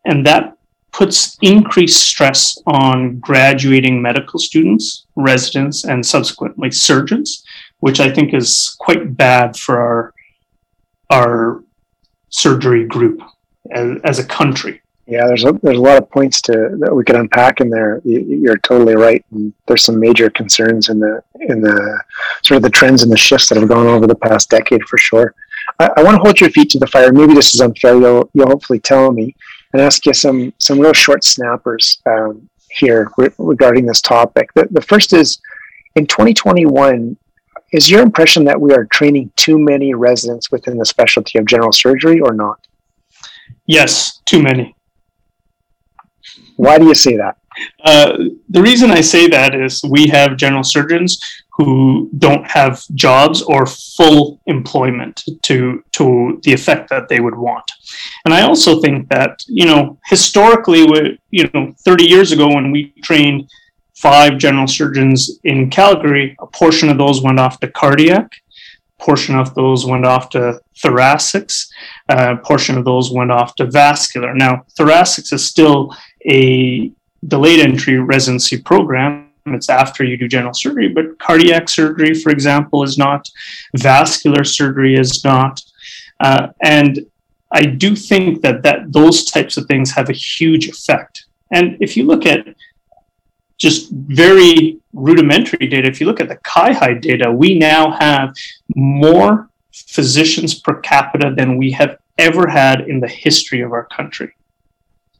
and 0.05 0.27
that 0.27 0.57
puts 0.93 1.39
increased 1.41 2.07
stress 2.07 2.59
on 2.67 3.19
graduating 3.19 4.03
medical 4.03 4.39
students, 4.39 5.07
residents, 5.17 5.85
and 5.85 6.05
subsequently 6.05 6.71
surgeons, 6.71 7.45
which 7.81 7.99
I 7.99 8.11
think 8.11 8.35
is 8.35 8.77
quite 8.79 9.17
bad 9.17 9.57
for 9.57 9.81
our 9.81 10.15
our 11.11 11.63
surgery 12.31 12.87
group 12.87 13.21
as, 13.71 13.99
as 14.05 14.19
a 14.19 14.25
country. 14.25 14.82
Yeah, 15.07 15.27
there's 15.27 15.45
a 15.45 15.53
there's 15.63 15.79
a 15.79 15.83
lot 15.83 15.99
of 15.99 16.09
points 16.11 16.41
to 16.43 16.77
that 16.79 16.95
we 16.95 17.03
could 17.05 17.17
unpack 17.17 17.61
in 17.61 17.71
there. 17.71 18.01
You, 18.05 18.51
are 18.53 18.59
totally 18.59 18.95
right. 18.95 19.25
And 19.33 19.53
there's 19.67 19.85
some 19.85 19.99
major 19.99 20.31
concerns 20.31 20.91
in 20.91 21.01
the 21.01 21.23
in 21.41 21.61
the 21.61 22.01
sort 22.43 22.57
of 22.57 22.63
the 22.63 22.71
trends 22.71 23.03
and 23.03 23.11
the 23.11 23.17
shifts 23.17 23.49
that 23.49 23.59
have 23.59 23.69
gone 23.69 23.89
over 23.89 24.07
the 24.07 24.15
past 24.15 24.49
decade 24.49 24.83
for 24.85 24.99
sure. 24.99 25.35
I, 25.81 25.91
I 25.97 26.03
want 26.05 26.17
to 26.17 26.23
hold 26.23 26.41
your 26.41 26.51
feet 26.51 26.71
to 26.71 26.79
the 26.79 26.87
fire. 26.87 27.13
Maybe 27.13 27.35
this 27.35 27.53
is 27.53 27.61
unfair. 27.61 27.97
You'll 27.97 28.31
you'll 28.33 28.49
hopefully 28.49 28.79
tell 28.79 29.11
me 29.11 29.35
and 29.73 29.83
ask 29.83 30.07
you 30.07 30.15
some 30.15 30.55
some 30.59 30.79
real 30.79 30.93
short 30.93 31.25
snappers 31.25 32.01
um, 32.07 32.49
here 32.71 33.11
re- 33.17 33.31
regarding 33.39 33.87
this 33.87 34.01
topic. 34.01 34.53
The, 34.55 34.69
the 34.71 34.83
first 34.83 35.13
is 35.13 35.41
in 35.97 36.07
2021. 36.07 37.17
Is 37.73 37.91
your 37.91 38.03
impression 38.03 38.45
that 38.45 38.61
we 38.61 38.73
are 38.75 38.85
training 38.85 39.33
too 39.37 39.59
many 39.59 39.95
residents 39.95 40.53
within 40.53 40.77
the 40.77 40.85
specialty 40.85 41.39
of 41.39 41.47
general 41.47 41.73
surgery 41.73 42.21
or 42.21 42.35
not? 42.35 42.67
Yes, 43.67 44.21
too 44.27 44.43
many. 44.43 44.77
Why 46.63 46.79
do 46.79 46.87
you 46.87 46.95
say 46.95 47.17
that? 47.17 47.39
Uh, 47.85 48.17
the 48.49 48.63
reason 48.63 48.93
I 48.93 49.01
say 49.01 49.27
that 49.27 49.53
is 49.53 49.83
we 49.83 50.07
have 50.07 50.37
general 50.37 50.63
surgeons 50.63 51.21
who 51.57 52.09
don't 52.19 52.47
have 52.49 52.81
jobs 52.95 53.43
or 53.43 53.67
full 53.67 54.41
employment 54.47 55.25
to 55.43 55.83
to 55.99 56.41
the 56.45 56.53
effect 56.53 56.89
that 56.91 57.09
they 57.09 57.19
would 57.19 57.37
want. 57.37 57.69
And 58.25 58.33
I 58.33 58.43
also 58.43 58.81
think 58.81 59.09
that 59.09 59.41
you 59.49 59.67
know 59.67 59.99
historically, 60.07 60.85
we, 60.85 61.19
you 61.31 61.51
know, 61.53 61.75
30 61.85 62.05
years 62.05 62.31
ago 62.31 62.47
when 62.47 62.71
we 62.71 62.95
trained 63.03 63.51
five 63.97 64.39
general 64.39 64.69
surgeons 64.69 65.41
in 65.43 65.69
Calgary, 65.69 66.37
a 66.41 66.47
portion 66.47 66.89
of 66.89 66.97
those 66.97 67.23
went 67.23 67.41
off 67.41 67.59
to 67.61 67.69
cardiac, 67.69 68.31
portion 69.03 69.35
of 69.37 69.55
those 69.55 69.85
went 69.85 70.07
off 70.07 70.31
to 70.31 70.61
thoracics, 70.77 71.69
a 72.09 72.37
portion 72.37 72.79
of 72.79 72.85
those 72.85 73.11
went 73.11 73.33
off 73.33 73.55
to 73.57 73.67
vascular. 73.67 74.33
Now, 74.35 74.65
thoracics 74.79 75.33
is 75.33 75.45
still 75.45 75.95
a 76.31 76.91
delayed 77.27 77.61
entry 77.61 77.99
residency 77.99 78.59
program. 78.63 79.29
It's 79.47 79.69
after 79.69 80.05
you 80.05 80.17
do 80.17 80.29
general 80.29 80.55
surgery, 80.55 80.89
but 80.89 81.19
cardiac 81.19 81.69
surgery, 81.69 82.15
for 82.15 82.31
example, 82.31 82.85
is 82.85 82.97
not. 82.97 83.29
Vascular 83.77 84.45
surgery 84.45 84.95
is 84.95 85.25
not. 85.25 85.61
Uh, 86.21 86.49
and 86.63 87.01
I 87.51 87.67
do 87.67 87.97
think 87.97 88.43
that, 88.43 88.63
that 88.63 88.93
those 88.93 89.25
types 89.25 89.57
of 89.57 89.67
things 89.67 89.91
have 89.91 90.09
a 90.09 90.15
huge 90.15 90.69
effect. 90.69 91.27
And 91.51 91.77
if 91.81 91.97
you 91.97 92.05
look 92.05 92.25
at 92.25 92.47
just 93.63 93.93
very 93.93 94.81
rudimentary 94.93 95.69
data, 95.69 95.89
if 95.89 96.01
you 96.01 96.07
look 96.07 96.21
at 96.21 96.29
the 96.29 96.37
CIHI 96.39 97.01
data, 97.01 97.31
we 97.31 97.57
now 97.57 97.93
have 97.93 98.35
more 98.75 99.49
physicians 99.73 100.61
per 100.61 100.81
capita 100.81 101.33
than 101.37 101.57
we 101.57 101.71
have 101.71 101.99
ever 102.19 102.49
had 102.49 102.81
in 102.83 102.99
the 102.99 103.09
history 103.09 103.61
of 103.63 103.73
our 103.73 103.87
country. 103.87 104.35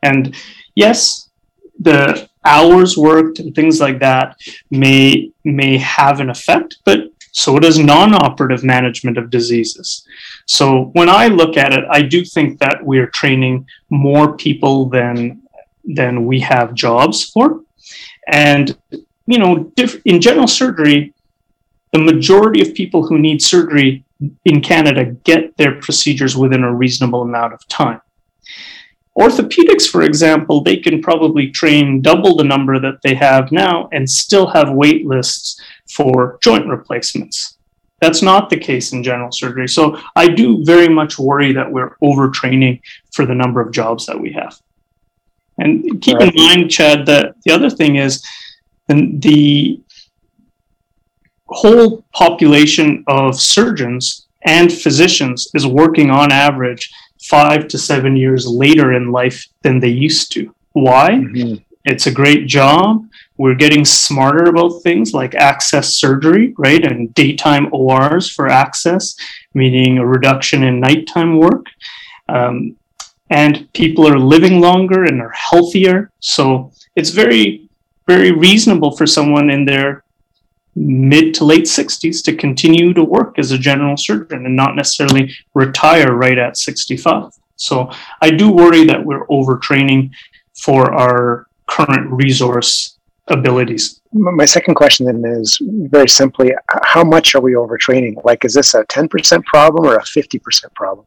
And 0.03 0.35
yes, 0.75 1.31
the 1.79 2.29
hours 2.45 2.99
worked 2.99 3.39
and 3.39 3.55
things 3.55 3.81
like 3.81 4.01
that 4.01 4.37
may 4.73 5.31
may 5.45 5.79
have 5.79 6.19
an 6.19 6.29
effect, 6.29 6.79
but 6.85 6.99
so 7.31 7.59
does 7.61 7.79
non-operative 7.79 8.63
management 8.65 9.17
of 9.17 9.31
diseases. 9.31 10.05
So 10.47 10.91
when 10.93 11.09
I 11.09 11.29
look 11.29 11.57
at 11.57 11.73
it, 11.73 11.85
I 11.89 12.03
do 12.03 12.25
think 12.25 12.59
that 12.59 12.85
we're 12.85 13.07
training 13.07 13.67
more 13.89 14.37
people 14.37 14.89
than 14.89 15.43
than 15.85 16.27
we 16.27 16.41
have 16.41 16.75
jobs 16.75 17.31
for. 17.31 17.63
And 18.29 18.77
you 19.27 19.39
know, 19.39 19.73
in 20.05 20.21
general 20.21 20.49
surgery, 20.49 21.15
the 21.93 21.99
majority 21.99 22.63
of 22.63 22.75
people 22.75 23.07
who 23.07 23.19
need 23.19 23.43
surgery 23.43 24.05
in 24.45 24.61
Canada 24.61 25.05
get 25.25 25.57
their 25.57 25.81
procedures 25.81 26.37
within 26.37 26.65
a 26.65 26.75
reasonable 26.75 27.23
amount 27.23 27.53
of 27.53 27.67
time. 27.69 28.01
Orthopedics, 29.19 29.89
for 29.89 30.03
example, 30.03 30.63
they 30.63 30.79
can 30.79 31.03
probably 31.03 31.51
train 31.51 32.01
double 32.01 32.35
the 32.35 32.45
number 32.45 32.79
that 32.81 33.03
they 33.03 33.15
have 33.15 33.53
now 33.53 33.89
and 33.93 34.09
still 34.09 34.47
have 34.47 34.71
wait 34.73 35.07
lists 35.07 35.61
for 35.91 36.39
joint 36.43 36.67
replacements. 36.67 37.59
That's 38.01 38.23
not 38.23 38.49
the 38.49 38.57
case 38.57 38.93
in 38.93 39.03
general 39.03 39.31
surgery. 39.31 39.69
So 39.69 40.01
I 40.17 40.29
do 40.29 40.65
very 40.65 40.89
much 40.89 41.19
worry 41.19 41.53
that 41.53 41.71
we're 41.71 41.97
overtraining 42.03 42.81
for 43.13 43.27
the 43.27 43.35
number 43.35 43.61
of 43.61 43.71
jobs 43.71 44.07
that 44.07 44.19
we 44.19 44.33
have. 44.33 44.59
And 45.59 46.01
keep 46.01 46.19
right. 46.19 46.35
in 46.35 46.35
mind, 46.35 46.71
Chad, 46.71 47.07
that 47.07 47.35
the 47.45 47.53
other 47.53 47.71
thing 47.71 47.97
is 47.97 48.25
the 48.89 49.81
whole 51.49 52.05
population 52.13 53.05
of 53.07 53.41
surgeons 53.41 54.27
and 54.45 54.73
physicians 54.73 55.49
is 55.55 55.67
working 55.67 56.11
on 56.11 56.33
average 56.33 56.91
five 57.23 57.69
to 57.69 57.79
seven 57.79 58.17
years 58.17 58.47
later 58.47 58.93
in 58.95 59.13
life 59.13 59.47
than 59.63 59.79
they 59.79 59.89
used 59.89 60.33
to. 60.33 60.55
Why? 60.73 61.11
Mm-hmm. 61.11 61.57
It's 61.85 62.07
a 62.07 62.13
great 62.13 62.47
job. 62.47 63.07
We're 63.37 63.55
getting 63.55 63.85
smarter 63.85 64.45
about 64.45 64.83
things 64.83 65.13
like 65.13 65.35
access 65.35 65.95
surgery, 65.95 66.55
right? 66.59 66.85
And 66.85 67.13
daytime 67.15 67.69
ORs 67.73 68.31
for 68.31 68.49
access, 68.49 69.17
meaning 69.55 69.99
a 69.99 70.07
reduction 70.07 70.63
in 70.63 70.81
nighttime 70.81 71.39
work. 71.39 71.67
Um, 72.29 72.77
and 73.33 73.67
people 73.73 74.07
are 74.07 74.19
living 74.19 74.61
longer 74.61 75.05
and 75.05 75.23
are 75.23 75.33
healthier. 75.33 76.11
So 76.21 76.71
it's 76.97 77.11
very, 77.11 77.69
very 78.07 78.31
reasonable 78.31 78.95
for 78.95 79.07
someone 79.07 79.49
in 79.49 79.65
their 79.65 80.05
mid 80.77 81.33
to 81.35 81.45
late 81.45 81.65
60s 81.65 82.23
to 82.25 82.37
continue 82.37 82.93
to 82.93 83.03
work 83.03 83.39
as 83.39 83.51
a 83.51 83.59
general 83.59 83.97
surgeon 83.97 84.45
and 84.45 84.55
not 84.55 84.77
necessarily 84.77 85.35
retire 85.55 86.15
right 86.15 86.39
at 86.39 86.59
65. 86.59 87.33
So 87.57 87.91
I 88.21 88.31
do 88.31 88.51
worry 88.51 88.85
that 88.85 89.03
we're 89.03 89.27
overtraining 89.29 90.11
for 90.55 90.93
our 90.93 91.47
current 91.67 92.11
resource 92.11 92.99
abilities. 93.29 94.03
My 94.13 94.45
second 94.45 94.75
question 94.75 95.07
then 95.07 95.25
is 95.25 95.59
very 95.63 96.09
simply 96.09 96.53
how 96.83 97.03
much 97.03 97.35
are 97.35 97.41
we 97.41 97.53
overtraining? 97.53 98.23
Like, 98.25 98.45
is 98.45 98.53
this 98.53 98.75
a 98.75 98.85
10% 98.85 99.45
problem 99.45 99.87
or 99.87 99.97
a 99.97 100.03
50% 100.03 100.75
problem 100.75 101.07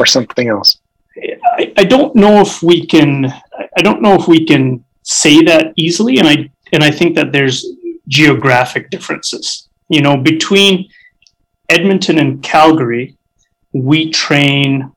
or 0.00 0.06
something 0.06 0.48
else? 0.48 0.81
I, 1.16 1.72
I 1.76 1.84
don't 1.84 2.14
know 2.16 2.40
if 2.40 2.62
we 2.62 2.86
can, 2.86 3.26
I 3.26 3.82
don't 3.82 4.02
know 4.02 4.14
if 4.14 4.28
we 4.28 4.44
can 4.44 4.84
say 5.02 5.42
that 5.42 5.72
easily. 5.76 6.18
And 6.18 6.28
I, 6.28 6.50
and 6.72 6.82
I 6.82 6.90
think 6.90 7.16
that 7.16 7.32
there's 7.32 7.66
geographic 8.08 8.90
differences. 8.90 9.68
You 9.88 10.00
know, 10.00 10.16
between 10.16 10.88
Edmonton 11.68 12.18
and 12.18 12.42
Calgary, 12.42 13.16
we 13.72 14.10
train 14.10 14.92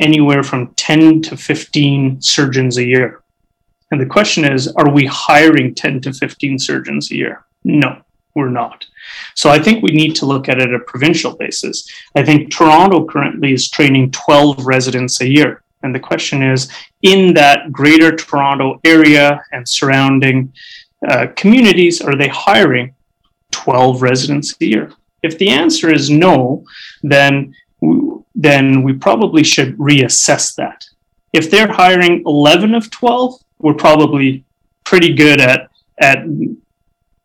anywhere 0.00 0.42
from 0.42 0.74
10 0.74 1.22
to 1.22 1.36
15 1.36 2.22
surgeons 2.22 2.78
a 2.78 2.84
year. 2.84 3.22
And 3.90 4.00
the 4.00 4.06
question 4.06 4.44
is, 4.44 4.68
are 4.68 4.90
we 4.90 5.06
hiring 5.06 5.74
10 5.74 6.02
to 6.02 6.12
15 6.12 6.58
surgeons 6.58 7.10
a 7.10 7.16
year? 7.16 7.44
No, 7.64 8.02
we're 8.34 8.50
not. 8.50 8.86
So 9.34 9.50
I 9.50 9.58
think 9.58 9.82
we 9.82 9.90
need 9.90 10.14
to 10.16 10.26
look 10.26 10.48
at 10.48 10.58
it 10.58 10.68
at 10.68 10.74
a 10.74 10.80
provincial 10.80 11.36
basis. 11.36 11.88
I 12.14 12.24
think 12.24 12.50
Toronto 12.50 13.06
currently 13.06 13.52
is 13.52 13.70
training 13.70 14.10
12 14.12 14.66
residents 14.66 15.20
a 15.20 15.28
year. 15.28 15.62
And 15.82 15.94
the 15.94 16.00
question 16.00 16.42
is, 16.42 16.70
in 17.02 17.34
that 17.34 17.70
greater 17.72 18.14
Toronto 18.14 18.80
area 18.84 19.40
and 19.52 19.68
surrounding 19.68 20.52
uh, 21.06 21.28
communities 21.36 22.00
are 22.00 22.16
they 22.16 22.28
hiring 22.28 22.94
12 23.52 24.02
residents 24.02 24.54
a 24.60 24.66
year? 24.66 24.92
If 25.22 25.38
the 25.38 25.48
answer 25.48 25.92
is 25.92 26.10
no, 26.10 26.64
then 27.02 27.54
then 28.34 28.82
we 28.82 28.92
probably 28.92 29.42
should 29.42 29.76
reassess 29.78 30.54
that. 30.56 30.84
If 31.32 31.50
they're 31.50 31.72
hiring 31.72 32.22
11 32.24 32.74
of 32.74 32.90
12, 32.90 33.34
we're 33.58 33.74
probably 33.74 34.44
pretty 34.84 35.12
good 35.14 35.40
at 35.40 35.70
at 36.00 36.18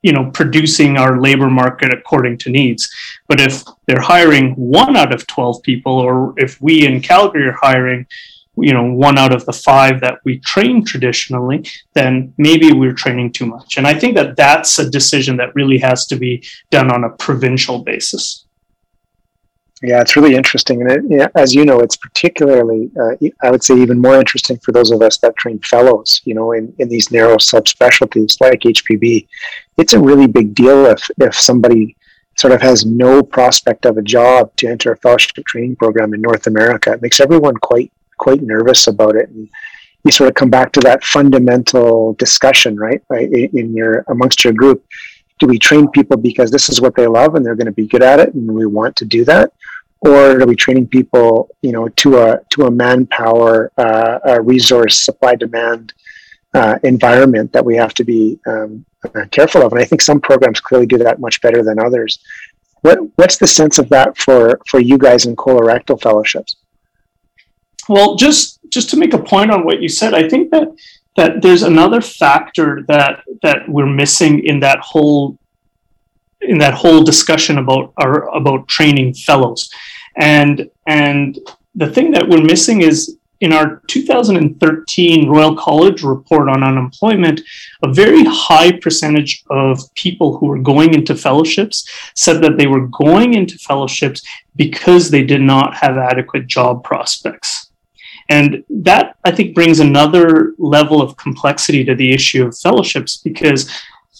you 0.03 0.13
know 0.13 0.29
producing 0.31 0.97
our 0.97 1.19
labor 1.19 1.49
market 1.49 1.91
according 1.91 2.37
to 2.39 2.51
needs. 2.51 2.89
But 3.27 3.41
if 3.41 3.63
they're 3.87 4.01
hiring 4.01 4.53
one 4.53 4.95
out 4.95 5.13
of 5.13 5.25
12 5.25 5.63
people, 5.63 5.93
or 5.93 6.33
if 6.37 6.61
we 6.61 6.85
in 6.85 7.01
Calgary 7.01 7.47
are 7.47 7.57
hiring 7.59 8.05
you 8.57 8.73
know 8.73 8.83
one 8.83 9.17
out 9.17 9.33
of 9.33 9.45
the 9.45 9.53
five 9.53 9.99
that 10.01 10.19
we 10.25 10.37
train 10.39 10.85
traditionally 10.85 11.65
then 11.93 12.31
maybe 12.37 12.71
we're 12.71 12.93
training 12.93 13.31
too 13.31 13.45
much 13.45 13.77
and 13.77 13.87
i 13.87 13.93
think 13.97 14.15
that 14.15 14.35
that's 14.35 14.77
a 14.77 14.89
decision 14.89 15.35
that 15.37 15.55
really 15.55 15.79
has 15.79 16.05
to 16.05 16.15
be 16.15 16.43
done 16.69 16.91
on 16.91 17.03
a 17.03 17.09
provincial 17.09 17.79
basis 17.79 18.45
yeah 19.83 20.01
it's 20.01 20.15
really 20.15 20.35
interesting 20.35 20.81
and 20.81 21.11
it, 21.11 21.31
as 21.35 21.53
you 21.53 21.65
know 21.65 21.79
it's 21.79 21.97
particularly 21.97 22.89
uh, 22.99 23.15
i 23.43 23.51
would 23.51 23.63
say 23.63 23.75
even 23.75 23.99
more 23.99 24.15
interesting 24.15 24.57
for 24.59 24.71
those 24.71 24.91
of 24.91 25.01
us 25.01 25.17
that 25.17 25.35
train 25.35 25.59
fellows 25.59 26.21
you 26.23 26.33
know 26.33 26.53
in, 26.53 26.73
in 26.79 26.87
these 26.89 27.11
narrow 27.11 27.35
subspecialties 27.35 28.39
like 28.41 28.61
hpb 28.61 29.27
it's 29.77 29.93
a 29.93 29.99
really 29.99 30.27
big 30.27 30.55
deal 30.55 30.85
if 30.85 31.05
if 31.19 31.35
somebody 31.35 31.95
sort 32.35 32.53
of 32.53 32.61
has 32.61 32.85
no 32.85 33.21
prospect 33.21 33.85
of 33.85 33.97
a 33.97 34.01
job 34.01 34.55
to 34.55 34.67
enter 34.67 34.91
a 34.91 34.97
fellowship 34.97 35.45
training 35.45 35.75
program 35.75 36.13
in 36.13 36.21
north 36.21 36.47
america. 36.47 36.93
It 36.93 37.01
makes 37.01 37.19
everyone 37.19 37.57
quite 37.57 37.91
quite 38.17 38.41
nervous 38.41 38.87
about 38.87 39.15
it 39.15 39.29
and 39.29 39.49
you 40.03 40.11
sort 40.11 40.29
of 40.29 40.35
come 40.35 40.49
back 40.49 40.71
to 40.73 40.79
that 40.81 41.03
fundamental 41.03 42.13
discussion 42.13 42.77
right? 42.77 43.01
Right 43.09 43.29
in 43.31 43.75
your 43.75 44.05
amongst 44.07 44.43
your 44.43 44.53
group 44.53 44.85
do 45.39 45.47
we 45.47 45.59
train 45.59 45.89
people 45.89 46.15
because 46.15 46.51
this 46.51 46.69
is 46.69 46.79
what 46.79 46.95
they 46.95 47.07
love 47.07 47.35
and 47.35 47.45
they're 47.45 47.55
going 47.55 47.65
to 47.65 47.71
be 47.71 47.87
good 47.87 48.03
at 48.03 48.19
it 48.19 48.33
and 48.33 48.49
we 48.49 48.65
want 48.65 48.95
to 48.97 49.05
do 49.05 49.25
that 49.25 49.51
or 50.03 50.41
are 50.41 50.45
we 50.45 50.55
training 50.55 50.87
people 50.87 51.49
you 51.61 51.71
know 51.71 51.87
to 51.89 52.17
a 52.17 52.39
to 52.49 52.63
a 52.63 52.71
manpower 52.71 53.71
uh, 53.77 54.19
a 54.25 54.41
resource 54.41 55.03
supply 55.03 55.35
demand 55.35 55.93
uh, 56.53 56.77
environment 56.83 57.51
that 57.51 57.65
we 57.65 57.75
have 57.75 57.93
to 57.95 58.03
be 58.03 58.39
um, 58.45 58.85
uh, 59.15 59.25
careful 59.31 59.65
of. 59.65 59.71
And 59.71 59.81
i 59.81 59.85
think 59.85 60.01
some 60.01 60.21
programs 60.21 60.59
clearly 60.59 60.85
do 60.85 60.97
that 60.99 61.19
much 61.19 61.41
better 61.41 61.63
than 61.63 61.79
others. 61.79 62.19
What 62.81 62.99
what's 63.15 63.37
the 63.37 63.47
sense 63.47 63.79
of 63.79 63.89
that 63.89 64.17
for 64.17 64.59
for 64.69 64.79
you 64.79 64.97
guys 64.97 65.25
in 65.25 65.35
colorectal 65.35 66.01
fellowships? 66.01 66.57
Well, 67.87 68.15
just 68.15 68.59
just 68.69 68.89
to 68.91 68.97
make 68.97 69.13
a 69.13 69.19
point 69.19 69.51
on 69.51 69.65
what 69.65 69.81
you 69.81 69.89
said, 69.89 70.13
I 70.13 70.27
think 70.27 70.51
that 70.51 70.67
that 71.15 71.41
there's 71.41 71.63
another 71.63 72.01
factor 72.01 72.83
that 72.87 73.23
that 73.41 73.69
we're 73.69 73.93
missing 74.03 74.45
in 74.45 74.59
that 74.61 74.79
whole 74.79 75.37
in 76.41 76.57
that 76.59 76.73
whole 76.73 77.03
discussion 77.03 77.57
about 77.57 77.93
our 77.97 78.33
about 78.35 78.67
training 78.67 79.13
fellows, 79.13 79.69
and 80.17 80.69
and 80.87 81.39
the 81.75 81.89
thing 81.89 82.11
that 82.11 82.27
we're 82.27 82.43
missing 82.43 82.81
is 82.81 83.17
in 83.43 83.51
our 83.51 83.81
2013 83.87 85.27
Royal 85.27 85.53
College 85.53 86.01
report 86.01 86.47
on 86.47 86.63
unemployment, 86.63 87.41
a 87.83 87.91
very 87.91 88.23
high 88.23 88.71
percentage 88.71 89.43
of 89.49 89.81
people 89.95 90.37
who 90.37 90.45
were 90.45 90.59
going 90.59 90.93
into 90.93 91.13
fellowships 91.13 91.85
said 92.15 92.41
that 92.41 92.57
they 92.57 92.67
were 92.67 92.87
going 92.87 93.33
into 93.33 93.57
fellowships 93.57 94.25
because 94.55 95.09
they 95.09 95.25
did 95.25 95.41
not 95.41 95.75
have 95.75 95.97
adequate 95.97 96.47
job 96.47 96.85
prospects. 96.85 97.71
And 98.29 98.63
that, 98.69 99.17
I 99.25 99.31
think, 99.31 99.53
brings 99.53 99.81
another 99.81 100.53
level 100.57 101.01
of 101.01 101.17
complexity 101.17 101.83
to 101.83 101.95
the 101.95 102.13
issue 102.13 102.45
of 102.45 102.57
fellowships 102.57 103.17
because 103.17 103.69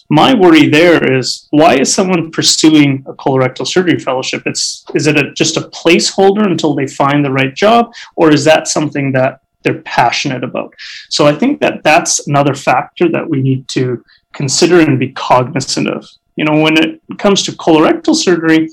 my 0.09 0.33
worry 0.33 0.67
there 0.69 1.17
is 1.17 1.47
why 1.51 1.75
is 1.75 1.93
someone 1.93 2.31
pursuing 2.31 3.03
a 3.07 3.13
colorectal 3.13 3.65
surgery 3.65 3.99
fellowship? 3.99 4.43
It's 4.45 4.85
is 4.93 5.07
it 5.07 5.17
a, 5.17 5.33
just 5.33 5.57
a 5.57 5.61
placeholder 5.61 6.45
until 6.45 6.75
they 6.75 6.87
find 6.87 7.23
the 7.23 7.31
right 7.31 7.53
job, 7.53 7.91
or 8.15 8.31
is 8.31 8.43
that 8.45 8.67
something 8.67 9.11
that 9.13 9.41
they're 9.63 9.81
passionate 9.81 10.43
about? 10.43 10.73
So 11.09 11.25
I 11.25 11.33
think 11.33 11.61
that 11.61 11.83
that's 11.83 12.27
another 12.27 12.53
factor 12.53 13.09
that 13.09 13.29
we 13.29 13.41
need 13.41 13.67
to 13.69 14.03
consider 14.33 14.79
and 14.79 14.99
be 14.99 15.11
cognizant 15.13 15.87
of. 15.87 16.07
You 16.35 16.45
know, 16.45 16.59
when 16.59 16.77
it 16.77 17.01
comes 17.17 17.43
to 17.43 17.51
colorectal 17.51 18.15
surgery, 18.15 18.69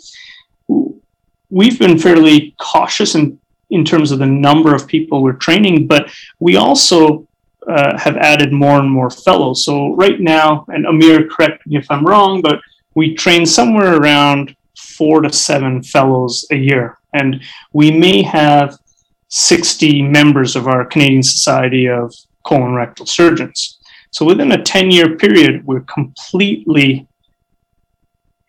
we've 1.50 1.78
been 1.78 1.98
fairly 1.98 2.54
cautious 2.58 3.14
and 3.14 3.38
in 3.70 3.84
terms 3.84 4.10
of 4.10 4.18
the 4.18 4.26
number 4.26 4.74
of 4.74 4.86
people 4.86 5.22
we're 5.22 5.32
training, 5.32 5.86
but 5.86 6.10
we 6.40 6.56
also 6.56 7.26
uh, 7.70 7.96
have 7.98 8.16
added 8.16 8.52
more 8.52 8.78
and 8.80 8.90
more 8.90 9.10
fellows. 9.10 9.64
So 9.64 9.94
right 9.94 10.20
now, 10.20 10.64
and 10.68 10.86
Amir, 10.86 11.28
correct 11.28 11.66
me 11.66 11.76
if 11.76 11.86
I'm 11.90 12.04
wrong, 12.04 12.40
but 12.40 12.60
we 12.94 13.14
train 13.14 13.46
somewhere 13.46 13.96
around 13.96 14.54
four 14.76 15.20
to 15.22 15.32
seven 15.32 15.82
fellows 15.82 16.46
a 16.50 16.56
year, 16.56 16.98
and 17.14 17.40
we 17.72 17.90
may 17.90 18.22
have 18.22 18.78
60 19.28 20.02
members 20.02 20.56
of 20.56 20.66
our 20.66 20.84
Canadian 20.84 21.22
Society 21.22 21.88
of 21.88 22.12
Colon 22.44 22.74
Rectal 22.74 23.06
Surgeons. 23.06 23.78
So 24.10 24.24
within 24.24 24.52
a 24.52 24.62
10 24.62 24.90
year 24.90 25.16
period, 25.16 25.64
we're 25.64 25.82
completely 25.82 27.06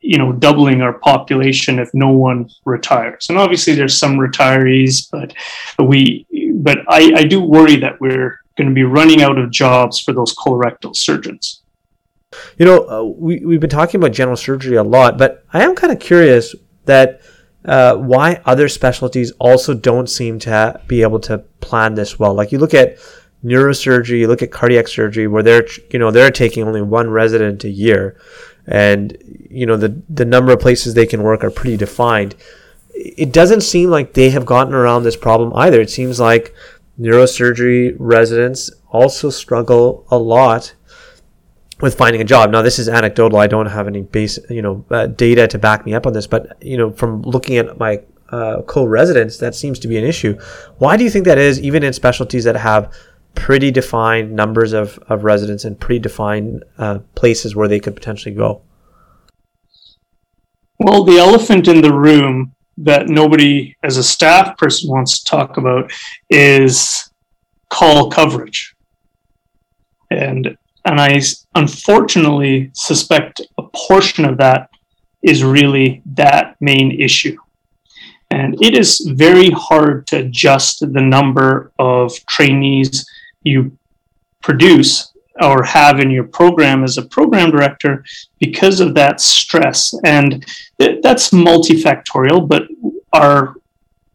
you 0.02 0.18
know 0.18 0.32
doubling 0.32 0.82
our 0.82 0.94
population 0.94 1.78
if 1.78 1.94
no 1.94 2.10
one 2.10 2.50
retires 2.66 3.28
and 3.30 3.38
obviously 3.38 3.76
there's 3.76 3.96
some 3.96 4.18
retirees 4.18 5.08
but 5.12 5.32
we 5.78 6.26
but 6.56 6.80
i, 6.90 7.14
I 7.16 7.24
do 7.24 7.40
worry 7.40 7.76
that 7.78 8.02
we're 8.02 8.41
going 8.58 8.68
to 8.68 8.74
be 8.74 8.84
running 8.84 9.22
out 9.22 9.38
of 9.38 9.52
jobs 9.52 10.00
for 10.00 10.14
those 10.14 10.36
colorectal 10.36 10.96
surgeons 10.96 11.62
you 12.58 12.66
know 12.66 12.88
uh, 12.90 13.04
we, 13.04 13.44
we've 13.46 13.60
been 13.60 13.70
talking 13.70 14.00
about 14.00 14.12
general 14.12 14.38
surgery 14.38 14.76
a 14.76 14.84
lot 14.84 15.18
but 15.18 15.44
i 15.54 15.64
am 15.64 15.76
kind 15.76 15.92
of 15.92 16.00
curious 16.00 16.56
that 16.86 17.22
uh, 17.64 17.96
why 17.96 18.42
other 18.46 18.68
specialties 18.68 19.32
also 19.40 19.76
don't 19.76 20.10
seem 20.10 20.40
to 20.40 20.50
ha- 20.50 20.78
be 20.88 21.04
able 21.04 21.20
to 21.20 21.38
plan 21.60 21.94
this 21.94 22.18
well 22.18 22.34
like 22.34 22.52
you 22.52 22.58
look 22.58 22.74
at 22.74 22.98
neurosurgery 23.44 24.20
you 24.20 24.28
look 24.28 24.42
at 24.42 24.52
cardiac 24.52 24.88
surgery 24.88 25.28
where 25.28 25.44
they're 25.44 25.68
you 25.92 26.00
know 26.00 26.12
they're 26.12 26.32
taking 26.32 26.64
only 26.64 26.82
one 26.82 27.10
resident 27.10 27.64
a 27.64 27.70
year 27.70 28.18
and 28.68 29.18
you 29.50 29.66
know 29.66 29.78
the 29.78 30.02
the 30.10 30.26
number 30.26 30.54
of 30.54 30.60
places 30.60 30.94
they 30.94 31.06
can 31.06 31.24
work 31.24 31.44
are 31.44 31.52
pretty 31.52 31.78
defined. 31.78 32.36
It 32.94 33.32
doesn't 33.32 33.62
seem 33.62 33.90
like 33.90 34.14
they 34.14 34.30
have 34.30 34.46
gotten 34.46 34.74
around 34.74 35.04
this 35.04 35.16
problem 35.16 35.54
either. 35.56 35.82
It 35.82 35.90
seems 35.90 36.20
like 36.20 36.54
neurosurgery 37.02 37.96
residents 37.98 38.70
also 38.90 39.30
struggle 39.30 40.06
a 40.12 40.18
lot 40.18 40.74
with 41.82 41.96
finding 41.98 42.22
a 42.22 42.24
job. 42.24 42.52
Now, 42.52 42.62
this 42.62 42.78
is 42.78 42.88
anecdotal. 42.88 43.40
I 43.40 43.48
don't 43.48 43.66
have 43.66 43.88
any 43.88 44.02
base, 44.02 44.38
you 44.50 44.62
know, 44.62 44.86
uh, 44.92 45.08
data 45.08 45.48
to 45.48 45.58
back 45.58 45.86
me 45.86 45.94
up 45.94 46.06
on 46.06 46.14
this, 46.14 46.28
but 46.28 46.56
you 46.62 46.78
know, 46.78 46.92
from 46.92 47.24
looking 47.24 47.58
at 47.58 47.80
my 47.80 48.02
uh, 48.30 48.62
co-residents, 48.62 49.38
that 49.38 49.56
seems 49.56 49.80
to 49.80 49.88
be 49.88 49.98
an 49.98 50.04
issue. 50.04 50.40
Why 50.78 50.96
do 50.96 51.04
you 51.04 51.10
think 51.10 51.26
that 51.26 51.38
is? 51.38 51.60
Even 51.60 51.84
in 51.84 51.92
specialties 51.92 52.44
that 52.44 52.56
have 52.56 52.94
pretty 53.34 53.72
defined 53.72 54.34
numbers 54.34 54.74
of, 54.74 55.00
of 55.08 55.24
residents 55.24 55.66
and 55.66 55.80
pretty 55.80 56.00
defined 56.00 56.64
uh, 56.78 57.00
places 57.16 57.56
where 57.56 57.68
they 57.68 57.80
could 57.80 57.96
potentially 57.96 58.36
go? 58.36 58.62
Well, 60.80 61.04
the 61.04 61.18
elephant 61.18 61.68
in 61.68 61.82
the 61.82 61.94
room 61.94 62.56
that 62.78 63.08
nobody 63.08 63.76
as 63.84 63.98
a 63.98 64.04
staff 64.04 64.58
person 64.58 64.90
wants 64.90 65.20
to 65.20 65.30
talk 65.30 65.58
about 65.58 65.92
is 66.30 67.10
call 67.70 68.10
coverage. 68.10 68.76
And 70.10 70.58
and 70.84 71.00
I 71.00 71.22
unfortunately 71.56 72.72
suspect 72.74 73.42
a 73.58 73.64
portion 73.64 74.26
of 74.26 74.38
that 74.38 74.70
is 75.22 75.44
really 75.44 76.02
that 76.14 76.56
main 76.60 77.00
issue. 77.00 77.38
And 78.32 78.56
it 78.64 78.76
is 78.76 79.00
very 79.14 79.52
hard 79.52 80.08
to 80.08 80.20
adjust 80.20 80.80
the 80.80 81.02
number 81.02 81.72
of 81.78 82.14
trainees 82.26 83.06
you 83.44 83.78
produce 84.42 85.11
or 85.42 85.64
have 85.64 86.00
in 86.00 86.12
your 86.12 86.26
program 86.26 86.84
as 86.84 86.98
a 86.98 87.04
program 87.04 87.52
director 87.52 88.04
because 88.40 88.80
of 88.80 88.94
that 88.96 89.22
stress. 89.22 89.94
And 90.04 90.46
that's 90.78 91.30
multifactorial, 91.30 92.48
but 92.48 92.64
our 93.14 93.56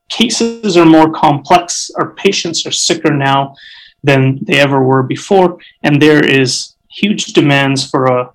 cases 0.08 0.76
are 0.76 0.84
more 0.84 1.12
complex. 1.12 1.90
Our 1.96 2.10
patients 2.14 2.66
are 2.66 2.72
sicker 2.72 3.12
now 3.12 3.54
than 4.02 4.38
they 4.42 4.58
ever 4.58 4.82
were 4.82 5.02
before. 5.02 5.58
And 5.82 6.00
there 6.00 6.24
is 6.24 6.76
huge 6.88 7.26
demands 7.32 7.88
for 7.88 8.06
a 8.06 8.32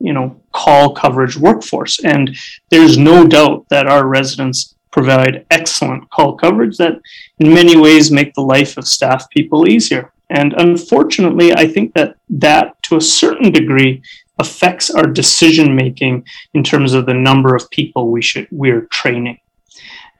you 0.00 0.12
know 0.12 0.40
call 0.52 0.94
coverage 0.94 1.36
workforce 1.36 1.98
and 2.04 2.36
there's 2.70 2.98
no 2.98 3.26
doubt 3.26 3.66
that 3.70 3.86
our 3.86 4.06
residents 4.06 4.74
provide 4.90 5.46
excellent 5.50 6.08
call 6.10 6.36
coverage 6.36 6.76
that 6.76 7.00
in 7.38 7.52
many 7.52 7.76
ways 7.76 8.10
make 8.10 8.34
the 8.34 8.40
life 8.40 8.76
of 8.76 8.86
staff 8.86 9.28
people 9.30 9.68
easier 9.68 10.12
and 10.30 10.52
unfortunately, 10.54 11.52
I 11.52 11.66
think 11.66 11.94
that 11.94 12.16
that 12.30 12.82
to 12.84 12.96
a 12.96 13.00
certain 13.00 13.50
degree 13.52 14.02
affects 14.38 14.90
our 14.90 15.06
decision 15.06 15.76
making 15.76 16.26
in 16.54 16.64
terms 16.64 16.92
of 16.92 17.06
the 17.06 17.14
number 17.14 17.54
of 17.54 17.70
people 17.70 18.10
we 18.10 18.22
should 18.22 18.48
we're 18.50 18.86
training. 18.86 19.38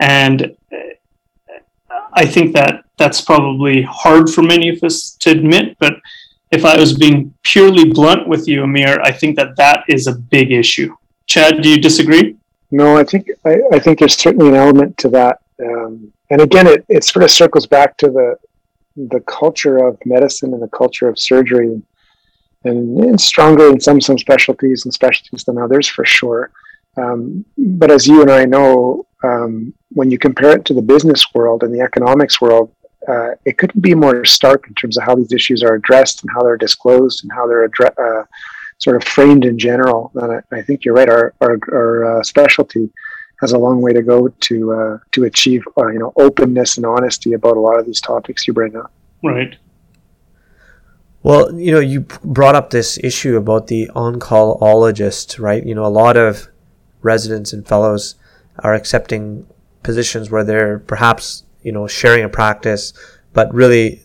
And 0.00 0.56
I 2.12 2.26
think 2.26 2.54
that 2.54 2.84
that's 2.96 3.20
probably 3.20 3.82
hard 3.82 4.30
for 4.30 4.42
many 4.42 4.68
of 4.68 4.82
us 4.82 5.10
to 5.20 5.30
admit, 5.30 5.76
but 5.78 5.94
if 6.52 6.64
I 6.64 6.78
was 6.78 6.96
being 6.96 7.34
purely 7.42 7.90
blunt 7.90 8.28
with 8.28 8.46
you, 8.46 8.62
Amir, 8.62 9.00
I 9.02 9.10
think 9.10 9.34
that 9.36 9.56
that 9.56 9.84
is 9.88 10.06
a 10.06 10.14
big 10.14 10.52
issue. 10.52 10.94
Chad, 11.26 11.62
do 11.62 11.68
you 11.68 11.80
disagree? 11.80 12.36
No, 12.70 12.96
I 12.96 13.04
think 13.04 13.30
I, 13.44 13.60
I 13.72 13.78
think 13.78 13.98
there's 13.98 14.16
certainly 14.16 14.48
an 14.48 14.54
element 14.54 14.96
to 14.98 15.08
that, 15.10 15.40
um, 15.60 16.12
and 16.30 16.40
again, 16.40 16.66
it, 16.66 16.84
it 16.88 17.04
sort 17.04 17.24
of 17.24 17.30
circles 17.30 17.66
back 17.66 17.96
to 17.98 18.06
the 18.06 18.36
the 18.96 19.20
culture 19.20 19.78
of 19.78 19.98
medicine 20.04 20.52
and 20.52 20.62
the 20.62 20.68
culture 20.68 21.08
of 21.08 21.18
surgery, 21.18 21.82
and, 22.64 23.20
stronger 23.20 23.68
in 23.68 23.80
some 23.80 24.00
some 24.00 24.18
specialties 24.18 24.84
and 24.84 24.94
specialties 24.94 25.44
than 25.44 25.58
others 25.58 25.86
for 25.86 26.04
sure. 26.04 26.50
Um, 26.96 27.44
but 27.58 27.90
as 27.90 28.06
you 28.06 28.22
and 28.22 28.30
I 28.30 28.44
know, 28.44 29.06
um, 29.22 29.74
when 29.90 30.10
you 30.10 30.18
compare 30.18 30.56
it 30.56 30.64
to 30.66 30.74
the 30.74 30.82
business 30.82 31.26
world 31.34 31.62
and 31.62 31.74
the 31.74 31.80
economics 31.80 32.40
world, 32.40 32.72
uh, 33.08 33.30
it 33.44 33.58
couldn't 33.58 33.80
be 33.80 33.94
more 33.94 34.24
stark 34.24 34.66
in 34.68 34.74
terms 34.74 34.96
of 34.96 35.04
how 35.04 35.14
these 35.14 35.32
issues 35.32 35.62
are 35.62 35.74
addressed 35.74 36.22
and 36.22 36.30
how 36.32 36.42
they're 36.42 36.56
disclosed 36.56 37.24
and 37.24 37.32
how 37.32 37.46
they're 37.46 37.68
addre- 37.68 37.98
uh, 37.98 38.24
sort 38.78 38.96
of 38.96 39.04
framed 39.04 39.44
in 39.44 39.58
general. 39.58 40.10
And 40.14 40.32
I, 40.32 40.56
I 40.58 40.62
think 40.62 40.84
you're 40.84 40.94
right. 40.94 41.08
Our 41.08 41.34
our, 41.40 41.58
our 41.72 42.18
uh, 42.18 42.22
specialty 42.22 42.90
has 43.44 43.52
a 43.52 43.58
long 43.58 43.82
way 43.82 43.92
to 43.92 44.02
go 44.02 44.28
to 44.28 44.72
uh, 44.72 44.98
to 45.12 45.24
achieve 45.24 45.62
uh, 45.78 45.88
you 45.88 45.98
know 45.98 46.12
openness 46.16 46.78
and 46.78 46.86
honesty 46.86 47.34
about 47.34 47.56
a 47.56 47.60
lot 47.60 47.78
of 47.78 47.84
these 47.84 48.00
topics 48.00 48.46
you 48.46 48.54
bring 48.54 48.74
up. 48.74 48.90
Right. 49.22 49.56
Well, 51.22 51.54
you 51.54 51.72
know, 51.72 51.80
you 51.80 52.00
brought 52.22 52.54
up 52.54 52.68
this 52.68 52.98
issue 52.98 53.38
about 53.38 53.68
the 53.68 53.90
on-callologist, 53.94 55.38
right? 55.40 55.64
You 55.64 55.74
know, 55.74 55.86
a 55.86 55.88
lot 55.88 56.18
of 56.18 56.48
residents 57.00 57.52
and 57.54 57.66
fellows 57.66 58.16
are 58.58 58.74
accepting 58.74 59.46
positions 59.82 60.30
where 60.30 60.44
they're 60.44 60.80
perhaps, 60.80 61.44
you 61.62 61.72
know, 61.72 61.86
sharing 61.86 62.24
a 62.24 62.28
practice, 62.28 62.92
but 63.34 63.52
really 63.52 64.00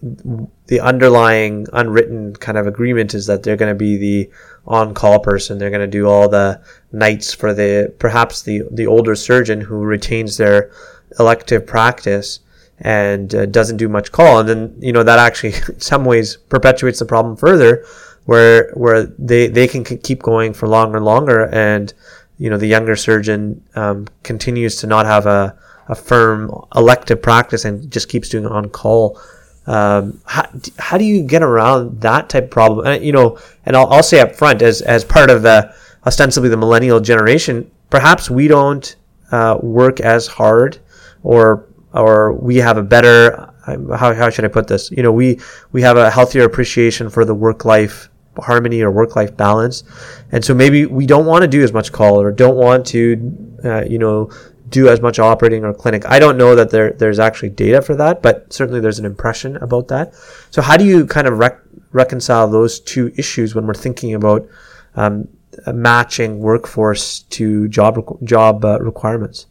the 0.65 0.79
underlying 0.81 1.67
unwritten 1.71 2.35
kind 2.35 2.57
of 2.57 2.67
agreement 2.67 3.13
is 3.13 3.27
that 3.27 3.43
they're 3.43 3.55
going 3.55 3.71
to 3.71 3.77
be 3.77 3.95
the 3.95 4.29
on-call 4.65 5.19
person. 5.19 5.57
They're 5.57 5.69
going 5.69 5.81
to 5.81 5.87
do 5.87 6.07
all 6.07 6.27
the 6.27 6.61
nights 6.91 7.33
for 7.33 7.53
the 7.53 7.93
perhaps 7.99 8.41
the 8.41 8.63
the 8.71 8.87
older 8.87 9.15
surgeon 9.15 9.61
who 9.61 9.83
retains 9.83 10.37
their 10.37 10.71
elective 11.19 11.65
practice 11.65 12.41
and 12.79 13.33
uh, 13.35 13.45
doesn't 13.45 13.77
do 13.77 13.87
much 13.87 14.11
call, 14.11 14.39
and 14.39 14.49
then 14.49 14.75
you 14.79 14.91
know 14.91 15.03
that 15.03 15.19
actually 15.19 15.53
in 15.73 15.79
some 15.79 16.05
ways 16.05 16.35
perpetuates 16.35 16.99
the 16.99 17.05
problem 17.05 17.37
further, 17.37 17.85
where 18.25 18.71
where 18.73 19.03
they 19.03 19.47
they 19.47 19.67
can 19.67 19.83
keep 19.83 20.23
going 20.23 20.53
for 20.53 20.67
longer 20.67 20.97
and 20.97 21.05
longer, 21.05 21.49
and 21.53 21.93
you 22.39 22.49
know 22.49 22.57
the 22.57 22.67
younger 22.67 22.95
surgeon 22.95 23.63
um, 23.75 24.07
continues 24.23 24.75
to 24.77 24.87
not 24.87 25.05
have 25.05 25.27
a 25.27 25.55
a 25.89 25.95
firm 25.95 26.49
elective 26.75 27.21
practice 27.21 27.65
and 27.65 27.91
just 27.91 28.07
keeps 28.09 28.29
doing 28.29 28.45
on 28.45 28.69
call. 28.69 29.19
Um, 29.67 30.21
how, 30.25 30.49
how 30.79 30.97
do 30.97 31.03
you 31.03 31.21
get 31.21 31.43
around 31.43 32.01
that 32.01 32.29
type 32.29 32.45
of 32.45 32.51
problem? 32.51 32.87
And, 32.87 33.03
you 33.03 33.11
know, 33.11 33.37
and 33.65 33.75
I'll, 33.75 33.87
I'll 33.87 34.03
say 34.03 34.19
up 34.19 34.33
front 34.33 34.61
as, 34.61 34.81
as 34.81 35.03
part 35.03 35.29
of 35.29 35.43
the 35.43 35.75
ostensibly 36.05 36.49
the 36.49 36.57
millennial 36.57 36.99
generation, 36.99 37.69
perhaps 37.89 38.29
we 38.29 38.47
don't 38.47 38.95
uh, 39.31 39.59
work 39.61 39.99
as 39.99 40.27
hard 40.27 40.79
or 41.23 41.65
or 41.91 42.33
we 42.33 42.57
have 42.57 42.77
a 42.77 42.83
better 42.83 43.51
how, 43.65 44.13
how 44.13 44.29
should 44.29 44.45
I 44.45 44.47
put 44.47 44.67
this? 44.67 44.91
You 44.91 45.03
know, 45.03 45.11
we 45.11 45.39
we 45.71 45.81
have 45.81 45.97
a 45.97 46.09
healthier 46.09 46.43
appreciation 46.43 47.09
for 47.09 47.25
the 47.25 47.35
work 47.35 47.65
life 47.65 48.09
harmony 48.37 48.81
or 48.81 48.91
work 48.91 49.15
life 49.15 49.35
balance, 49.35 49.83
and 50.31 50.43
so 50.43 50.53
maybe 50.53 50.85
we 50.85 51.05
don't 51.05 51.25
want 51.25 51.41
to 51.43 51.47
do 51.47 51.61
as 51.63 51.73
much 51.73 51.91
call 51.91 52.21
or 52.21 52.31
don't 52.31 52.55
want 52.55 52.85
to, 52.87 53.59
uh, 53.63 53.83
you 53.83 53.99
know, 53.99 54.29
do 54.69 54.87
as 54.87 55.01
much 55.01 55.19
operating 55.19 55.63
or 55.63 55.73
clinic. 55.73 56.05
I 56.05 56.19
don't 56.19 56.37
know 56.37 56.55
that 56.55 56.69
there 56.69 56.91
there's 56.91 57.19
actually 57.19 57.49
data 57.49 57.81
for 57.81 57.95
that, 57.95 58.21
but 58.21 58.51
certainly 58.51 58.79
there's 58.79 58.99
an 58.99 59.05
impression 59.05 59.57
about 59.57 59.87
that. 59.89 60.13
So 60.51 60.61
how 60.61 60.77
do 60.77 60.85
you 60.85 61.05
kind 61.05 61.27
of 61.27 61.37
rec- 61.37 61.61
reconcile 61.91 62.47
those 62.47 62.79
two 62.79 63.11
issues 63.17 63.55
when 63.55 63.65
we're 63.65 63.73
thinking 63.73 64.13
about 64.13 64.47
um, 64.95 65.27
matching 65.67 66.39
workforce 66.39 67.21
to 67.29 67.67
job 67.67 68.23
job 68.23 68.63
uh, 68.65 68.79
requirements? 68.79 69.47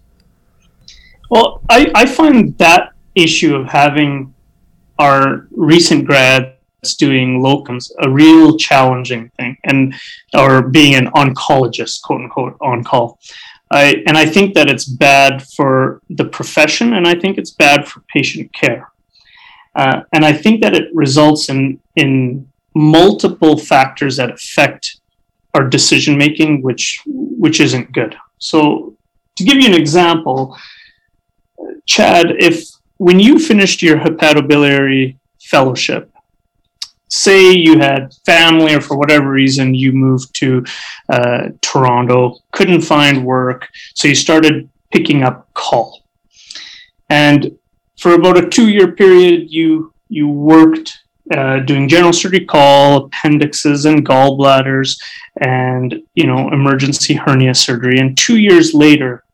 Well, 1.31 1.61
I, 1.69 1.91
I 1.95 2.07
find 2.07 2.57
that 2.59 2.93
issue 3.14 3.55
of 3.55 3.66
having 3.66 4.35
our 4.99 5.47
recent 5.51 6.07
grads 6.07 6.55
doing 6.97 7.41
locums 7.41 7.91
a 8.03 8.11
real 8.11 8.57
challenging 8.57 9.31
thing 9.37 9.57
and 9.64 9.95
or 10.35 10.62
being 10.62 10.95
an 10.95 11.09
on-callologist 11.09 12.03
quote 12.03 12.21
unquote 12.21 12.57
on 12.61 12.85
call 12.85 13.19
I, 13.71 14.03
and 14.07 14.16
I 14.16 14.25
think 14.25 14.55
that 14.55 14.71
it's 14.71 14.85
bad 14.85 15.47
for 15.49 16.01
the 16.09 16.25
profession, 16.25 16.95
and 16.95 17.07
I 17.07 17.14
think 17.14 17.37
it's 17.39 17.51
bad 17.51 17.87
for 17.87 18.01
patient 18.09 18.53
care. 18.53 18.91
Uh, 19.75 20.03
and 20.12 20.25
I 20.25 20.33
think 20.33 20.62
that 20.62 20.75
it 20.75 20.89
results 20.95 21.49
in 21.49 21.81
in 21.97 22.49
multiple 22.75 23.59
factors 23.59 24.16
that 24.16 24.31
affect 24.31 25.01
our 25.55 25.69
decision 25.69 26.16
making, 26.16 26.62
which 26.62 27.01
which 27.07 27.61
isn't 27.61 27.93
good. 27.93 28.16
So, 28.39 28.97
to 29.37 29.45
give 29.45 29.59
you 29.59 29.66
an 29.66 29.75
example, 29.75 30.57
Chad, 31.87 32.27
if 32.39 32.64
when 32.97 33.21
you 33.21 33.39
finished 33.39 33.83
your 33.83 33.99
hepatobiliary 33.99 35.16
fellowship, 35.41 36.11
say 37.09 37.53
you 37.53 37.79
had 37.79 38.13
family 38.25 38.75
or 38.75 38.81
for 38.81 38.97
whatever 38.97 39.31
reason 39.31 39.75
you 39.75 39.93
moved 39.93 40.35
to 40.37 40.65
uh, 41.09 41.49
Toronto, 41.61 42.39
couldn't 42.53 42.83
find 42.83 43.25
work, 43.25 43.69
so 43.95 44.09
you 44.09 44.15
started 44.15 44.69
picking 44.93 45.23
up 45.23 45.53
call. 45.55 46.05
And 47.11 47.59
for 47.99 48.15
about 48.15 48.39
a 48.39 48.49
two 48.49 48.69
year 48.69 48.93
period, 48.93 49.51
you 49.51 49.93
you 50.09 50.29
worked 50.29 50.99
uh, 51.35 51.61
doing 51.61 51.89
general 51.89 52.13
surgery 52.13 52.45
call, 52.45 53.05
appendixes 53.05 53.85
and 53.85 54.07
gallbladders, 54.07 54.99
and 55.41 56.03
you 56.15 56.27
know 56.27 56.51
emergency 56.51 57.15
hernia 57.15 57.55
surgery. 57.55 57.99
And 57.99 58.17
two 58.17 58.39
years 58.39 58.75
later, 58.75 59.25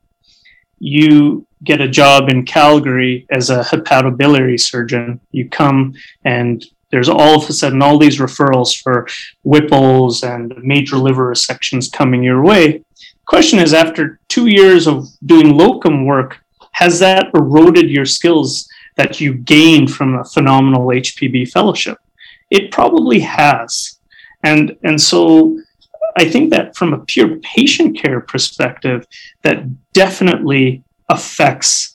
you 0.79 1.47
get 1.63 1.81
a 1.81 1.89
job 1.89 2.29
in 2.29 2.45
Calgary 2.45 3.27
as 3.31 3.51
a 3.51 3.63
hepatobiliary 3.63 4.61
surgeon. 4.61 5.21
You 5.33 5.49
come 5.49 5.95
and 6.25 6.65
there's 6.95 7.09
all 7.09 7.43
of 7.43 7.51
a 7.51 7.53
sudden 7.53 7.83
all 7.83 7.99
these 7.99 8.21
referrals 8.21 8.81
for 8.81 9.09
Whipples 9.45 10.23
and 10.23 10.55
major 10.63 10.97
liver 10.97 11.29
resections 11.29 11.91
coming 11.91 12.23
your 12.23 12.45
way. 12.45 12.85
Question 13.27 13.59
is, 13.59 13.75
after 13.75 14.21
two 14.29 14.47
years 14.47 14.87
of 14.87 15.09
doing 15.27 15.57
locum 15.57 16.07
work, 16.07 16.39
has 16.71 17.01
that 17.01 17.33
eroded 17.35 17.91
your 17.91 18.05
skills 18.05 18.69
that 18.95 19.21
you 19.21 19.35
gained 19.35 19.93
from 19.93 20.15
a 20.15 20.25
phenomenal 20.25 20.87
HPB 20.87 21.51
fellowship? 21.51 21.99
It 22.49 22.71
probably 22.71 23.19
has. 23.19 23.99
And, 24.45 24.77
and 24.85 25.01
so 25.01 25.61
I 26.17 26.31
think 26.31 26.51
that 26.51 26.77
from 26.77 26.93
a 26.93 27.05
pure 27.05 27.39
patient 27.41 27.99
care 27.99 28.21
perspective, 28.21 29.05
that 29.43 29.65
definitely 29.95 30.85
affects 31.09 31.94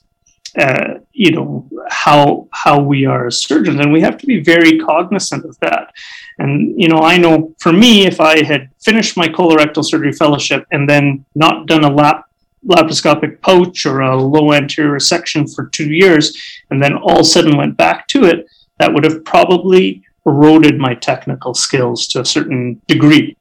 uh, 0.58 0.94
you 1.12 1.30
know 1.32 1.68
how 1.88 2.48
how 2.52 2.80
we 2.80 3.06
are 3.06 3.26
as 3.26 3.42
surgeons 3.42 3.78
and 3.80 3.92
we 3.92 4.00
have 4.00 4.18
to 4.18 4.26
be 4.26 4.40
very 4.40 4.78
cognizant 4.78 5.44
of 5.44 5.58
that. 5.60 5.92
And 6.38 6.80
you 6.80 6.88
know 6.88 6.98
i 6.98 7.16
know 7.16 7.54
for 7.60 7.72
me 7.72 8.06
if 8.06 8.20
i 8.20 8.42
had 8.44 8.70
finished 8.82 9.16
my 9.16 9.28
colorectal 9.28 9.84
surgery 9.84 10.12
fellowship 10.12 10.66
and 10.72 10.88
then 10.88 11.24
not 11.34 11.66
done 11.66 11.84
a 11.84 11.90
lap 11.90 12.24
laparoscopic 12.66 13.40
pouch 13.40 13.86
or 13.86 14.00
a 14.00 14.16
low 14.16 14.52
anterior 14.52 14.92
resection 14.92 15.52
for 15.54 15.66
two 15.68 15.92
years 15.92 16.36
and 16.70 16.82
then 16.82 16.94
all 16.94 17.20
of 17.20 17.20
a 17.20 17.24
sudden 17.24 17.56
went 17.56 17.76
back 17.76 18.06
to 18.08 18.24
it 18.24 18.46
that 18.78 18.92
would 18.92 19.04
have 19.04 19.24
probably 19.24 20.02
eroded 20.26 20.78
my 20.78 20.94
technical 20.94 21.54
skills 21.54 22.06
to 22.08 22.20
a 22.20 22.24
certain 22.24 22.80
degree. 22.86 23.36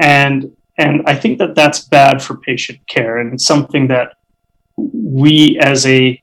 And 0.00 0.50
and 0.78 1.02
i 1.06 1.14
think 1.14 1.38
that 1.38 1.54
that's 1.54 1.80
bad 1.80 2.22
for 2.22 2.36
patient 2.38 2.78
care 2.86 3.18
and 3.18 3.40
something 3.40 3.88
that 3.88 4.14
we 4.76 5.58
as 5.60 5.86
a 5.86 6.20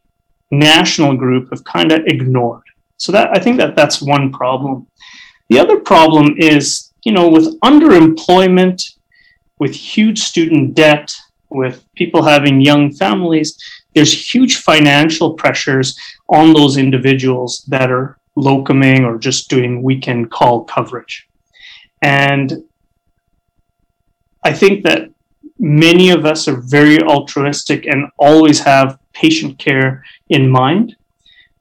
national 0.51 1.15
group 1.15 1.49
have 1.51 1.63
kind 1.63 1.91
of 1.91 2.01
ignored. 2.05 2.63
So 2.97 3.11
that 3.11 3.29
I 3.35 3.39
think 3.39 3.57
that 3.57 3.75
that's 3.75 4.01
one 4.01 4.31
problem. 4.31 4.87
The 5.49 5.59
other 5.59 5.79
problem 5.79 6.35
is, 6.37 6.91
you 7.03 7.11
know, 7.11 7.27
with 7.27 7.59
underemployment, 7.61 8.81
with 9.57 9.73
huge 9.73 10.19
student 10.19 10.75
debt, 10.75 11.15
with 11.49 11.83
people 11.95 12.21
having 12.23 12.61
young 12.61 12.91
families, 12.91 13.57
there's 13.95 14.33
huge 14.33 14.57
financial 14.57 15.33
pressures 15.33 15.97
on 16.29 16.53
those 16.53 16.77
individuals 16.77 17.63
that 17.67 17.91
are 17.91 18.19
locuming 18.37 19.03
or 19.03 19.17
just 19.17 19.49
doing 19.49 19.81
weekend 19.81 20.29
call 20.29 20.63
coverage. 20.63 21.27
And 22.01 22.63
I 24.43 24.53
think 24.53 24.83
that 24.83 25.09
many 25.57 26.11
of 26.11 26.25
us 26.25 26.47
are 26.47 26.61
very 26.61 27.01
altruistic 27.01 27.85
and 27.85 28.09
always 28.17 28.59
have 28.61 28.99
patient 29.21 29.59
care 29.59 30.03
in 30.29 30.49
mind. 30.49 30.95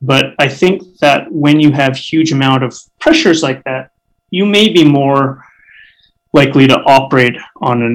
But 0.00 0.26
I 0.38 0.48
think 0.48 0.98
that 0.98 1.30
when 1.32 1.58
you 1.58 1.72
have 1.72 1.96
huge 1.96 2.30
amount 2.32 2.62
of 2.62 2.72
pressures 3.00 3.42
like 3.42 3.64
that, 3.64 3.90
you 4.30 4.46
may 4.46 4.68
be 4.68 4.84
more 4.84 5.44
likely 6.32 6.66
to 6.68 6.78
operate 6.98 7.36
on 7.56 7.76
a 7.82 7.92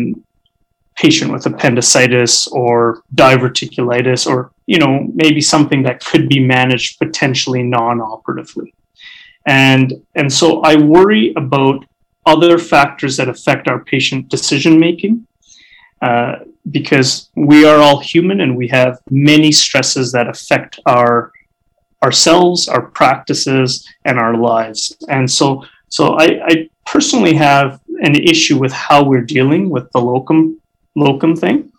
patient 0.96 1.32
with 1.32 1.46
appendicitis 1.46 2.48
or 2.48 3.04
diverticulitis 3.16 4.28
or 4.28 4.52
you 4.68 4.78
know 4.78 5.08
maybe 5.14 5.42
something 5.42 5.82
that 5.84 6.04
could 6.04 6.30
be 6.30 6.40
managed 6.40 7.00
potentially 7.00 7.64
non-operatively 7.64 8.74
and 9.48 9.94
and 10.14 10.32
so 10.32 10.62
i 10.62 10.76
worry 10.76 11.34
about 11.36 11.84
other 12.26 12.58
factors 12.58 13.18
that 13.18 13.28
affect 13.28 13.68
our 13.68 13.84
patient 13.84 14.30
decision 14.30 14.80
making 14.80 15.26
uh, 16.04 16.40
because 16.72 17.30
we 17.36 17.66
are 17.66 17.78
all 17.78 18.00
human 18.00 18.42
and 18.42 18.58
we 18.58 18.68
have 18.68 19.00
many 19.10 19.54
stresses 19.54 20.12
that 20.12 20.28
affect 20.28 20.78
our 20.86 21.32
ourselves, 22.04 22.68
our 22.68 22.82
practices, 22.82 23.88
and 24.04 24.20
our 24.20 24.36
lives. 24.36 24.94
And 25.08 25.32
so, 25.32 25.64
so 25.88 26.16
I, 26.16 26.42
I 26.46 26.70
personally 26.86 27.34
have 27.36 27.80
an 28.02 28.16
issue 28.16 28.58
with 28.60 28.74
how 28.74 29.06
we're 29.06 29.30
dealing 29.38 29.70
with 29.70 29.90
the 29.94 30.02
locum 30.02 30.60
locum 30.96 31.38
thing, 31.38 31.72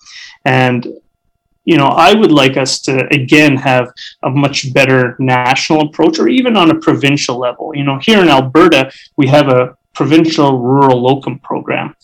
and 0.46 0.86
you 1.66 1.76
know, 1.76 1.88
I 1.88 2.14
would 2.14 2.32
like 2.32 2.56
us 2.56 2.80
to 2.82 3.06
again 3.12 3.56
have 3.56 3.92
a 4.22 4.30
much 4.30 4.72
better 4.72 5.16
national 5.18 5.82
approach 5.82 6.18
or 6.18 6.28
even 6.28 6.56
on 6.56 6.70
a 6.70 6.80
provincial 6.80 7.38
level. 7.38 7.72
You 7.74 7.84
know, 7.84 7.98
here 8.00 8.22
in 8.22 8.28
Alberta, 8.28 8.90
we 9.18 9.26
have 9.26 9.48
a 9.48 9.76
provincial 9.92 10.58
rural 10.58 11.00
locum 11.02 11.38
program. 11.38 11.94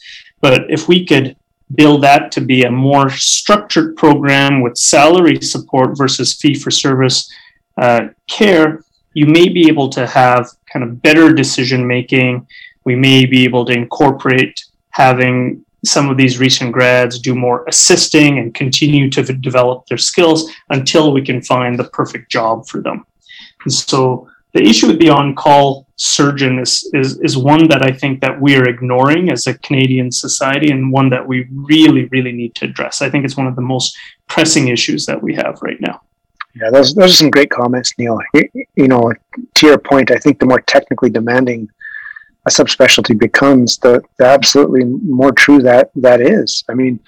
But 0.40 0.70
if 0.70 0.88
we 0.88 1.06
could 1.06 1.36
build 1.74 2.02
that 2.02 2.32
to 2.32 2.40
be 2.40 2.62
a 2.62 2.70
more 2.70 3.10
structured 3.10 3.96
program 3.96 4.60
with 4.60 4.76
salary 4.76 5.40
support 5.40 5.96
versus 5.96 6.34
fee 6.34 6.54
for 6.54 6.70
service 6.70 7.30
uh, 7.78 8.08
care, 8.28 8.82
you 9.14 9.26
may 9.26 9.48
be 9.48 9.68
able 9.68 9.88
to 9.88 10.06
have 10.06 10.48
kind 10.72 10.84
of 10.84 11.02
better 11.02 11.32
decision 11.32 11.86
making. 11.86 12.46
We 12.84 12.96
may 12.96 13.26
be 13.26 13.44
able 13.44 13.64
to 13.66 13.72
incorporate 13.72 14.64
having 14.90 15.64
some 15.84 16.10
of 16.10 16.16
these 16.16 16.38
recent 16.38 16.72
grads 16.72 17.18
do 17.18 17.34
more 17.34 17.64
assisting 17.66 18.38
and 18.38 18.54
continue 18.54 19.08
to 19.10 19.22
develop 19.22 19.86
their 19.86 19.98
skills 19.98 20.50
until 20.70 21.12
we 21.12 21.22
can 21.22 21.40
find 21.42 21.78
the 21.78 21.84
perfect 21.84 22.30
job 22.30 22.68
for 22.68 22.82
them. 22.82 23.06
And 23.64 23.72
so 23.72 24.28
the 24.52 24.62
issue 24.62 24.88
with 24.88 24.98
the 24.98 25.10
on-call 25.10 25.86
surgeon 25.96 26.58
is, 26.58 26.88
is, 26.94 27.20
is 27.20 27.36
one 27.36 27.68
that 27.68 27.82
I 27.82 27.92
think 27.92 28.20
that 28.20 28.40
we 28.40 28.56
are 28.56 28.68
ignoring 28.68 29.30
as 29.30 29.46
a 29.46 29.54
Canadian 29.58 30.10
society 30.10 30.70
and 30.70 30.90
one 30.90 31.10
that 31.10 31.26
we 31.26 31.46
really, 31.52 32.06
really 32.06 32.32
need 32.32 32.54
to 32.56 32.64
address. 32.64 33.02
I 33.02 33.10
think 33.10 33.24
it's 33.24 33.36
one 33.36 33.46
of 33.46 33.54
the 33.54 33.62
most 33.62 33.96
pressing 34.26 34.68
issues 34.68 35.06
that 35.06 35.22
we 35.22 35.34
have 35.34 35.60
right 35.62 35.80
now. 35.80 36.00
Yeah, 36.54 36.70
those, 36.70 36.94
those 36.94 37.12
are 37.12 37.16
some 37.16 37.30
great 37.30 37.50
comments, 37.50 37.92
Neil. 37.96 38.18
You, 38.74 38.88
know, 38.88 39.12
to 39.54 39.66
your 39.66 39.78
point, 39.78 40.10
I 40.10 40.16
think 40.16 40.40
the 40.40 40.46
more 40.46 40.60
technically 40.62 41.10
demanding 41.10 41.68
a 42.46 42.50
subspecialty 42.50 43.16
becomes, 43.18 43.78
the, 43.78 44.02
the 44.18 44.24
absolutely 44.24 44.84
more 44.84 45.30
true 45.32 45.60
that 45.62 45.90
that 45.94 46.20
is. 46.20 46.64
I 46.68 46.74
mean, 46.74 46.98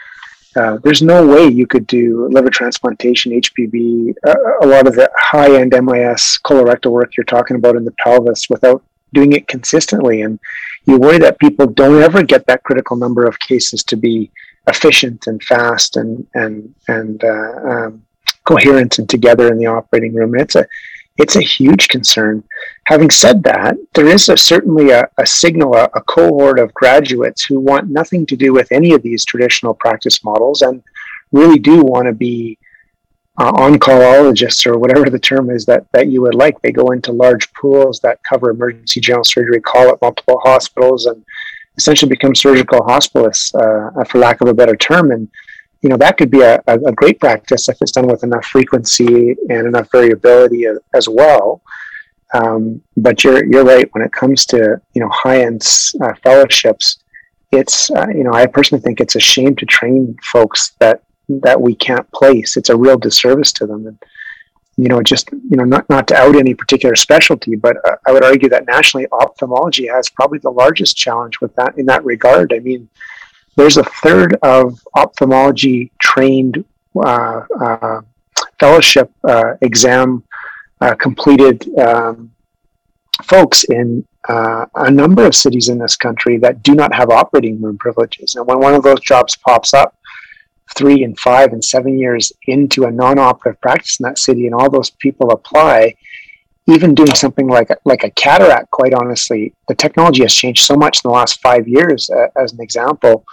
uh, 0.56 0.78
there's 0.82 1.02
no 1.02 1.26
way 1.26 1.46
you 1.46 1.66
could 1.66 1.86
do 1.86 2.28
liver 2.28 2.50
transplantation, 2.50 3.32
HPB, 3.32 4.14
uh, 4.26 4.34
a 4.62 4.66
lot 4.66 4.86
of 4.86 4.94
the 4.94 5.10
high 5.16 5.56
end 5.56 5.72
MIS 5.72 6.38
colorectal 6.44 6.90
work 6.90 7.16
you're 7.16 7.24
talking 7.24 7.56
about 7.56 7.76
in 7.76 7.84
the 7.84 7.94
pelvis 8.02 8.48
without 8.50 8.82
doing 9.14 9.32
it 9.32 9.48
consistently. 9.48 10.22
And 10.22 10.38
you 10.84 10.98
worry 10.98 11.18
that 11.18 11.38
people 11.38 11.66
don't 11.66 12.02
ever 12.02 12.22
get 12.22 12.46
that 12.46 12.62
critical 12.64 12.96
number 12.96 13.26
of 13.26 13.38
cases 13.38 13.82
to 13.84 13.96
be 13.96 14.30
efficient 14.68 15.26
and 15.26 15.42
fast 15.42 15.96
and 15.96 16.26
and 16.34 16.74
and 16.88 17.24
uh, 17.24 17.52
um, 17.64 18.02
coherent 18.44 18.98
and 18.98 19.08
together 19.08 19.50
in 19.50 19.58
the 19.58 19.66
operating 19.66 20.14
room. 20.14 20.38
It's 20.38 20.56
a 20.56 20.66
it's 21.18 21.36
a 21.36 21.42
huge 21.42 21.88
concern. 21.88 22.42
Having 22.86 23.10
said 23.10 23.42
that, 23.44 23.76
there 23.94 24.06
is 24.06 24.28
a, 24.28 24.36
certainly 24.36 24.90
a, 24.90 25.08
a 25.18 25.26
signal, 25.26 25.74
a, 25.74 25.84
a, 25.94 26.00
cohort 26.02 26.58
of 26.58 26.72
graduates 26.74 27.44
who 27.44 27.60
want 27.60 27.90
nothing 27.90 28.24
to 28.26 28.36
do 28.36 28.52
with 28.52 28.72
any 28.72 28.92
of 28.92 29.02
these 29.02 29.24
traditional 29.24 29.74
practice 29.74 30.24
models 30.24 30.62
and 30.62 30.82
really 31.30 31.58
do 31.58 31.82
want 31.82 32.06
to 32.06 32.12
be 32.12 32.58
uh, 33.38 33.50
on-callologists 33.56 34.66
or 34.66 34.78
whatever 34.78 35.08
the 35.08 35.18
term 35.18 35.50
is 35.50 35.64
that, 35.66 35.86
that 35.92 36.08
you 36.08 36.22
would 36.22 36.34
like. 36.34 36.60
They 36.60 36.72
go 36.72 36.90
into 36.92 37.12
large 37.12 37.52
pools 37.54 38.00
that 38.00 38.22
cover 38.22 38.50
emergency 38.50 39.00
general 39.00 39.24
surgery, 39.24 39.60
call 39.60 39.88
at 39.90 40.00
multiple 40.02 40.40
hospitals, 40.42 41.06
and 41.06 41.24
essentially 41.76 42.10
become 42.10 42.34
surgical 42.34 42.80
hospitalists, 42.80 43.54
uh, 43.54 44.04
for 44.04 44.18
lack 44.18 44.40
of 44.40 44.48
a 44.48 44.54
better 44.54 44.76
term. 44.76 45.10
And 45.10 45.28
you 45.82 45.88
know 45.88 45.96
that 45.96 46.16
could 46.16 46.30
be 46.30 46.40
a, 46.40 46.62
a, 46.68 46.92
great 46.92 47.18
practice 47.18 47.68
if 47.68 47.76
it's 47.80 47.90
done 47.90 48.06
with 48.06 48.22
enough 48.22 48.46
frequency 48.46 49.36
and 49.50 49.66
enough 49.66 49.90
variability 49.90 50.64
as 50.94 51.08
well. 51.08 51.60
Um, 52.34 52.80
but 52.96 53.24
you're 53.24 53.44
you're 53.44 53.64
right 53.64 53.88
when 53.92 54.04
it 54.04 54.12
comes 54.12 54.46
to 54.46 54.80
you 54.94 55.00
know 55.00 55.08
high 55.10 55.42
end 55.42 55.66
uh, 56.00 56.14
fellowships. 56.22 56.98
It's 57.50 57.90
uh, 57.90 58.06
you 58.14 58.22
know 58.22 58.32
I 58.32 58.46
personally 58.46 58.80
think 58.80 59.00
it's 59.00 59.16
a 59.16 59.20
shame 59.20 59.56
to 59.56 59.66
train 59.66 60.16
folks 60.32 60.72
that 60.78 61.02
that 61.28 61.60
we 61.60 61.74
can't 61.74 62.10
place. 62.12 62.56
It's 62.56 62.70
a 62.70 62.76
real 62.76 62.96
disservice 62.96 63.52
to 63.54 63.66
them. 63.66 63.86
And 63.86 63.98
you 64.76 64.88
know 64.88 65.02
just 65.02 65.30
you 65.32 65.56
know 65.56 65.64
not 65.64 65.90
not 65.90 66.06
to 66.08 66.16
out 66.16 66.36
any 66.36 66.54
particular 66.54 66.94
specialty, 66.94 67.56
but 67.56 67.76
uh, 67.84 67.96
I 68.06 68.12
would 68.12 68.24
argue 68.24 68.48
that 68.50 68.66
nationally 68.66 69.08
ophthalmology 69.10 69.88
has 69.88 70.08
probably 70.08 70.38
the 70.38 70.50
largest 70.50 70.96
challenge 70.96 71.40
with 71.40 71.54
that 71.56 71.76
in 71.76 71.86
that 71.86 72.04
regard. 72.04 72.52
I 72.52 72.60
mean 72.60 72.88
there's 73.56 73.76
a 73.76 73.84
third 73.84 74.36
of 74.42 74.80
ophthalmology 74.94 75.90
trained 75.98 76.64
uh, 76.96 77.42
uh, 77.60 78.00
fellowship 78.58 79.10
uh, 79.28 79.54
exam 79.60 80.22
uh, 80.80 80.94
completed 80.94 81.68
um, 81.78 82.30
folks 83.24 83.64
in 83.64 84.06
uh, 84.28 84.66
a 84.76 84.90
number 84.90 85.26
of 85.26 85.34
cities 85.34 85.68
in 85.68 85.78
this 85.78 85.96
country 85.96 86.38
that 86.38 86.62
do 86.62 86.74
not 86.74 86.94
have 86.94 87.10
operating 87.10 87.60
room 87.60 87.76
privileges. 87.78 88.34
And 88.36 88.46
when 88.46 88.60
one 88.60 88.74
of 88.74 88.82
those 88.82 89.00
jobs 89.00 89.36
pops 89.36 89.74
up, 89.74 89.96
three 90.76 91.04
and 91.04 91.18
five 91.18 91.52
and 91.52 91.62
seven 91.62 91.98
years 91.98 92.32
into 92.46 92.84
a 92.84 92.90
non-operative 92.90 93.60
practice 93.60 93.98
in 94.00 94.04
that 94.04 94.18
city, 94.18 94.46
and 94.46 94.54
all 94.54 94.70
those 94.70 94.90
people 94.90 95.32
apply, 95.32 95.94
even 96.68 96.94
doing 96.94 97.14
something 97.14 97.48
like 97.48 97.70
a, 97.70 97.76
like 97.84 98.04
a 98.04 98.10
cataract, 98.10 98.70
quite 98.70 98.94
honestly, 98.94 99.54
the 99.68 99.74
technology 99.74 100.22
has 100.22 100.34
changed 100.34 100.64
so 100.64 100.76
much 100.76 100.98
in 101.04 101.08
the 101.08 101.14
last 101.14 101.40
five 101.40 101.66
years. 101.66 102.08
Uh, 102.08 102.28
as 102.40 102.52
an 102.52 102.60
example, 102.60 103.24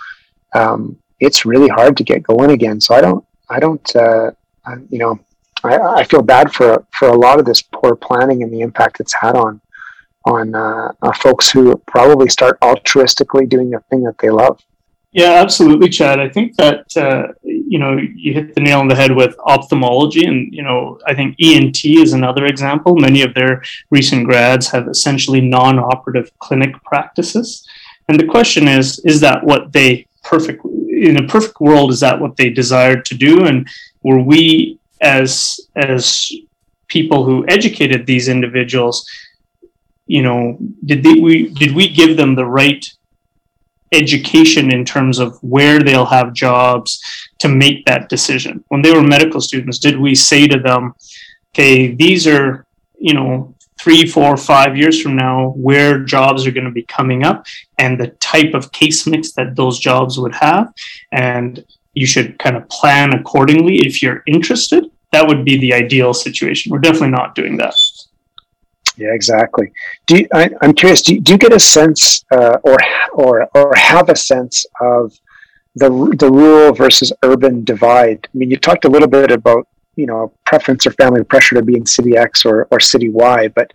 um, 0.55 0.97
it's 1.19 1.45
really 1.45 1.67
hard 1.67 1.95
to 1.97 2.03
get 2.03 2.23
going 2.23 2.51
again. 2.51 2.81
So 2.81 2.95
I 2.95 3.01
don't, 3.01 3.25
I 3.49 3.59
don't, 3.59 3.95
uh, 3.95 4.31
I, 4.65 4.75
you 4.89 4.99
know, 4.99 5.19
I, 5.63 5.77
I, 5.77 6.03
feel 6.05 6.21
bad 6.21 6.53
for 6.53 6.85
for 6.97 7.09
a 7.09 7.17
lot 7.17 7.39
of 7.39 7.45
this 7.45 7.61
poor 7.61 7.95
planning 7.95 8.43
and 8.43 8.53
the 8.53 8.61
impact 8.61 8.99
it's 9.01 9.13
had 9.13 9.35
on 9.35 9.59
on 10.25 10.55
uh, 10.55 10.91
folks 11.15 11.49
who 11.49 11.75
probably 11.87 12.29
start 12.29 12.59
altruistically 12.61 13.47
doing 13.47 13.69
the 13.69 13.79
thing 13.89 14.03
that 14.03 14.17
they 14.19 14.29
love. 14.29 14.61
Yeah, 15.11 15.33
absolutely, 15.33 15.89
Chad. 15.89 16.19
I 16.19 16.29
think 16.29 16.55
that 16.57 16.85
uh, 16.95 17.33
you 17.69 17.77
know 17.77 17.97
you 17.97 18.33
hit 18.33 18.55
the 18.55 18.61
nail 18.61 18.79
on 18.79 18.87
the 18.87 18.95
head 18.95 19.15
with 19.15 19.35
ophthalmology, 19.45 20.25
and 20.25 20.53
you 20.53 20.63
know 20.63 20.99
I 21.05 21.13
think 21.13 21.35
ENT 21.39 21.85
is 21.85 22.13
another 22.13 22.45
example. 22.45 22.95
Many 22.95 23.21
of 23.21 23.33
their 23.35 23.63
recent 23.91 24.25
grads 24.25 24.67
have 24.69 24.87
essentially 24.87 25.41
non-operative 25.41 26.31
clinic 26.39 26.73
practices, 26.83 27.67
and 28.07 28.19
the 28.19 28.25
question 28.25 28.67
is: 28.67 28.99
is 29.05 29.19
that 29.21 29.43
what 29.43 29.71
they 29.71 30.07
perfect 30.23 30.65
in 31.09 31.17
a 31.23 31.27
perfect 31.27 31.61
world 31.61 31.91
is 31.91 31.99
that 31.99 32.19
what 32.19 32.35
they 32.37 32.49
desired 32.49 33.05
to 33.05 33.15
do? 33.15 33.45
And 33.45 33.67
were 34.03 34.21
we 34.21 34.79
as 35.01 35.59
as 35.75 36.31
people 36.87 37.23
who 37.23 37.45
educated 37.47 38.05
these 38.05 38.27
individuals 38.27 39.07
you 40.07 40.23
know 40.23 40.57
did 40.85 41.03
they, 41.03 41.13
we 41.13 41.49
did 41.61 41.73
we 41.75 41.87
give 41.87 42.17
them 42.17 42.33
the 42.33 42.45
right 42.45 42.83
education 43.91 44.73
in 44.73 44.85
terms 44.85 45.19
of 45.19 45.41
where 45.41 45.79
they'll 45.79 46.05
have 46.05 46.33
jobs 46.33 47.01
to 47.39 47.47
make 47.47 47.85
that 47.85 48.09
decision 48.09 48.63
when 48.67 48.81
they 48.81 48.91
were 48.91 49.01
medical 49.01 49.41
students 49.41 49.79
did 49.79 49.99
we 49.99 50.13
say 50.13 50.47
to 50.47 50.59
them 50.59 50.93
okay 51.53 51.93
these 51.95 52.27
are 52.27 52.65
you 52.99 53.13
know 53.13 53.53
three, 53.79 54.05
four, 54.05 54.35
five 54.35 54.75
years 54.75 55.01
from 55.01 55.15
now 55.15 55.51
where 55.51 56.03
jobs 56.03 56.45
are 56.45 56.51
going 56.51 56.65
to 56.65 56.71
be 56.71 56.83
coming 56.83 57.23
up 57.23 57.45
and 57.77 57.99
the 57.99 58.07
type 58.19 58.53
of 58.53 58.71
case 58.71 59.07
mix 59.07 59.31
that 59.31 59.55
those 59.55 59.79
jobs 59.79 60.19
would 60.19 60.35
have. 60.35 60.73
And 61.13 61.63
you 61.93 62.05
should 62.05 62.37
kind 62.39 62.57
of 62.57 62.67
plan 62.69 63.13
accordingly 63.13 63.77
if 63.77 64.03
you're 64.03 64.23
interested. 64.27 64.91
That 65.11 65.27
would 65.27 65.45
be 65.45 65.57
the 65.57 65.73
ideal 65.73 66.13
situation. 66.13 66.71
We're 66.71 66.79
definitely 66.79 67.11
not 67.11 67.35
doing 67.35 67.57
that. 67.57 67.75
Yeah, 68.99 69.13
exactly. 69.13 69.71
Do 70.07 70.17
you, 70.17 70.27
I, 70.33 70.49
am 70.61 70.73
curious. 70.73 71.01
Do 71.01 71.15
you, 71.15 71.21
do 71.21 71.31
you, 71.31 71.37
get 71.37 71.53
a 71.53 71.59
sense, 71.59 72.25
uh, 72.31 72.57
or 72.63 72.77
or 73.13 73.47
or 73.55 73.73
have 73.75 74.09
a 74.09 74.15
sense 74.15 74.65
of 74.81 75.17
the 75.75 75.89
the 76.19 76.29
rural 76.29 76.73
versus 76.73 77.13
urban 77.23 77.63
divide? 77.63 78.27
I 78.27 78.37
mean, 78.37 78.51
you 78.51 78.57
talked 78.57 78.83
a 78.83 78.89
little 78.89 79.07
bit 79.07 79.31
about 79.31 79.69
you 79.95 80.05
know 80.05 80.33
preference 80.45 80.85
or 80.85 80.91
family 80.91 81.23
pressure 81.23 81.55
to 81.55 81.61
be 81.61 81.77
in 81.77 81.85
city 81.85 82.17
X 82.17 82.43
or, 82.43 82.67
or 82.71 82.81
city 82.81 83.07
Y. 83.07 83.47
But 83.47 83.71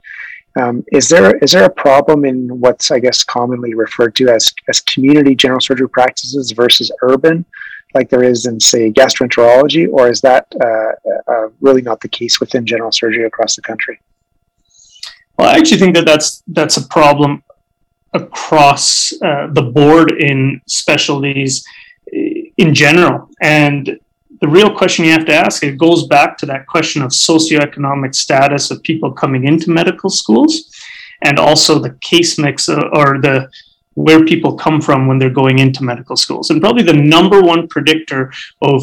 um, 0.61 0.85
is 0.93 1.09
there 1.09 1.39
is 1.39 1.53
there 1.53 1.65
a 1.65 1.71
problem 1.71 2.27
in 2.27 2.61
what's 2.61 2.91
I 2.91 2.99
guess 2.99 3.25
commonly 3.25 3.73
referred 3.73 4.15
to 4.17 4.29
as 4.29 4.53
as 4.69 4.81
community 4.81 5.35
general 5.35 5.63
surgery 5.63 5.89
practices 5.89 6.53
versus 6.53 6.93
urban, 7.01 7.47
like 7.95 8.11
there 8.11 8.25
is 8.25 8.45
in 8.45 8.61
say 8.61 8.93
gastroenterology, 8.93 9.89
or 9.91 10.11
is 10.11 10.21
that 10.21 10.47
uh, 10.63 10.93
uh, 11.33 11.49
really 11.63 11.81
not 11.81 12.01
the 12.01 12.09
case 12.09 12.41
within 12.41 12.67
general 12.67 12.93
surgery 12.93 13.25
across 13.25 13.57
the 13.57 13.63
country? 13.63 13.99
Well, 15.39 15.49
I 15.49 15.59
actually 15.59 15.79
think 15.79 15.95
that 15.97 16.07
that's 16.07 16.43
that's 16.49 16.77
a 16.77 16.87
problem 16.89 17.43
across 18.13 19.13
uh, 19.21 19.49
the 19.51 19.63
board 19.63 20.13
in 20.13 20.61
specialties 20.67 21.65
in 22.57 22.75
general, 22.75 23.29
and 23.43 23.99
the 24.41 24.49
real 24.49 24.75
question 24.77 25.05
you 25.05 25.11
have 25.11 25.27
to 25.27 25.35
ask 25.35 25.63
it 25.63 25.79
goes 25.79 26.07
back 26.07 26.37
to 26.39 26.47
that 26.47 26.67
question 26.67 27.03
of 27.03 27.11
socioeconomic 27.11 28.15
status 28.15 28.71
of 28.71 28.83
people 28.83 29.11
coming 29.11 29.47
into 29.47 29.71
medical 29.71 30.11
schools 30.11 30.71
and 31.23 31.39
also 31.39 31.79
the 31.79 31.97
case 32.01 32.39
mix 32.39 32.69
uh, 32.69 32.81
or 32.93 33.21
the 33.21 33.49
where 33.95 34.25
people 34.25 34.55
come 34.57 34.81
from 34.81 35.07
when 35.07 35.19
they're 35.19 35.31
going 35.31 35.61
into 35.61 35.85
medical 35.85 36.17
schools. 36.17 36.51
And 36.51 36.61
probably 36.61 36.83
the 36.83 36.93
number 36.93 37.41
one 37.41 37.69
predictor 37.69 38.33
of 38.61 38.83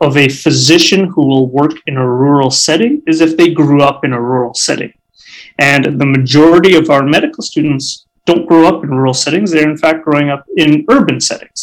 of 0.00 0.16
a 0.16 0.28
physician 0.30 1.04
who 1.08 1.26
will 1.26 1.46
work 1.46 1.72
in 1.86 1.98
a 1.98 2.10
rural 2.10 2.50
setting 2.50 3.02
is 3.06 3.20
if 3.20 3.36
they 3.36 3.52
grew 3.52 3.82
up 3.82 4.02
in 4.02 4.14
a 4.14 4.20
rural 4.20 4.54
setting 4.54 4.92
and 5.68 5.82
the 6.00 6.10
majority 6.18 6.74
of 6.80 6.90
our 6.90 7.04
medical 7.16 7.42
students 7.50 8.06
don't 8.26 8.46
grow 8.46 8.64
up 8.70 8.84
in 8.84 8.90
rural 8.90 9.14
settings 9.14 9.50
they're 9.50 9.70
in 9.70 9.82
fact 9.84 10.04
growing 10.04 10.28
up 10.34 10.44
in 10.56 10.84
urban 10.96 11.20
settings 11.20 11.60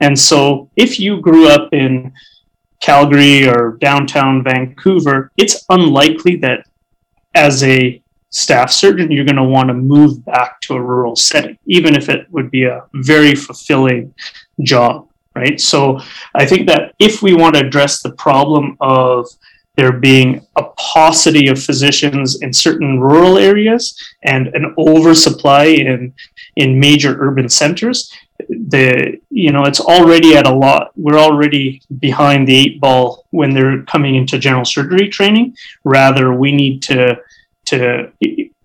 and 0.00 0.18
so 0.18 0.70
if 0.76 1.00
you 1.00 1.20
grew 1.20 1.48
up 1.48 1.72
in 1.72 2.12
Calgary 2.80 3.48
or 3.48 3.76
downtown 3.80 4.44
Vancouver, 4.44 5.32
it's 5.36 5.64
unlikely 5.68 6.36
that 6.36 6.64
as 7.34 7.62
a 7.64 8.02
staff 8.30 8.70
surgeon, 8.70 9.10
you're 9.10 9.24
going 9.24 9.36
to 9.36 9.44
want 9.44 9.68
to 9.68 9.74
move 9.74 10.24
back 10.24 10.60
to 10.62 10.74
a 10.74 10.82
rural 10.82 11.16
setting, 11.16 11.58
even 11.66 11.94
if 11.94 12.08
it 12.08 12.30
would 12.30 12.50
be 12.50 12.64
a 12.64 12.84
very 12.94 13.34
fulfilling 13.34 14.14
job, 14.62 15.08
right? 15.34 15.60
So 15.60 16.00
I 16.34 16.46
think 16.46 16.68
that 16.68 16.94
if 16.98 17.22
we 17.22 17.34
want 17.34 17.56
to 17.56 17.66
address 17.66 18.02
the 18.02 18.12
problem 18.12 18.76
of 18.80 19.26
there 19.78 19.92
being 19.92 20.44
a 20.56 20.64
paucity 20.76 21.46
of 21.46 21.62
physicians 21.62 22.42
in 22.42 22.52
certain 22.52 22.98
rural 22.98 23.38
areas 23.38 23.96
and 24.24 24.48
an 24.48 24.74
oversupply 24.76 25.66
in 25.66 26.12
in 26.56 26.80
major 26.80 27.16
urban 27.20 27.48
centers 27.48 28.12
the 28.74 29.16
you 29.30 29.52
know 29.52 29.64
it's 29.64 29.78
already 29.78 30.36
at 30.36 30.48
a 30.48 30.54
lot 30.64 30.90
we're 30.96 31.22
already 31.28 31.80
behind 32.00 32.48
the 32.48 32.56
eight 32.62 32.80
ball 32.80 33.24
when 33.30 33.54
they're 33.54 33.82
coming 33.84 34.16
into 34.16 34.36
general 34.36 34.64
surgery 34.64 35.08
training 35.08 35.56
rather 35.84 36.34
we 36.34 36.50
need 36.50 36.82
to 36.82 37.16
to 37.64 38.10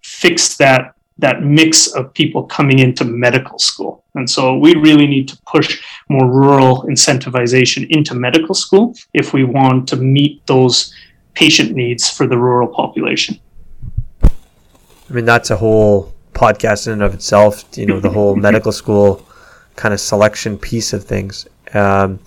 fix 0.02 0.58
that 0.58 0.94
that 1.18 1.44
mix 1.44 1.88
of 1.94 2.14
people 2.14 2.44
coming 2.44 2.80
into 2.80 3.06
medical 3.06 3.60
school. 3.60 4.04
And 4.16 4.30
so 4.30 4.58
we 4.58 4.76
really 4.76 5.08
need 5.08 5.28
to 5.30 5.38
push 5.46 5.82
more 6.10 6.30
rural 6.30 6.84
incentivization 6.84 7.88
into 7.90 8.16
medical 8.16 8.56
school 8.56 8.96
if 9.14 9.34
we 9.34 9.44
want 9.44 9.88
to 9.90 9.96
meet 9.96 10.46
those 10.48 10.94
patient 11.34 11.74
needs 11.74 12.10
for 12.10 12.28
the 12.28 12.38
rural 12.38 12.68
population. 12.68 13.40
I 14.24 15.14
mean, 15.14 15.26
that's 15.26 15.50
a 15.50 15.58
whole 15.58 16.14
podcast 16.34 16.88
in 16.88 16.94
and 16.94 17.04
of 17.04 17.14
itself, 17.14 17.66
you 17.78 17.86
know, 17.86 18.00
the 18.00 18.10
whole 18.10 18.36
medical 18.48 18.72
school 18.72 19.26
kind 19.76 19.94
of 19.94 20.00
selection 20.00 20.58
piece 20.58 20.94
of 20.94 21.04
things. 21.04 21.48
Um, 21.74 22.20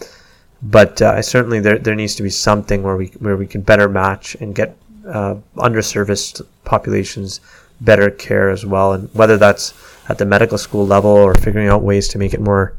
but 0.62 1.00
uh, 1.02 1.22
certainly 1.22 1.60
there, 1.60 1.78
there 1.78 1.94
needs 1.94 2.14
to 2.16 2.22
be 2.22 2.30
something 2.30 2.82
where 2.82 2.96
we 2.96 3.06
where 3.18 3.36
we 3.36 3.46
can 3.46 3.60
better 3.60 3.88
match 3.88 4.34
and 4.36 4.54
get 4.54 4.76
uh, 5.06 5.36
underserviced 5.56 6.44
populations 6.64 7.40
better 7.80 8.10
care 8.10 8.50
as 8.50 8.64
well. 8.64 8.92
And 8.92 9.12
whether 9.14 9.36
that's 9.36 9.74
at 10.08 10.18
the 10.18 10.24
medical 10.24 10.58
school 10.58 10.86
level 10.86 11.10
or 11.10 11.34
figuring 11.34 11.68
out 11.68 11.82
ways 11.82 12.08
to 12.08 12.18
make 12.18 12.34
it 12.34 12.40
more, 12.40 12.76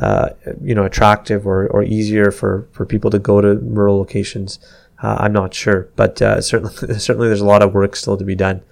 uh, 0.00 0.30
you 0.62 0.74
know, 0.74 0.84
attractive 0.84 1.46
or, 1.46 1.66
or 1.68 1.82
easier 1.82 2.30
for, 2.30 2.66
for 2.72 2.86
people 2.86 3.10
to 3.10 3.18
go 3.18 3.40
to 3.40 3.56
rural 3.56 3.98
locations, 3.98 4.58
uh, 5.02 5.16
I'm 5.20 5.32
not 5.32 5.54
sure. 5.54 5.88
But 5.96 6.20
uh, 6.20 6.40
certainly, 6.40 6.74
certainly 6.98 7.28
there's 7.28 7.40
a 7.40 7.46
lot 7.46 7.62
of 7.62 7.74
work 7.74 7.96
still 7.96 8.16
to 8.16 8.24
be 8.24 8.34
done. 8.34 8.62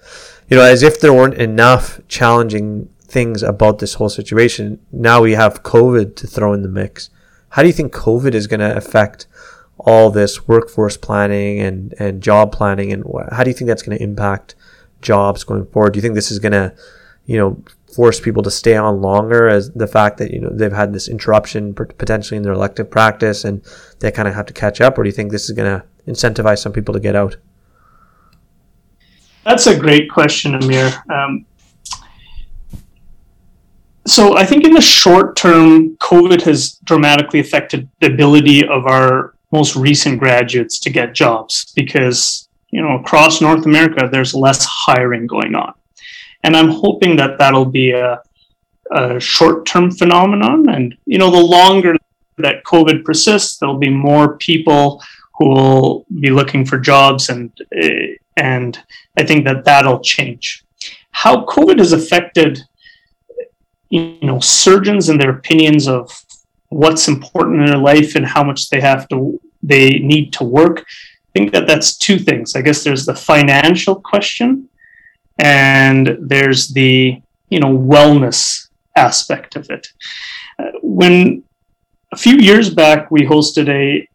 You 0.49 0.57
know, 0.57 0.63
as 0.63 0.83
if 0.83 0.99
there 0.99 1.13
weren't 1.13 1.35
enough 1.35 1.99
challenging 2.07 2.89
things 3.01 3.43
about 3.43 3.79
this 3.79 3.95
whole 3.95 4.09
situation, 4.09 4.79
now 4.91 5.21
we 5.21 5.33
have 5.33 5.63
COVID 5.63 6.15
to 6.17 6.27
throw 6.27 6.53
in 6.53 6.61
the 6.61 6.69
mix. 6.69 7.09
How 7.49 7.61
do 7.61 7.67
you 7.67 7.73
think 7.73 7.93
COVID 7.93 8.33
is 8.33 8.47
going 8.47 8.59
to 8.59 8.75
affect 8.75 9.27
all 9.79 10.09
this 10.09 10.47
workforce 10.47 10.97
planning 10.97 11.59
and, 11.59 11.93
and 11.99 12.21
job 12.21 12.51
planning 12.51 12.91
and 12.91 13.03
how 13.31 13.43
do 13.43 13.49
you 13.49 13.53
think 13.53 13.67
that's 13.67 13.83
going 13.83 13.97
to 13.97 14.03
impact 14.03 14.55
jobs 15.01 15.43
going 15.43 15.65
forward 15.67 15.93
do 15.93 15.97
you 15.97 16.01
think 16.01 16.15
this 16.15 16.31
is 16.31 16.39
going 16.39 16.51
to 16.51 16.73
you 17.25 17.37
know 17.37 17.61
force 17.97 18.19
people 18.19 18.43
to 18.43 18.51
stay 18.51 18.75
on 18.75 19.01
longer 19.01 19.47
as 19.49 19.71
the 19.71 19.87
fact 19.87 20.19
that 20.19 20.29
you 20.29 20.39
know 20.39 20.51
they've 20.51 20.71
had 20.71 20.93
this 20.93 21.07
interruption 21.07 21.73
potentially 21.73 22.37
in 22.37 22.43
their 22.43 22.53
elective 22.53 22.91
practice 22.91 23.43
and 23.43 23.65
they 24.01 24.11
kind 24.11 24.27
of 24.27 24.35
have 24.35 24.45
to 24.45 24.53
catch 24.53 24.79
up 24.79 24.99
or 24.99 25.03
do 25.03 25.09
you 25.09 25.15
think 25.17 25.31
this 25.31 25.49
is 25.49 25.55
going 25.55 25.79
to 25.79 25.83
incentivize 26.05 26.59
some 26.59 26.71
people 26.71 26.93
to 26.93 26.99
get 26.99 27.15
out? 27.15 27.35
That's 29.45 29.65
a 29.65 29.75
great 29.75 30.11
question 30.11 30.53
amir. 30.53 30.93
Um, 31.11 31.47
so 34.05 34.37
I 34.37 34.45
think 34.45 34.63
in 34.63 34.73
the 34.73 34.81
short 34.81 35.35
term, 35.35 35.97
COVID 35.97 36.43
has 36.43 36.79
dramatically 36.83 37.39
affected 37.39 37.89
the 37.99 38.13
ability 38.13 38.61
of 38.67 38.85
our 38.85 39.33
most 39.51 39.75
recent 39.75 40.19
graduates 40.19 40.79
to 40.81 40.91
get 40.91 41.15
jobs 41.15 41.73
because 41.75 42.47
you 42.69 42.81
know 42.81 42.99
across 42.99 43.41
North 43.41 43.65
America 43.65 44.07
there's 44.11 44.35
less 44.35 44.63
hiring 44.65 45.25
going 45.25 45.55
on, 45.55 45.73
and 46.47 46.55
I'm 46.55 46.69
hoping 46.69 47.17
that 47.17 47.37
that'll 47.37 47.65
be 47.65 47.91
a, 47.91 48.21
a 48.91 49.19
short-term 49.19 49.91
phenomenon. 49.91 50.69
And 50.69 50.97
you 51.05 51.17
know 51.17 51.29
the 51.29 51.43
longer 51.57 51.97
that 52.37 52.63
COVID 52.63 53.03
persists, 53.03 53.57
there'll 53.57 53.77
be 53.77 53.89
more 53.89 54.37
people 54.37 55.03
who 55.37 55.49
will 55.49 56.05
be 56.21 56.29
looking 56.29 56.63
for 56.65 56.79
jobs, 56.79 57.27
and 57.27 57.51
eh, 57.73 58.15
and 58.37 58.81
I 59.17 59.23
think 59.25 59.43
that 59.43 59.65
that'll 59.65 59.99
change. 59.99 60.63
How 61.11 61.45
COVID 61.45 61.79
has 61.79 61.91
affected 61.91 62.63
you 63.89 64.17
know 64.21 64.39
surgeons 64.39 65.09
and 65.09 65.19
their 65.19 65.31
opinions 65.31 65.89
of 65.89 66.09
what's 66.69 67.09
important 67.09 67.59
in 67.59 67.65
their 67.65 67.85
life 67.93 68.15
and 68.15 68.25
how 68.25 68.43
much 68.43 68.69
they 68.69 68.79
have 68.79 69.07
to 69.09 69.39
they 69.61 69.99
need 69.99 70.31
to 70.37 70.45
work. 70.45 70.77
I 70.79 71.39
think 71.39 71.51
that 71.51 71.67
that's 71.67 71.97
two 71.97 72.17
things. 72.17 72.55
I 72.55 72.61
guess 72.61 72.85
there's 72.85 73.05
the 73.05 73.15
financial 73.15 73.95
question, 73.95 74.69
and 75.39 76.17
there's 76.21 76.69
the 76.69 77.21
you 77.49 77.59
know 77.59 77.77
wellness 77.77 78.67
aspect 78.95 79.55
of 79.55 79.69
it. 79.69 79.87
Uh, 80.59 80.71
when 80.81 81.43
a 82.11 82.17
few 82.17 82.37
years 82.37 82.73
back 82.73 83.11
we 83.11 83.21
hosted 83.21 83.69
a 83.69 84.07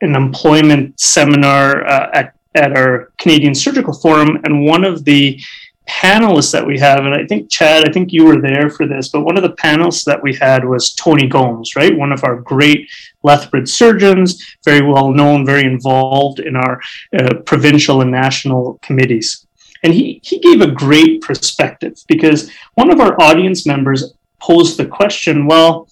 an 0.00 0.14
employment 0.14 0.98
seminar 1.00 1.86
uh, 1.86 2.10
at 2.12 2.34
at 2.54 2.76
our 2.76 3.12
Canadian 3.18 3.54
Surgical 3.54 3.92
Forum, 3.92 4.40
and 4.44 4.64
one 4.64 4.84
of 4.84 5.04
the 5.04 5.40
panelists 5.88 6.52
that 6.52 6.66
we 6.66 6.78
have, 6.78 7.04
and 7.04 7.14
I 7.14 7.24
think 7.26 7.50
Chad, 7.50 7.88
I 7.88 7.92
think 7.92 8.12
you 8.12 8.24
were 8.24 8.40
there 8.40 8.68
for 8.68 8.86
this, 8.86 9.08
but 9.08 9.22
one 9.22 9.36
of 9.36 9.42
the 9.42 9.54
panelists 9.54 10.04
that 10.04 10.22
we 10.22 10.34
had 10.34 10.64
was 10.64 10.92
Tony 10.94 11.26
Gomes, 11.26 11.76
right? 11.76 11.96
One 11.96 12.12
of 12.12 12.24
our 12.24 12.36
great 12.36 12.88
Lethbridge 13.22 13.70
surgeons, 13.70 14.44
very 14.64 14.82
well 14.82 15.10
known, 15.10 15.46
very 15.46 15.64
involved 15.64 16.40
in 16.40 16.56
our 16.56 16.80
uh, 17.18 17.34
provincial 17.46 18.02
and 18.02 18.10
national 18.10 18.78
committees. 18.82 19.46
And 19.82 19.94
he, 19.94 20.20
he 20.24 20.40
gave 20.40 20.60
a 20.60 20.70
great 20.70 21.20
perspective 21.20 21.98
because 22.08 22.50
one 22.74 22.90
of 22.90 23.00
our 23.00 23.20
audience 23.20 23.66
members 23.66 24.14
posed 24.40 24.76
the 24.76 24.86
question 24.86 25.46
well, 25.46 25.88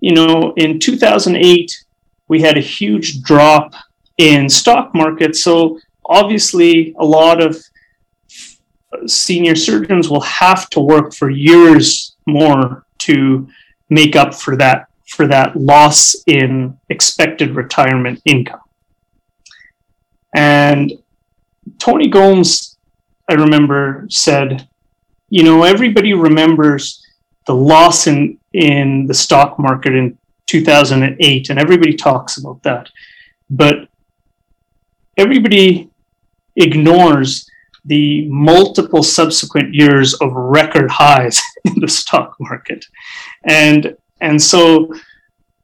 you 0.00 0.12
know, 0.14 0.52
in 0.56 0.78
2008, 0.78 1.84
we 2.28 2.42
had 2.42 2.56
a 2.58 2.60
huge 2.60 3.22
drop 3.22 3.74
in 4.18 4.48
stock 4.48 4.94
market. 4.94 5.36
So 5.36 5.78
obviously, 6.04 6.94
a 6.98 7.04
lot 7.04 7.42
of 7.42 7.56
senior 9.06 9.56
surgeons 9.56 10.08
will 10.08 10.20
have 10.20 10.68
to 10.70 10.80
work 10.80 11.14
for 11.14 11.30
years 11.30 12.16
more 12.26 12.84
to 12.98 13.48
make 13.90 14.16
up 14.16 14.34
for 14.34 14.56
that 14.56 14.88
for 15.06 15.26
that 15.26 15.54
loss 15.54 16.16
in 16.26 16.78
expected 16.88 17.54
retirement 17.54 18.20
income. 18.24 18.60
And 20.34 20.92
Tony 21.78 22.08
Gomes, 22.08 22.73
I 23.28 23.34
remember, 23.34 24.06
said, 24.10 24.68
you 25.30 25.42
know, 25.42 25.62
everybody 25.62 26.12
remembers 26.12 27.04
the 27.46 27.54
loss 27.54 28.06
in, 28.06 28.38
in 28.52 29.06
the 29.06 29.14
stock 29.14 29.58
market 29.58 29.94
in 29.94 30.18
2008, 30.46 31.50
and 31.50 31.58
everybody 31.58 31.94
talks 31.94 32.36
about 32.36 32.62
that. 32.62 32.88
But 33.50 33.88
everybody 35.16 35.90
ignores 36.56 37.48
the 37.84 38.26
multiple 38.28 39.02
subsequent 39.02 39.74
years 39.74 40.14
of 40.14 40.32
record 40.32 40.90
highs 40.90 41.40
in 41.64 41.80
the 41.80 41.88
stock 41.88 42.36
market. 42.40 42.84
And 43.44 43.96
and 44.20 44.40
so 44.40 44.94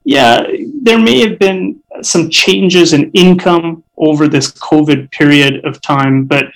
yeah, 0.05 0.47
there 0.83 0.99
may 0.99 1.21
have 1.21 1.39
been 1.39 1.81
some 2.03 2.31
changes 2.31 2.93
in 2.93 3.11
income 3.13 3.85
over 3.97 4.29
this 4.29 4.51
COVID 4.53 5.11
period 5.11 5.65
of 5.65 5.81
time, 5.83 6.25
but 6.25 6.47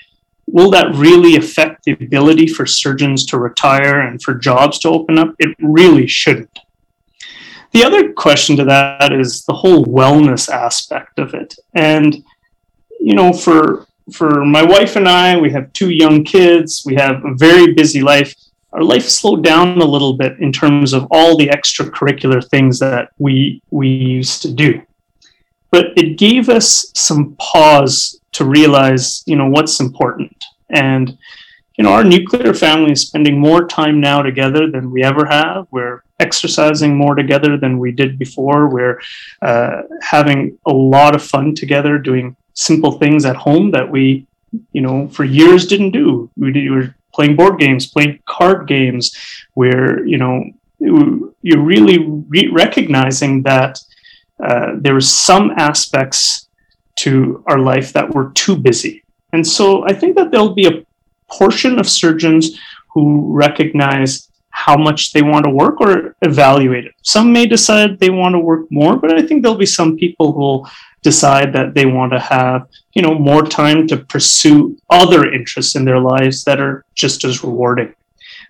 will 0.47 0.71
that 0.71 0.95
really 0.95 1.37
affect 1.37 1.85
the 1.85 1.93
ability 1.93 2.47
for 2.47 2.67
surgeons 2.67 3.27
to 3.27 3.39
retire 3.39 4.01
and 4.01 4.23
for 4.23 4.35
jobs 4.35 4.79
to 4.81 4.89
open 4.89 5.19
up? 5.19 5.35
It 5.39 5.57
really 5.61 6.07
shouldn't. 6.07 6.59
The 7.73 7.85
other 7.85 8.13
question 8.13 8.57
to 8.59 8.65
that 8.67 9.13
is 9.13 9.45
the 9.45 9.53
whole 9.53 9.85
wellness 9.85 10.49
aspect 10.49 11.19
of 11.19 11.35
it. 11.35 11.57
And, 11.75 12.25
you 13.01 13.15
know, 13.15 13.33
for 13.33 13.87
for 14.13 14.45
my 14.45 14.63
wife 14.63 14.97
and 14.97 15.09
I, 15.09 15.37
we 15.37 15.51
have 15.51 15.73
two 15.73 15.91
young 15.91 16.25
kids. 16.25 16.83
We 16.85 16.95
have 16.97 17.25
a 17.25 17.35
very 17.35 17.73
busy 17.73 18.01
life. 18.01 18.35
Our 18.73 18.83
life 18.83 19.09
slowed 19.09 19.43
down 19.43 19.79
a 19.79 19.85
little 19.85 20.17
bit 20.17 20.39
in 20.41 20.53
terms 20.53 20.93
of 20.93 21.07
all 21.11 21.37
the 21.37 21.49
extracurricular 21.49 22.47
things 22.49 22.79
that 22.79 23.11
we 23.19 23.63
we 23.71 23.89
used 23.89 24.43
to 24.43 24.53
do. 24.53 24.83
But 25.71 25.87
it 25.97 26.19
gave 26.19 26.49
us 26.49 26.93
some 26.95 27.35
pause 27.41 28.21
to 28.35 28.45
realize, 28.45 29.23
you 29.27 29.37
know, 29.37 29.49
what's 29.49 29.81
important. 29.81 30.45
And 30.71 31.17
you 31.77 31.83
know, 31.83 31.93
our 31.93 32.05
nuclear 32.05 32.55
family 32.55 32.93
is 32.93 33.01
spending 33.01 33.39
more 33.39 33.67
time 33.67 34.01
now 34.01 34.23
together 34.23 34.71
than 34.71 34.93
we 34.93 35.03
ever 35.03 35.27
have. 35.27 35.67
We're 35.73 36.05
exercising 36.21 36.97
more 36.97 37.17
together 37.17 37.57
than 37.57 37.81
we 37.81 37.91
did 37.91 38.17
before. 38.17 38.69
We're 38.69 39.01
uh, 39.43 39.83
having 40.01 40.57
a 40.67 40.73
lot 40.73 41.17
of 41.17 41.23
fun 41.23 41.55
together, 41.55 41.99
doing 41.99 42.37
simple 42.55 42.93
things 42.93 43.25
at 43.25 43.35
home 43.35 43.73
that 43.73 43.91
we, 43.91 44.25
you 44.73 44.83
know, 44.83 45.09
for 45.09 45.25
years 45.25 45.67
didn't 45.67 45.91
do. 45.91 46.31
We, 46.37 46.53
did, 46.53 46.71
we 46.71 46.77
were 46.77 46.95
playing 47.13 47.35
board 47.35 47.59
games, 47.59 47.89
playing 47.89 48.21
card 48.25 48.69
games, 48.69 49.13
where 49.55 50.07
you 50.07 50.19
know 50.19 50.45
you're 50.79 51.63
really 51.63 51.99
re- 52.29 52.51
recognizing 52.53 53.43
that 53.43 53.81
uh, 54.43 54.73
there 54.77 54.97
are 54.97 55.01
some 55.01 55.51
aspects 55.57 56.44
to 56.97 57.43
our 57.47 57.59
life 57.59 57.93
that 57.93 58.11
we're 58.11 58.31
too 58.33 58.57
busy. 58.57 59.03
And 59.33 59.47
so 59.47 59.85
I 59.87 59.93
think 59.93 60.17
that 60.17 60.31
there'll 60.31 60.55
be 60.55 60.67
a 60.67 60.85
portion 61.31 61.79
of 61.79 61.89
surgeons 61.89 62.59
who 62.93 63.35
recognize 63.35 64.29
how 64.51 64.77
much 64.77 65.13
they 65.13 65.23
want 65.23 65.45
to 65.45 65.51
work 65.51 65.81
or 65.81 66.15
evaluate 66.23 66.85
it. 66.85 66.95
Some 67.03 67.33
may 67.33 67.45
decide 67.45 67.99
they 67.99 68.11
want 68.11 68.35
to 68.35 68.39
work 68.39 68.71
more, 68.71 68.97
but 68.97 69.13
I 69.13 69.27
think 69.27 69.43
there'll 69.43 69.59
be 69.59 69.67
some 69.67 69.97
people 69.97 70.33
who 70.33 70.39
will 70.39 70.71
decide 71.03 71.53
that 71.53 71.75
they 71.75 71.87
want 71.87 72.13
to 72.13 72.21
have, 72.21 72.69
you 72.95 73.03
know, 73.03 73.19
more 73.19 73.43
time 73.43 73.89
to 73.89 73.97
pursue 73.97 74.79
other 74.89 75.33
interests 75.33 75.75
in 75.75 75.85
their 75.85 75.99
lives 75.99 76.45
that 76.45 76.61
are 76.61 76.85
just 76.95 77.25
as 77.25 77.43
rewarding. 77.43 77.93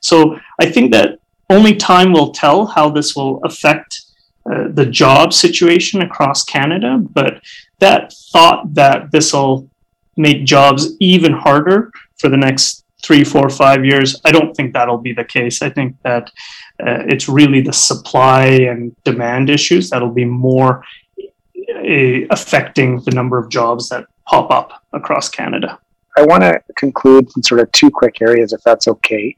So 0.02 0.38
I 0.60 0.66
think 0.66 0.92
that 0.92 1.18
only 1.48 1.74
time 1.74 2.12
will 2.12 2.30
tell 2.32 2.66
how 2.66 2.90
this 2.90 3.16
will 3.16 3.42
affect 3.42 4.03
uh, 4.50 4.68
the 4.68 4.86
job 4.86 5.32
situation 5.32 6.02
across 6.02 6.44
Canada, 6.44 6.98
but 6.98 7.40
that 7.78 8.12
thought 8.32 8.74
that 8.74 9.10
this 9.10 9.32
will 9.32 9.68
make 10.16 10.44
jobs 10.44 10.96
even 11.00 11.32
harder 11.32 11.90
for 12.18 12.28
the 12.28 12.36
next 12.36 12.84
three, 13.04 13.22
four, 13.22 13.50
five 13.50 13.84
years, 13.84 14.20
I 14.24 14.32
don't 14.32 14.56
think 14.56 14.72
that'll 14.72 14.98
be 14.98 15.12
the 15.12 15.24
case. 15.24 15.60
I 15.60 15.68
think 15.68 15.96
that 16.02 16.30
uh, 16.80 17.04
it's 17.06 17.28
really 17.28 17.60
the 17.60 17.72
supply 17.72 18.46
and 18.46 18.96
demand 19.04 19.50
issues 19.50 19.90
that'll 19.90 20.10
be 20.10 20.24
more 20.24 20.82
uh, 21.18 22.26
affecting 22.30 23.00
the 23.00 23.10
number 23.10 23.38
of 23.38 23.50
jobs 23.50 23.90
that 23.90 24.06
pop 24.26 24.50
up 24.50 24.82
across 24.94 25.28
Canada. 25.28 25.78
I 26.16 26.22
want 26.22 26.42
to 26.44 26.62
conclude 26.76 27.28
in 27.36 27.42
sort 27.42 27.60
of 27.60 27.70
two 27.72 27.90
quick 27.90 28.22
areas, 28.22 28.52
if 28.52 28.62
that's 28.62 28.88
okay. 28.88 29.36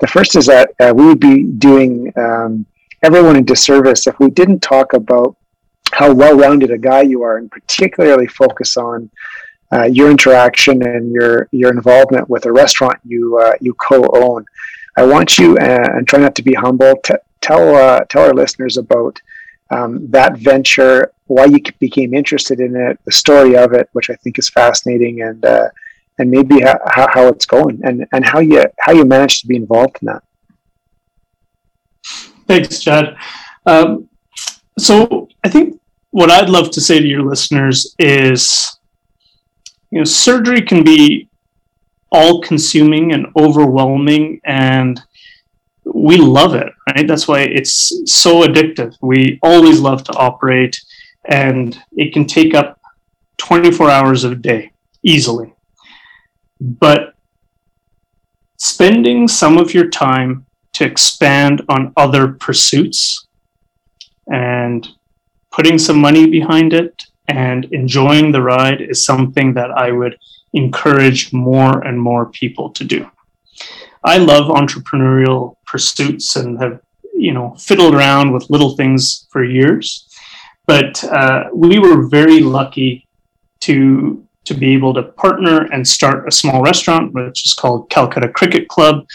The 0.00 0.06
first 0.06 0.36
is 0.36 0.46
that 0.46 0.70
uh, 0.78 0.92
we 0.94 1.06
would 1.06 1.20
be 1.20 1.44
doing 1.44 2.12
um, 2.16 2.64
everyone 3.02 3.36
a 3.36 3.42
disservice 3.42 4.06
if 4.06 4.18
we 4.18 4.30
didn't 4.30 4.60
talk 4.60 4.92
about 4.92 5.36
how 5.92 6.12
well-rounded 6.12 6.70
a 6.70 6.78
guy 6.78 7.02
you 7.02 7.22
are, 7.22 7.36
and 7.38 7.50
particularly 7.50 8.26
focus 8.26 8.76
on 8.76 9.10
uh, 9.72 9.84
your 9.84 10.10
interaction 10.10 10.82
and 10.82 11.12
your 11.12 11.48
your 11.52 11.70
involvement 11.70 12.28
with 12.28 12.44
a 12.46 12.52
restaurant 12.52 12.98
you 13.04 13.38
uh, 13.38 13.52
you 13.60 13.74
co-own. 13.74 14.44
I 14.96 15.04
want 15.04 15.38
you 15.38 15.56
uh, 15.56 15.86
and 15.94 16.06
try 16.06 16.18
not 16.18 16.34
to 16.36 16.42
be 16.42 16.54
humble. 16.54 16.94
Tell 17.40 17.74
uh, 17.74 18.00
tell 18.08 18.24
our 18.24 18.34
listeners 18.34 18.76
about 18.76 19.20
um, 19.70 20.10
that 20.10 20.36
venture, 20.38 21.12
why 21.26 21.44
you 21.46 21.60
became 21.78 22.12
interested 22.12 22.60
in 22.60 22.74
it, 22.76 22.98
the 23.04 23.12
story 23.12 23.56
of 23.56 23.72
it, 23.72 23.88
which 23.92 24.10
I 24.10 24.14
think 24.16 24.38
is 24.38 24.48
fascinating, 24.48 25.22
and 25.22 25.44
uh, 25.44 25.68
and 26.18 26.30
maybe 26.30 26.60
how, 26.60 27.08
how 27.14 27.28
it's 27.28 27.46
going, 27.46 27.80
and 27.84 28.06
and 28.12 28.24
how 28.24 28.40
you 28.40 28.64
how 28.80 28.92
you 28.92 29.04
managed 29.04 29.40
to 29.42 29.46
be 29.46 29.56
involved 29.56 29.98
in 30.02 30.06
that. 30.06 30.22
Thanks, 32.50 32.80
Chad. 32.80 33.16
Um, 33.64 34.08
so 34.76 35.28
I 35.44 35.48
think 35.48 35.80
what 36.10 36.32
I'd 36.32 36.50
love 36.50 36.72
to 36.72 36.80
say 36.80 36.98
to 36.98 37.06
your 37.06 37.22
listeners 37.22 37.94
is, 38.00 38.80
you 39.92 39.98
know, 39.98 40.04
surgery 40.04 40.60
can 40.60 40.82
be 40.82 41.28
all-consuming 42.10 43.12
and 43.12 43.28
overwhelming, 43.38 44.40
and 44.42 45.00
we 45.84 46.16
love 46.16 46.56
it, 46.56 46.72
right? 46.88 47.06
That's 47.06 47.28
why 47.28 47.42
it's 47.42 47.92
so 48.12 48.42
addictive. 48.42 48.96
We 49.00 49.38
always 49.44 49.78
love 49.78 50.02
to 50.02 50.12
operate, 50.14 50.76
and 51.26 51.80
it 51.92 52.12
can 52.12 52.24
take 52.24 52.52
up 52.52 52.80
24 53.36 53.88
hours 53.88 54.24
of 54.24 54.32
a 54.32 54.34
day 54.34 54.72
easily. 55.04 55.54
But 56.60 57.14
spending 58.56 59.28
some 59.28 59.56
of 59.56 59.72
your 59.72 59.88
time 59.88 60.46
to 60.74 60.84
expand 60.84 61.62
on 61.68 61.92
other 61.96 62.28
pursuits 62.28 63.26
and 64.30 64.88
putting 65.50 65.78
some 65.78 66.00
money 66.00 66.26
behind 66.26 66.72
it 66.72 67.02
and 67.28 67.66
enjoying 67.66 68.32
the 68.32 68.42
ride 68.42 68.80
is 68.80 69.04
something 69.04 69.54
that 69.54 69.70
I 69.70 69.92
would 69.92 70.16
encourage 70.52 71.32
more 71.32 71.80
and 71.86 72.00
more 72.00 72.26
people 72.26 72.70
to 72.70 72.84
do. 72.84 73.10
I 74.04 74.16
love 74.18 74.46
entrepreneurial 74.48 75.56
pursuits 75.66 76.36
and 76.36 76.58
have, 76.60 76.80
you 77.14 77.32
know, 77.32 77.54
fiddled 77.58 77.94
around 77.94 78.32
with 78.32 78.50
little 78.50 78.76
things 78.76 79.26
for 79.30 79.44
years. 79.44 80.08
But 80.66 81.02
uh, 81.04 81.44
we 81.52 81.78
were 81.78 82.08
very 82.08 82.40
lucky 82.40 83.06
to 83.60 84.24
to 84.44 84.54
be 84.54 84.72
able 84.72 84.94
to 84.94 85.02
partner 85.02 85.66
and 85.72 85.86
start 85.86 86.26
a 86.26 86.32
small 86.32 86.62
restaurant, 86.62 87.12
which 87.12 87.44
is 87.44 87.54
called 87.54 87.90
Calcutta 87.90 88.28
Cricket 88.28 88.68
Club. 88.68 89.06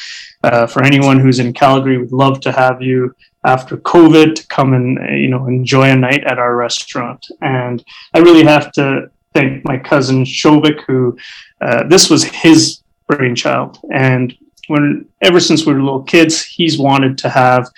Uh, 0.43 0.67
for 0.67 0.84
anyone 0.84 1.19
who's 1.19 1.39
in 1.39 1.53
Calgary, 1.53 1.97
we'd 1.97 2.11
love 2.11 2.39
to 2.41 2.51
have 2.51 2.82
you 2.82 3.15
after 3.43 3.78
COVID 3.78 4.36
to 4.36 4.47
come 4.47 4.73
and 4.73 4.97
you 5.19 5.28
know 5.28 5.47
enjoy 5.47 5.89
a 5.89 5.95
night 5.95 6.23
at 6.26 6.39
our 6.39 6.55
restaurant. 6.55 7.26
And 7.41 7.84
I 8.13 8.19
really 8.19 8.43
have 8.43 8.71
to 8.73 9.09
thank 9.34 9.65
my 9.65 9.78
cousin 9.78 10.23
Shovik, 10.23 10.84
who 10.88 11.17
uh, 11.61 11.88
this 11.88 12.09
was 12.09 12.23
his 12.23 12.82
brainchild. 13.07 13.80
And 13.93 14.36
when 14.67 15.05
ever 15.21 15.39
since 15.39 15.65
we 15.65 15.73
were 15.73 15.84
little 15.84 16.03
kids, 16.03 16.43
he's 16.43 16.78
wanted 16.80 17.17
to 17.19 17.30
have 17.30 17.69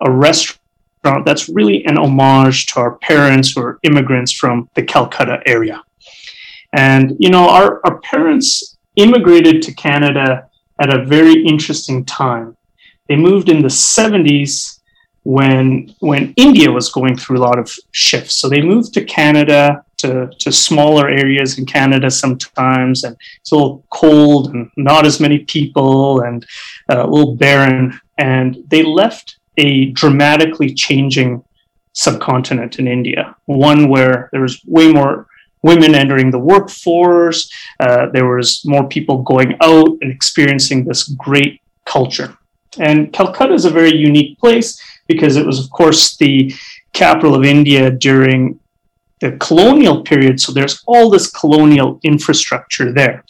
a 0.00 0.10
restaurant 0.10 1.24
that's 1.24 1.48
really 1.48 1.84
an 1.86 1.98
homage 1.98 2.66
to 2.66 2.80
our 2.80 2.96
parents 2.96 3.52
who 3.52 3.62
are 3.62 3.78
immigrants 3.82 4.32
from 4.32 4.68
the 4.74 4.82
Calcutta 4.82 5.42
area. 5.46 5.82
And, 6.72 7.16
you 7.18 7.30
know, 7.30 7.48
our, 7.48 7.80
our 7.84 8.00
parents 8.00 8.76
immigrated 8.96 9.62
to 9.62 9.74
Canada 9.74 10.48
at 10.80 10.94
a 10.94 11.04
very 11.04 11.44
interesting 11.44 12.04
time. 12.04 12.56
They 13.08 13.16
moved 13.16 13.48
in 13.48 13.62
the 13.62 13.68
70s 13.68 14.80
when 15.24 15.94
when 16.00 16.32
India 16.36 16.70
was 16.70 16.90
going 16.90 17.16
through 17.16 17.38
a 17.38 17.46
lot 17.46 17.58
of 17.58 17.70
shifts. 17.92 18.36
So 18.36 18.48
they 18.48 18.62
moved 18.62 18.94
to 18.94 19.04
Canada 19.04 19.84
to, 19.98 20.30
to 20.38 20.50
smaller 20.50 21.08
areas 21.08 21.58
in 21.58 21.66
Canada 21.66 22.10
sometimes, 22.10 23.04
and 23.04 23.16
it's 23.40 23.52
a 23.52 23.54
little 23.54 23.84
cold 23.90 24.54
and 24.54 24.70
not 24.76 25.04
as 25.04 25.20
many 25.20 25.40
people 25.40 26.22
and 26.22 26.46
uh, 26.90 27.04
a 27.04 27.06
little 27.06 27.36
barren. 27.36 28.00
And 28.16 28.56
they 28.68 28.82
left 28.82 29.38
a 29.58 29.86
dramatically 29.90 30.74
changing 30.74 31.44
subcontinent 31.92 32.78
in 32.78 32.88
India, 32.88 33.36
one 33.44 33.88
where 33.88 34.30
there 34.32 34.40
was 34.40 34.64
way 34.64 34.90
more 34.90 35.26
women 35.62 35.94
entering 35.94 36.30
the 36.30 36.38
workforce. 36.38 37.50
Uh, 37.78 38.06
there 38.12 38.26
was 38.26 38.62
more 38.64 38.88
people 38.88 39.22
going 39.22 39.56
out 39.60 39.90
and 40.00 40.10
experiencing 40.10 40.84
this 40.84 41.08
great 41.08 41.60
culture. 41.84 42.36
And 42.78 43.12
Calcutta 43.12 43.54
is 43.54 43.64
a 43.64 43.70
very 43.70 43.94
unique 43.94 44.38
place 44.38 44.80
because 45.08 45.36
it 45.36 45.44
was, 45.44 45.62
of 45.62 45.70
course, 45.70 46.16
the 46.16 46.54
capital 46.92 47.34
of 47.34 47.44
India 47.44 47.90
during 47.90 48.58
the 49.20 49.32
colonial 49.32 50.02
period. 50.02 50.40
So 50.40 50.52
there's 50.52 50.82
all 50.86 51.10
this 51.10 51.30
colonial 51.30 52.00
infrastructure 52.02 52.92
there. 52.92 53.24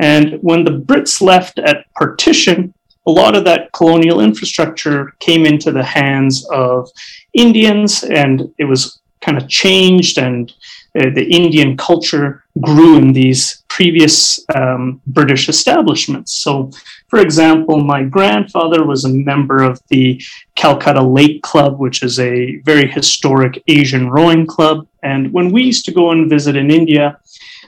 And 0.00 0.38
when 0.42 0.64
the 0.64 0.72
Brits 0.72 1.22
left 1.22 1.58
at 1.58 1.86
partition, 1.94 2.74
a 3.06 3.10
lot 3.10 3.36
of 3.36 3.44
that 3.44 3.72
colonial 3.72 4.20
infrastructure 4.20 5.12
came 5.20 5.46
into 5.46 5.72
the 5.72 5.82
hands 5.82 6.46
of 6.50 6.88
Indians 7.34 8.04
and 8.04 8.52
it 8.58 8.64
was 8.64 9.00
kind 9.20 9.38
of 9.38 9.48
changed 9.48 10.18
and 10.18 10.52
uh, 10.98 11.10
the 11.14 11.24
Indian 11.24 11.76
culture 11.76 12.44
grew 12.60 12.96
in 12.98 13.12
these 13.12 13.64
previous 13.68 14.38
um, 14.54 15.00
British 15.06 15.48
establishments. 15.48 16.32
So, 16.32 16.70
for 17.08 17.20
example, 17.20 17.80
my 17.80 18.02
grandfather 18.02 18.84
was 18.84 19.04
a 19.04 19.08
member 19.08 19.62
of 19.62 19.80
the 19.88 20.22
Calcutta 20.54 21.02
Lake 21.02 21.42
Club, 21.42 21.78
which 21.78 22.02
is 22.02 22.20
a 22.20 22.56
very 22.56 22.86
historic 22.86 23.62
Asian 23.68 24.10
rowing 24.10 24.46
club. 24.46 24.86
And 25.02 25.32
when 25.32 25.50
we 25.50 25.62
used 25.62 25.86
to 25.86 25.92
go 25.92 26.10
and 26.10 26.28
visit 26.28 26.56
in 26.56 26.70
India 26.70 27.18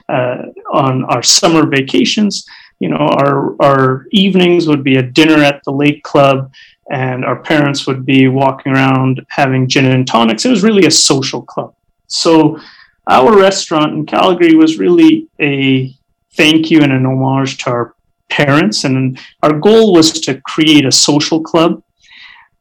uh, 0.07 0.43
on 0.71 1.05
our 1.05 1.23
summer 1.23 1.65
vacations, 1.65 2.45
you 2.79 2.89
know, 2.89 2.97
our, 2.97 3.55
our 3.59 4.05
evenings 4.11 4.67
would 4.67 4.83
be 4.83 4.97
a 4.97 5.01
dinner 5.01 5.41
at 5.43 5.63
the 5.63 5.71
Lake 5.71 6.03
Club 6.03 6.51
and 6.91 7.25
our 7.25 7.41
parents 7.41 7.87
would 7.87 8.05
be 8.05 8.27
walking 8.27 8.71
around 8.71 9.25
having 9.29 9.67
gin 9.67 9.85
and 9.85 10.07
tonics. 10.07 10.45
It 10.45 10.49
was 10.49 10.61
really 10.61 10.85
a 10.85 10.91
social 10.91 11.41
club. 11.41 11.73
So 12.07 12.59
our 13.07 13.37
restaurant 13.37 13.93
in 13.93 14.05
Calgary 14.05 14.55
was 14.55 14.79
really 14.79 15.27
a 15.39 15.95
thank 16.33 16.71
you 16.71 16.81
and 16.81 16.91
an 16.91 17.05
homage 17.05 17.57
to 17.59 17.69
our 17.69 17.95
parents. 18.29 18.83
And 18.83 19.19
our 19.43 19.53
goal 19.53 19.93
was 19.93 20.11
to 20.21 20.41
create 20.41 20.85
a 20.85 20.91
social 20.91 21.41
club 21.41 21.83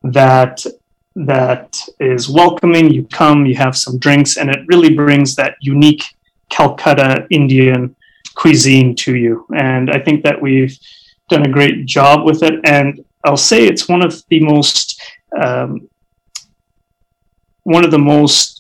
that 0.03 0.65
that 1.17 1.77
is 2.01 2.29
welcoming. 2.29 2.91
You 2.93 3.05
come, 3.07 3.47
you 3.47 3.55
have 3.57 3.77
some 3.77 3.99
drinks, 3.99 4.37
and 4.37 4.51
it 4.51 4.67
really 4.67 4.95
brings 4.95 5.35
that 5.37 5.57
unique 5.61 6.05
Calcutta 6.51 7.27
Indian 7.31 7.95
cuisine 8.35 8.95
to 8.97 9.15
you. 9.15 9.47
And 9.55 9.91
I 9.91 9.99
think 9.99 10.25
that 10.25 10.41
we've 10.41 10.77
done 11.29 11.47
a 11.47 11.51
great 11.51 11.87
job 11.87 12.25
with 12.25 12.43
it. 12.43 12.61
And 12.65 13.05
I'll 13.25 13.37
say 13.37 13.67
it's 13.67 13.89
one 13.89 14.05
of 14.05 14.23
the 14.29 14.41
most 14.41 15.01
um, 15.41 15.89
one 17.63 17.85
of 17.85 17.91
the 17.91 17.99
most 17.99 18.54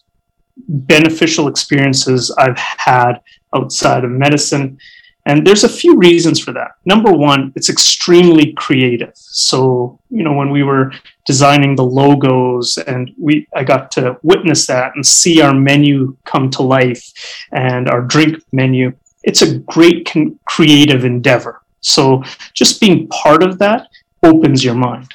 beneficial 0.57 1.49
experiences 1.49 2.31
I've 2.39 2.59
had 2.59 3.15
outside 3.55 4.05
of 4.05 4.11
medicine. 4.11 4.79
And 5.27 5.47
there's 5.47 5.65
a 5.65 5.69
few 5.69 5.97
reasons 5.97 6.39
for 6.39 6.53
that. 6.53 6.73
Number 6.85 7.11
one, 7.11 7.53
it's 7.57 7.71
extremely 7.71 8.53
creative. 8.53 9.13
So, 9.15 9.99
you 10.11 10.23
know, 10.23 10.35
when 10.35 10.51
we 10.51 10.63
were 10.63 10.93
designing 11.25 11.75
the 11.75 11.85
logos 11.85 12.77
and 12.77 13.11
we 13.19 13.47
I 13.57 13.65
got 13.65 13.91
to 13.93 14.19
witness 14.23 14.67
that 14.67 14.93
and 14.95 15.07
see 15.07 15.41
our 15.41 15.55
menu 15.55 16.17
come 16.25 16.51
to 16.51 16.63
life 16.63 17.03
and 17.53 17.89
our 17.89 18.03
drink 18.03 18.43
menu, 18.53 18.93
it's 19.23 19.41
a 19.41 19.59
great 19.61 20.07
con- 20.07 20.39
creative 20.45 21.07
endeavor. 21.07 21.63
So, 21.81 22.23
just 22.53 22.81
being 22.81 23.09
part 23.09 23.43
of 23.43 23.59
that 23.59 23.89
opens 24.23 24.63
your 24.63 24.75
mind. 24.75 25.15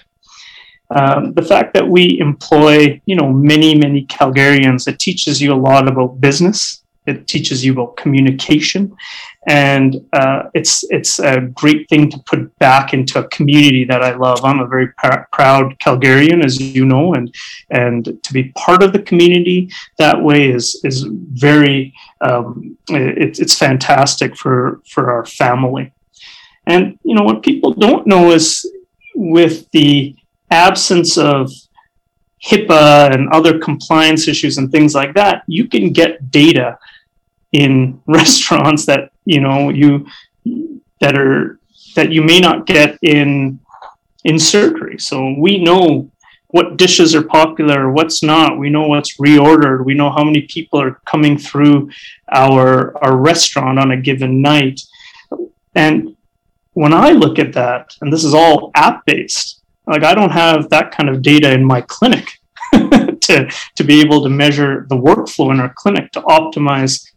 Um, 0.95 1.33
the 1.33 1.43
fact 1.43 1.73
that 1.75 1.87
we 1.87 2.19
employ, 2.19 2.99
you 3.05 3.15
know, 3.15 3.31
many, 3.31 3.77
many 3.77 4.05
Calgarians, 4.05 4.87
it 4.87 4.99
teaches 4.99 5.41
you 5.41 5.53
a 5.53 5.55
lot 5.55 5.87
about 5.87 6.19
business. 6.19 6.83
It 7.05 7.27
teaches 7.27 7.65
you 7.65 7.73
about 7.73 7.97
communication, 7.97 8.95
and 9.47 9.95
uh, 10.13 10.43
it's 10.53 10.83
it's 10.91 11.17
a 11.19 11.41
great 11.41 11.89
thing 11.89 12.09
to 12.11 12.19
put 12.25 12.55
back 12.59 12.93
into 12.93 13.17
a 13.19 13.27
community 13.29 13.83
that 13.85 14.03
I 14.03 14.13
love. 14.13 14.43
I'm 14.43 14.59
a 14.59 14.67
very 14.67 14.89
pr- 14.89 15.25
proud 15.31 15.79
Calgarian, 15.79 16.43
as 16.45 16.59
you 16.59 16.85
know, 16.85 17.13
and 17.13 17.33
and 17.71 18.21
to 18.21 18.33
be 18.33 18.51
part 18.51 18.83
of 18.83 18.93
the 18.93 19.01
community 19.01 19.71
that 19.97 20.21
way 20.21 20.51
is 20.51 20.79
is 20.83 21.07
very 21.09 21.93
um, 22.21 22.77
it, 22.89 23.39
it's 23.39 23.57
fantastic 23.57 24.35
for 24.35 24.81
for 24.87 25.11
our 25.11 25.25
family. 25.25 25.91
And 26.67 26.99
you 27.03 27.15
know 27.15 27.23
what 27.23 27.41
people 27.41 27.73
don't 27.73 28.05
know 28.05 28.31
is 28.31 28.69
with 29.15 29.69
the 29.71 30.15
absence 30.51 31.17
of 31.17 31.51
HIPAA 32.43 33.13
and 33.13 33.29
other 33.29 33.59
compliance 33.59 34.27
issues 34.27 34.57
and 34.57 34.71
things 34.71 34.95
like 34.95 35.13
that, 35.15 35.43
you 35.47 35.67
can 35.67 35.91
get 35.91 36.31
data 36.31 36.77
in 37.51 38.01
restaurants 38.07 38.85
that 38.85 39.11
you 39.25 39.41
know 39.41 39.69
you 39.69 40.07
that 40.99 41.17
are 41.17 41.59
that 41.95 42.11
you 42.11 42.21
may 42.21 42.39
not 42.39 42.65
get 42.65 42.97
in 43.01 43.59
in 44.23 44.39
surgery. 44.39 44.97
So 44.99 45.35
we 45.37 45.61
know 45.63 46.09
what 46.47 46.77
dishes 46.77 47.13
are 47.13 47.23
popular, 47.23 47.91
what's 47.91 48.23
not. 48.23 48.57
We 48.57 48.69
know 48.69 48.87
what's 48.87 49.17
reordered. 49.17 49.85
We 49.85 49.93
know 49.93 50.09
how 50.09 50.23
many 50.23 50.41
people 50.41 50.81
are 50.81 50.99
coming 51.05 51.37
through 51.37 51.91
our 52.31 52.97
our 53.03 53.15
restaurant 53.15 53.79
on 53.79 53.91
a 53.91 53.97
given 53.97 54.41
night. 54.41 54.81
And 55.75 56.15
when 56.73 56.93
I 56.93 57.11
look 57.11 57.39
at 57.39 57.53
that, 57.53 57.95
and 58.01 58.11
this 58.11 58.23
is 58.23 58.33
all 58.33 58.71
app 58.75 59.05
based, 59.05 59.58
like 59.89 60.03
I 60.03 60.13
don't 60.13 60.31
have 60.31 60.69
that 60.69 60.91
kind 60.91 61.09
of 61.09 61.21
data 61.21 61.51
in 61.51 61.65
my 61.65 61.81
clinic 61.81 62.31
to 62.73 63.49
to 63.75 63.83
be 63.83 64.01
able 64.01 64.23
to 64.23 64.29
measure 64.29 64.85
the 64.89 64.95
workflow 64.95 65.51
in 65.51 65.59
our 65.59 65.73
clinic 65.75 66.11
to 66.13 66.21
optimize 66.21 67.09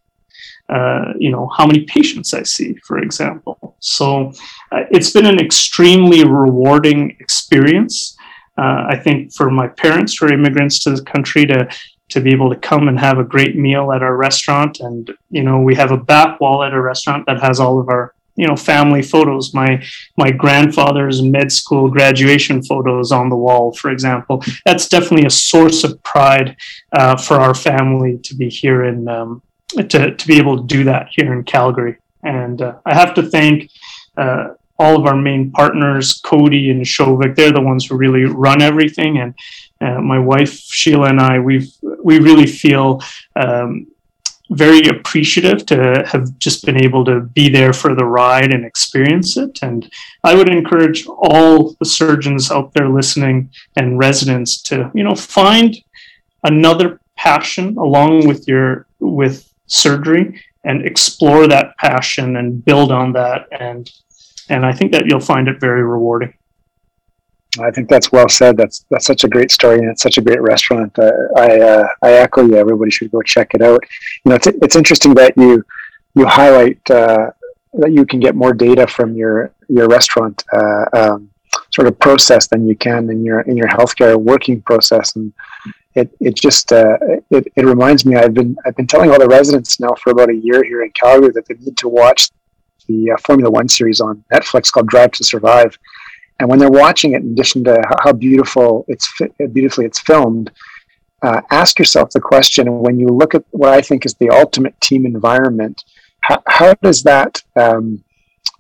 uh, 0.69 1.13
you 1.19 1.31
know 1.31 1.51
how 1.57 1.67
many 1.67 1.85
patients 1.85 2.33
I 2.33 2.45
see, 2.45 2.75
for 2.87 2.99
example. 2.99 3.77
So 3.81 4.33
uh, 4.71 4.85
it's 4.91 5.11
been 5.11 5.27
an 5.27 5.39
extremely 5.39 6.25
rewarding 6.25 7.17
experience. 7.21 8.17
Uh, 8.57 8.87
I 8.89 8.97
think 8.97 9.35
for 9.35 9.51
my 9.51 9.69
parents 9.69 10.17
who 10.17 10.27
are 10.27 10.33
immigrants 10.33 10.79
to 10.81 10.91
the 10.91 11.03
country 11.03 11.45
to 11.47 11.69
to 12.11 12.21
be 12.21 12.31
able 12.31 12.51
to 12.51 12.57
come 12.57 12.89
and 12.89 12.99
have 12.99 13.19
a 13.19 13.25
great 13.25 13.57
meal 13.57 13.93
at 13.93 14.03
our 14.03 14.17
restaurant, 14.17 14.81
and 14.81 15.11
you 15.31 15.43
know 15.43 15.61
we 15.61 15.75
have 15.75 15.93
a 15.93 15.97
back 15.97 16.41
wall 16.41 16.63
at 16.63 16.73
our 16.73 16.83
restaurant 16.83 17.27
that 17.27 17.41
has 17.43 17.61
all 17.61 17.79
of 17.79 17.89
our 17.89 18.15
you 18.37 18.47
know 18.47 18.57
family 18.57 19.03
photos. 19.03 19.55
My 19.55 19.83
my 20.17 20.31
grandfather's 20.31 21.23
med 21.23 21.53
school 21.53 21.89
graduation 21.89 22.63
photos 22.63 23.13
on 23.13 23.29
the 23.29 23.37
wall 23.37 23.73
for 23.73 23.91
example. 23.91 24.43
That's 24.65 24.89
definitely 24.89 25.27
a 25.27 25.31
source 25.31 25.85
of 25.85 26.03
pride 26.03 26.57
uh, 26.93 27.17
for 27.17 27.37
our 27.37 27.55
family 27.55 28.19
to 28.19 28.35
be 28.35 28.49
here 28.49 28.85
in 28.85 29.09
um, 29.09 29.43
to, 29.77 30.15
to 30.15 30.27
be 30.27 30.37
able 30.37 30.57
to 30.59 30.65
do 30.65 30.85
that 30.85 31.09
here 31.11 31.33
in 31.33 31.45
calgary. 31.45 31.97
And 32.23 32.63
uh, 32.63 32.77
i 32.87 32.95
have 32.95 33.15
to 33.15 33.23
thank 33.23 33.71
uh, 34.17 34.49
all 34.79 34.99
of 34.99 35.07
our 35.07 35.17
main 35.17 35.51
partners 35.51 36.15
cody 36.15 36.71
and 36.71 36.83
shovik. 36.83 37.37
They're 37.37 37.53
the 37.53 37.61
ones 37.61 37.87
who 37.87 37.97
really 37.97 38.25
run 38.25 38.63
everything. 38.63 39.19
And 39.19 39.35
uh, 39.81 40.01
my 40.01 40.19
wife 40.19 40.53
sheila 40.53 41.09
and 41.09 41.21
i 41.21 41.39
we've 41.39 41.71
we 42.03 42.19
really 42.19 42.47
feel 42.47 43.03
um, 43.37 43.87
very 44.53 44.87
appreciative 44.89 45.65
to 45.67 46.05
have 46.07 46.39
just 46.39 46.65
been 46.65 46.83
able 46.83 47.05
to 47.05 47.21
be 47.21 47.49
there 47.49 47.73
for 47.73 47.95
the 47.95 48.05
ride 48.05 48.53
and 48.53 48.65
experience 48.65 49.37
it. 49.37 49.59
And 49.63 49.91
I 50.25 50.35
would 50.35 50.49
encourage 50.49 51.07
all 51.07 51.75
the 51.79 51.85
surgeons 51.85 52.51
out 52.51 52.73
there 52.75 52.89
listening 52.89 53.51
and 53.77 53.99
residents 53.99 54.61
to, 54.63 54.91
you 54.95 55.05
know, 55.05 55.15
find 55.15 55.77
another 56.45 57.01
passion 57.17 57.77
along 57.79 58.27
with 58.27 58.49
your 58.49 58.87
with 59.01 59.53
surgery 59.67 60.41
and 60.65 60.87
explore 60.87 61.47
that 61.49 61.77
passion 61.79 62.37
and 62.37 62.65
build 62.65 62.93
on 62.93 63.13
that 63.13 63.47
and 63.59 63.91
and 64.49 64.67
I 64.67 64.73
think 64.73 64.93
that 64.93 65.07
you'll 65.07 65.21
find 65.21 65.49
it 65.49 65.61
very 65.61 65.83
rewarding. 65.83 66.35
I 67.61 67.71
think 67.71 67.89
that's 67.89 68.11
well 68.11 68.29
said. 68.29 68.57
That's 68.57 68.87
that's 68.91 69.05
such 69.05 69.25
a 69.25 69.29
great 69.29 69.51
story, 69.51 69.79
and 69.79 69.91
it's 69.91 70.03
such 70.03 70.17
a 70.17 70.23
great 70.23 70.41
restaurant. 70.41 70.99
Uh, 70.99 71.11
I 71.37 71.61
uh, 71.61 71.87
I 72.03 72.13
echo 72.13 72.47
you. 72.47 72.57
Everybody 72.57 72.91
should 72.91 73.11
go 73.11 73.21
check 73.21 73.55
it 73.55 73.61
out. 73.61 73.81
You 74.25 74.31
know, 74.31 74.37
it's 74.37 74.47
it's 74.47 74.77
interesting 74.77 75.15
that 75.15 75.37
you 75.37 75.63
you 76.15 76.27
highlight 76.27 76.79
uh, 76.91 77.31
that 77.75 77.93
you 77.93 78.07
can 78.07 78.21
get 78.21 78.35
more 78.35 78.55
data 78.55 78.87
from 78.87 79.15
your 79.15 79.53
your 79.69 79.87
restaurant 79.87 80.43
uh, 80.53 80.85
um, 80.95 81.31
sort 81.75 81.89
of 81.89 81.99
process 81.99 82.47
than 82.47 82.67
you 82.67 82.75
can 82.75 83.11
in 83.11 83.23
your 83.23 83.43
in 83.43 83.57
your 83.57 83.69
healthcare 83.69 84.17
working 84.17 84.63
process, 84.63 85.15
and 85.17 85.31
it 85.95 86.11
it 86.21 86.35
just 86.35 86.73
uh, 86.73 86.97
it, 87.31 87.53
it 87.55 87.67
reminds 87.67 88.07
me. 88.07 88.17
I've 88.17 88.33
been 88.33 88.57
I've 88.65 88.77
been 88.77 88.87
telling 88.87 89.11
all 89.11 89.19
the 89.19 89.29
residents 89.29 89.79
now 89.79 89.95
for 90.03 90.11
about 90.11 90.31
a 90.31 90.35
year 90.35 90.65
here 90.65 90.83
in 90.83 90.91
Calgary 90.93 91.33
that 91.35 91.47
they 91.47 91.55
need 91.57 91.77
to 91.79 91.89
watch 91.89 92.31
the 92.89 93.11
uh, 93.11 93.17
Formula 93.19 93.51
One 93.51 93.69
series 93.69 94.01
on 94.01 94.25
Netflix 94.33 94.73
called 94.73 94.89
Drive 94.89 95.13
to 95.13 95.25
Survive 95.25 95.77
and 96.43 96.51
when 96.51 96.59
they're 96.59 96.69
watching 96.69 97.13
it, 97.13 97.23
in 97.23 97.31
addition 97.31 97.63
to 97.63 97.81
how 98.03 98.13
beautiful 98.13 98.85
it's 98.89 99.09
beautifully 99.53 99.87
it's 99.87 100.01
filmed, 100.01 100.51
uh, 101.23 101.41
ask 101.53 101.79
yourself 101.79 102.11
the 102.11 102.21
question: 102.21 102.81
when 102.81 102.99
you 102.99 103.07
look 103.07 103.37
at 103.37 103.45
what 103.51 103.73
I 103.73 103.81
think 103.81 104.05
is 104.05 104.15
the 104.15 104.29
ultimate 104.29 104.79
team 104.81 105.07
environment, 105.07 105.85
how, 106.23 106.43
how 106.49 106.75
does 106.83 107.05
that 107.05 107.41
um, 107.55 108.03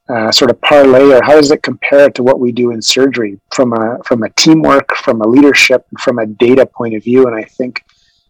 uh, 0.09 0.30
sort 0.30 0.53
of 0.53 0.61
parlay, 0.61 1.11
or 1.11 1.24
how 1.24 1.35
does 1.35 1.51
it 1.51 1.64
compare 1.64 2.09
to 2.11 2.22
what 2.22 2.39
we 2.39 2.53
do 2.53 2.70
in 2.70 2.80
surgery 2.80 3.41
from 3.53 3.72
a 3.72 3.99
from 4.05 4.22
a 4.22 4.30
teamwork, 4.30 4.95
from 4.95 5.20
a 5.20 5.26
leadership, 5.26 5.85
from 5.99 6.20
a 6.20 6.26
data 6.26 6.64
point 6.64 6.95
of 6.95 7.03
view? 7.03 7.26
And 7.26 7.35
I 7.35 7.43
think 7.43 7.85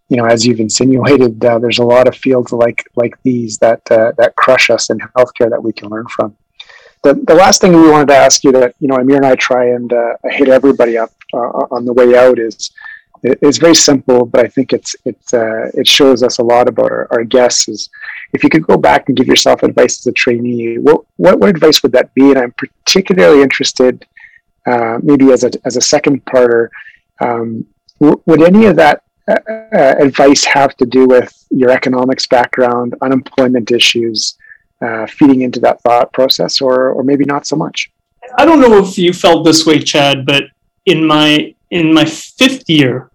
you 0.09 0.17
know, 0.17 0.25
as 0.25 0.47
you've 0.47 0.61
insinuated, 0.61 1.45
uh, 1.45 1.59
there's 1.59 1.79
a 1.79 1.85
lot 1.85 2.09
of 2.09 2.17
fields 2.17 2.53
like 2.53 2.85
like 2.97 3.23
these 3.23 3.59
that 3.59 3.83
uh, 3.91 4.13
that 4.17 4.35
crush 4.37 4.71
us 4.71 4.89
in 4.89 4.97
healthcare 5.15 5.51
that 5.51 5.63
we 5.63 5.75
can 5.75 5.91
learn 5.91 6.07
from 6.07 6.35
the, 7.03 7.15
the 7.27 7.35
last 7.35 7.61
thing 7.61 7.73
we 7.73 7.91
wanted 7.91 8.09
to 8.09 8.17
ask 8.17 8.45
you 8.45 8.53
that 8.53 8.75
you 8.79 8.89
know 8.89 8.97
Amir 8.97 9.17
and 9.17 9.27
I 9.27 9.35
try 9.35 9.71
and 9.71 9.93
uh, 9.93 10.15
hit 10.25 10.49
everybody 10.49 10.97
up 10.97 11.11
uh, 11.33 11.67
on 11.71 11.85
the 11.85 11.93
way 11.93 12.17
out 12.17 12.39
is 12.39 12.71
it's 13.25 13.59
very 13.59 13.75
simple, 13.75 14.27
but 14.27 14.45
I 14.45 14.49
think 14.49 14.73
it's 14.73 14.97
it 15.05 15.19
uh, 15.33 15.67
it 15.75 15.87
shows 15.87 16.23
us 16.23 16.39
a 16.39 16.43
lot 16.43 16.69
about 16.69 16.91
our, 16.91 17.07
our 17.13 17.25
guests. 17.25 17.69
Is 17.69 17.89
if 18.33 18.43
you 18.43 18.51
could 18.51 18.67
go 18.67 18.77
back 18.77 19.09
and 19.09 19.17
give 19.17 19.29
yourself 19.29 19.63
advice 19.63 20.01
as 20.01 20.07
a 20.09 20.13
trainee, 20.13 20.79
what 20.79 21.03
what, 21.17 21.39
what 21.39 21.51
advice 21.51 21.83
would 21.83 21.93
that 21.93 22.13
be? 22.15 22.31
And 22.31 22.39
I'm 22.39 22.53
particularly 22.53 23.43
interested, 23.43 24.05
uh, 24.67 24.99
maybe 25.03 25.31
as 25.31 25.45
a 25.45 25.51
as 25.65 25.77
a 25.77 25.81
second 25.81 26.25
parter, 26.25 26.69
um, 27.21 27.65
w- 28.01 28.21
would 28.27 28.43
any 28.43 28.67
of 28.67 28.75
that 28.77 29.05
uh, 29.29 29.37
uh, 29.51 29.95
advice 30.01 30.45
have 30.45 30.77
to 30.79 30.87
do 30.87 31.07
with 31.07 31.33
your 31.51 31.71
economics 31.71 32.27
background, 32.27 32.97
unemployment 33.03 33.71
issues? 33.71 34.37
Uh, 34.85 35.07
feeding 35.07 35.43
into 35.43 35.61
that 35.61 35.81
thought 35.83 36.13
process, 36.13 36.61
or 36.61 36.91
or 36.91 37.03
maybe 37.03 37.25
not 37.25 37.47
so 37.47 37.57
much. 37.57 37.91
I 38.39 38.45
don't 38.45 38.61
know 38.61 38.79
if 38.79 38.99
you 38.99 39.13
felt 39.13 39.45
this 39.45 39.67
way, 39.67 39.79
Chad, 39.79 40.27
but 40.27 40.45
in 40.87 41.07
my 41.07 41.55
in 41.71 41.93
my 41.93 42.05
fifth 42.05 42.69
year, 42.69 43.11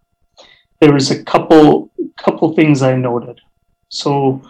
there 0.79 0.93
was 0.93 1.11
a 1.11 1.23
couple 1.23 1.91
couple 2.17 2.53
things 2.53 2.81
I 2.81 2.95
noted. 2.95 3.39
So 3.89 4.41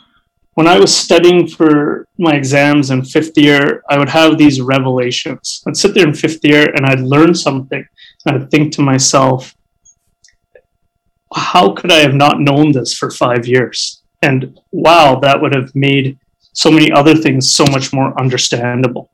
when 0.58 0.68
I 0.68 0.80
was 0.80 0.96
studying 0.96 1.48
for 1.48 2.08
my 2.18 2.34
exams 2.34 2.90
in 2.90 3.04
fifth 3.04 3.38
year, 3.38 3.84
I 3.90 4.00
would 4.00 4.10
have 4.10 4.38
these 4.38 4.60
revelations. 4.60 5.62
I'd 5.68 5.78
sit 5.78 5.94
there 5.94 6.08
in 6.08 6.16
fifth 6.16 6.44
year 6.44 6.74
and 6.74 6.84
I'd 6.84 7.00
learn 7.00 7.36
something. 7.36 7.86
And 8.26 8.36
I'd 8.36 8.50
think 8.50 8.74
to 8.74 8.82
myself, 8.82 9.56
how 11.32 11.74
could 11.74 11.92
I 11.92 12.00
have 12.00 12.16
not 12.16 12.40
known 12.40 12.72
this 12.72 12.98
for 12.98 13.12
five 13.12 13.46
years? 13.46 14.02
And 14.24 14.60
wow, 14.72 15.20
that 15.20 15.40
would 15.40 15.54
have 15.54 15.76
made 15.76 16.18
so 16.58 16.72
many 16.72 16.92
other 16.92 17.16
things 17.16 17.54
so 17.54 17.64
much 17.68 17.94
more 17.94 18.20
understandable. 18.20 19.12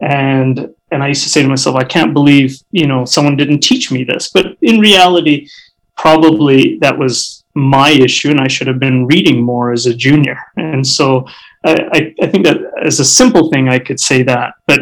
And 0.00 0.72
and 0.92 1.02
I 1.02 1.08
used 1.08 1.24
to 1.24 1.30
say 1.30 1.42
to 1.42 1.48
myself, 1.48 1.74
I 1.74 1.84
can't 1.84 2.14
believe 2.14 2.60
you 2.70 2.86
know 2.86 3.04
someone 3.04 3.36
didn't 3.36 3.60
teach 3.60 3.90
me 3.90 4.04
this. 4.04 4.28
But 4.28 4.46
in 4.62 4.78
reality, 4.78 5.48
probably 5.96 6.78
that 6.78 6.96
was 6.96 7.42
my 7.54 7.90
issue, 7.90 8.30
and 8.30 8.40
I 8.40 8.46
should 8.48 8.68
have 8.68 8.78
been 8.78 9.06
reading 9.06 9.42
more 9.42 9.72
as 9.72 9.86
a 9.86 9.94
junior. 9.94 10.38
And 10.56 10.86
so 10.86 11.26
I, 11.64 12.14
I 12.22 12.26
think 12.28 12.44
that 12.46 12.58
as 12.84 13.00
a 13.00 13.04
simple 13.04 13.50
thing, 13.50 13.68
I 13.68 13.80
could 13.80 13.98
say 13.98 14.22
that. 14.22 14.54
But 14.66 14.80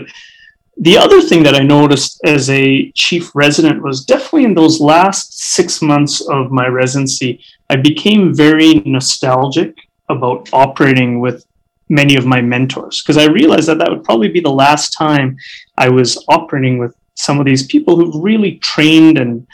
the 0.76 0.98
other 0.98 1.20
thing 1.22 1.42
that 1.44 1.54
I 1.54 1.62
noticed 1.62 2.20
as 2.24 2.50
a 2.50 2.90
chief 2.92 3.30
resident 3.34 3.82
was 3.82 4.04
definitely 4.04 4.44
in 4.44 4.54
those 4.54 4.80
last 4.80 5.38
six 5.56 5.80
months 5.80 6.20
of 6.28 6.50
my 6.50 6.66
residency, 6.66 7.40
I 7.70 7.76
became 7.76 8.34
very 8.34 8.74
nostalgic 8.84 9.74
about 10.10 10.48
operating 10.52 11.20
with 11.20 11.46
many 11.88 12.16
of 12.16 12.24
my 12.24 12.40
mentors 12.40 13.02
because 13.02 13.18
I 13.18 13.26
realized 13.26 13.68
that 13.68 13.78
that 13.78 13.90
would 13.90 14.04
probably 14.04 14.28
be 14.28 14.40
the 14.40 14.50
last 14.64 14.90
time 14.90 15.36
I 15.76 15.88
was 15.88 16.24
operating 16.28 16.78
with 16.78 16.94
some 17.14 17.40
of 17.40 17.46
these 17.46 17.66
people 17.66 17.96
who 17.96 18.22
really 18.22 18.58
trained 18.58 19.18
and 19.18 19.46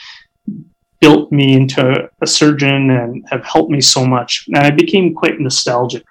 built 1.00 1.32
me 1.32 1.54
into 1.54 2.10
a 2.20 2.26
surgeon 2.26 2.90
and 2.90 3.24
have 3.30 3.44
helped 3.44 3.70
me 3.70 3.80
so 3.80 4.04
much. 4.04 4.44
And 4.48 4.58
I 4.58 4.70
became 4.70 5.14
quite 5.14 5.40
nostalgic. 5.40 6.04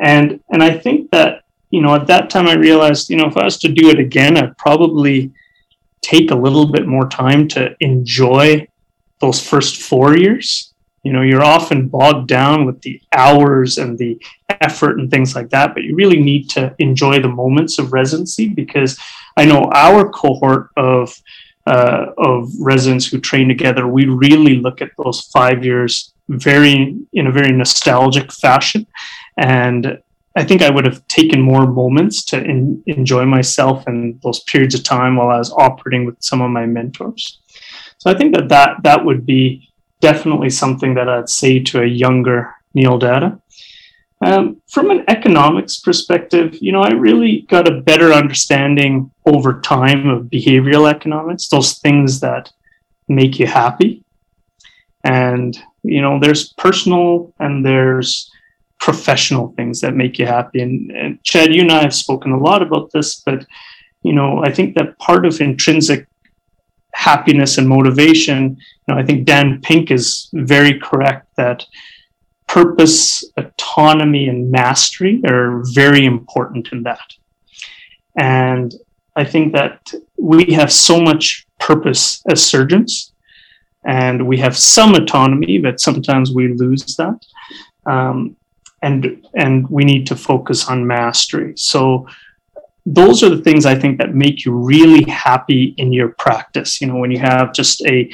And 0.00 0.40
and 0.50 0.62
I 0.62 0.70
think 0.78 1.10
that, 1.10 1.44
you 1.70 1.80
know, 1.80 1.94
at 1.94 2.06
that 2.08 2.30
time 2.30 2.48
I 2.48 2.54
realized, 2.54 3.10
you 3.10 3.16
know, 3.16 3.26
if 3.26 3.36
I 3.36 3.44
was 3.44 3.58
to 3.58 3.68
do 3.68 3.88
it 3.88 3.98
again, 3.98 4.36
I'd 4.36 4.56
probably 4.58 5.32
take 6.02 6.30
a 6.30 6.34
little 6.34 6.66
bit 6.66 6.86
more 6.86 7.08
time 7.08 7.46
to 7.48 7.74
enjoy 7.80 8.66
those 9.20 9.40
first 9.40 9.80
four 9.80 10.16
years. 10.16 10.71
You 11.02 11.12
know, 11.12 11.22
you're 11.22 11.44
often 11.44 11.88
bogged 11.88 12.28
down 12.28 12.64
with 12.64 12.80
the 12.82 13.00
hours 13.12 13.78
and 13.78 13.98
the 13.98 14.20
effort 14.60 14.98
and 14.98 15.10
things 15.10 15.34
like 15.34 15.50
that, 15.50 15.74
but 15.74 15.82
you 15.82 15.96
really 15.96 16.20
need 16.20 16.48
to 16.50 16.74
enjoy 16.78 17.20
the 17.20 17.28
moments 17.28 17.78
of 17.78 17.92
residency 17.92 18.48
because 18.48 18.98
I 19.36 19.44
know 19.44 19.70
our 19.72 20.08
cohort 20.10 20.70
of 20.76 21.12
uh, 21.66 22.06
of 22.18 22.50
residents 22.58 23.06
who 23.06 23.20
train 23.20 23.48
together, 23.48 23.86
we 23.86 24.06
really 24.06 24.56
look 24.56 24.82
at 24.82 24.90
those 24.98 25.20
five 25.32 25.64
years 25.64 26.12
very 26.28 26.96
in 27.12 27.26
a 27.26 27.32
very 27.32 27.52
nostalgic 27.52 28.32
fashion, 28.32 28.86
and 29.36 29.98
I 30.34 30.44
think 30.44 30.62
I 30.62 30.70
would 30.70 30.86
have 30.86 31.06
taken 31.08 31.40
more 31.40 31.66
moments 31.66 32.24
to 32.26 32.42
in, 32.42 32.82
enjoy 32.86 33.26
myself 33.26 33.86
and 33.86 34.20
those 34.22 34.42
periods 34.44 34.74
of 34.74 34.82
time 34.82 35.16
while 35.16 35.28
I 35.28 35.38
was 35.38 35.52
operating 35.52 36.06
with 36.06 36.16
some 36.20 36.40
of 36.40 36.50
my 36.50 36.66
mentors. 36.66 37.40
So 37.98 38.10
I 38.10 38.14
think 38.14 38.34
that 38.34 38.48
that, 38.48 38.82
that 38.82 39.04
would 39.04 39.26
be 39.26 39.71
definitely 40.02 40.50
something 40.50 40.94
that 40.94 41.08
I'd 41.08 41.30
say 41.30 41.60
to 41.60 41.80
a 41.80 41.86
younger 41.86 42.54
Neil 42.74 42.98
Datta. 42.98 43.40
Um, 44.24 44.60
from 44.68 44.90
an 44.90 45.04
economics 45.08 45.80
perspective, 45.80 46.58
you 46.60 46.70
know, 46.70 46.82
I 46.82 46.90
really 46.90 47.46
got 47.48 47.66
a 47.66 47.80
better 47.80 48.12
understanding 48.12 49.10
over 49.26 49.60
time 49.60 50.08
of 50.08 50.26
behavioral 50.26 50.88
economics, 50.88 51.48
those 51.48 51.78
things 51.78 52.20
that 52.20 52.52
make 53.08 53.38
you 53.38 53.46
happy. 53.46 54.04
And, 55.02 55.58
you 55.82 56.00
know, 56.00 56.20
there's 56.20 56.52
personal 56.52 57.32
and 57.40 57.64
there's 57.64 58.30
professional 58.78 59.54
things 59.56 59.80
that 59.80 59.96
make 59.96 60.18
you 60.18 60.26
happy. 60.26 60.60
And, 60.60 60.90
and 60.92 61.22
Chad, 61.24 61.54
you 61.54 61.62
and 61.62 61.72
I 61.72 61.82
have 61.82 61.94
spoken 61.94 62.32
a 62.32 62.38
lot 62.38 62.62
about 62.62 62.92
this, 62.92 63.20
but 63.20 63.44
you 64.02 64.12
know, 64.12 64.42
I 64.44 64.52
think 64.52 64.74
that 64.74 64.98
part 64.98 65.24
of 65.24 65.40
intrinsic 65.40 66.08
happiness 66.94 67.58
and 67.58 67.68
motivation, 67.68 68.56
you 68.86 68.94
know, 68.94 69.00
I 69.00 69.04
think 69.04 69.26
Dan 69.26 69.60
Pink 69.62 69.90
is 69.90 70.28
very 70.32 70.78
correct 70.78 71.28
that 71.36 71.64
purpose, 72.48 73.24
autonomy, 73.36 74.28
and 74.28 74.50
mastery 74.50 75.20
are 75.26 75.62
very 75.72 76.04
important 76.04 76.68
in 76.72 76.82
that. 76.82 77.14
And 78.16 78.74
I 79.16 79.24
think 79.24 79.52
that 79.54 79.92
we 80.18 80.52
have 80.52 80.72
so 80.72 81.00
much 81.00 81.46
purpose 81.58 82.22
as 82.28 82.44
surgeons, 82.44 83.12
and 83.84 84.26
we 84.26 84.38
have 84.38 84.56
some 84.56 84.94
autonomy, 84.94 85.58
but 85.58 85.80
sometimes 85.80 86.30
we 86.30 86.52
lose 86.54 86.96
that. 86.96 87.24
Um, 87.86 88.36
and 88.82 89.24
and 89.34 89.68
we 89.68 89.84
need 89.84 90.06
to 90.08 90.16
focus 90.16 90.68
on 90.68 90.86
mastery 90.86 91.54
so 91.56 92.06
those 92.84 93.22
are 93.22 93.28
the 93.28 93.42
things 93.42 93.64
i 93.64 93.74
think 93.74 93.98
that 93.98 94.14
make 94.14 94.44
you 94.44 94.52
really 94.52 95.04
happy 95.10 95.74
in 95.78 95.92
your 95.92 96.10
practice. 96.18 96.80
You 96.80 96.88
know 96.88 96.96
when 96.96 97.10
you 97.10 97.18
have 97.18 97.52
just 97.52 97.84
a 97.86 98.10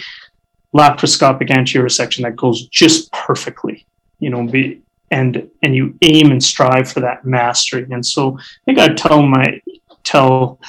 laparoscopic 0.74 1.50
anterior 1.50 1.86
resection 1.86 2.22
that 2.22 2.36
goes 2.36 2.66
just 2.66 3.10
perfectly 3.12 3.86
you 4.18 4.30
know 4.30 4.46
be, 4.46 4.82
and 5.10 5.48
and 5.62 5.74
you 5.74 5.96
aim 6.02 6.30
and 6.30 6.42
strive 6.42 6.90
for 6.92 7.00
that 7.00 7.24
mastery. 7.24 7.86
And 7.90 8.04
so 8.04 8.38
i 8.38 8.42
think 8.64 8.78
i'd 8.78 8.96
tell 8.96 9.22
my 9.22 9.60
tell 10.04 10.60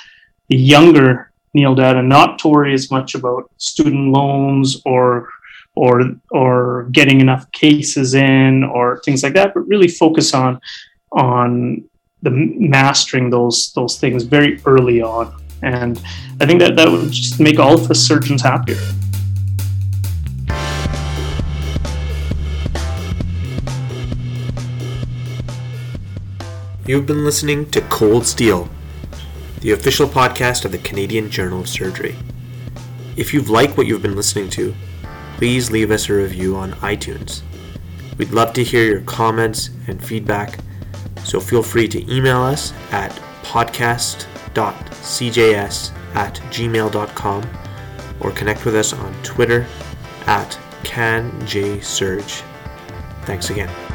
the 0.48 0.58
younger 0.58 1.32
neil 1.54 1.76
datta 1.76 2.02
not 2.02 2.40
to 2.40 2.48
worry 2.48 2.74
as 2.74 2.90
much 2.90 3.16
about 3.16 3.50
student 3.58 4.12
loans 4.12 4.82
or 4.86 5.30
or 5.80 6.02
or 6.32 6.88
getting 6.92 7.22
enough 7.22 7.50
cases 7.52 8.14
in 8.14 8.64
or 8.64 9.00
things 9.06 9.24
like 9.24 9.34
that, 9.34 9.54
but 9.54 9.62
really 9.62 9.88
focus 9.88 10.34
on 10.34 10.60
on 11.14 11.89
the 12.22 12.32
mastering 12.32 13.30
those 13.30 13.72
those 13.74 13.98
things 14.00 14.24
very 14.24 14.62
early 14.66 15.02
on. 15.02 15.34
And 15.62 16.02
I 16.40 16.46
think 16.46 16.60
that 16.60 16.76
that 16.76 16.90
would 16.90 17.12
just 17.12 17.40
make 17.40 17.60
all 17.60 17.76
of 17.76 17.90
us 17.90 18.00
surgeons 18.00 18.42
happier. 18.42 18.78
You've 26.86 27.06
been 27.06 27.24
listening 27.24 27.70
to 27.70 27.82
Cold 27.82 28.26
Steel, 28.26 28.68
the 29.62 29.72
official 29.72 30.08
podcast 30.08 30.66
of 30.66 30.72
the 30.72 30.80
Canadian 30.80 31.30
Journal 31.30 31.62
of 31.62 31.70
Surgery. 31.70 32.16
If 33.16 33.32
you've 33.34 33.50
liked 33.50 33.78
what 33.78 33.86
you've 33.86 34.02
been 34.02 34.16
listening 34.16 34.50
to, 34.52 34.74
please 35.38 35.70
leave 35.70 35.92
us 35.92 36.10
a 36.10 36.14
review 36.14 36.56
on 36.56 36.72
iTunes. 36.74 37.44
We'd 38.18 38.32
love 38.32 38.54
to 38.54 38.64
hear 38.64 38.86
your 38.86 39.02
comments 39.02 39.70
and 39.88 40.04
feedback, 40.04 40.58
so 41.24 41.40
feel 41.40 41.64
free 41.64 41.88
to 41.88 42.14
email 42.14 42.42
us 42.42 42.74
at 42.92 43.12
podcast.cjs 43.44 44.16
at 46.16 46.36
gmail.com 46.36 47.50
or 48.20 48.32
connect 48.32 48.66
with 48.66 48.76
us 48.76 48.94
on 48.94 49.14
Twitter 49.24 49.66
at 50.26 50.58
canjsurge. 50.84 52.44
Thanks 53.24 53.50
again. 53.50 53.89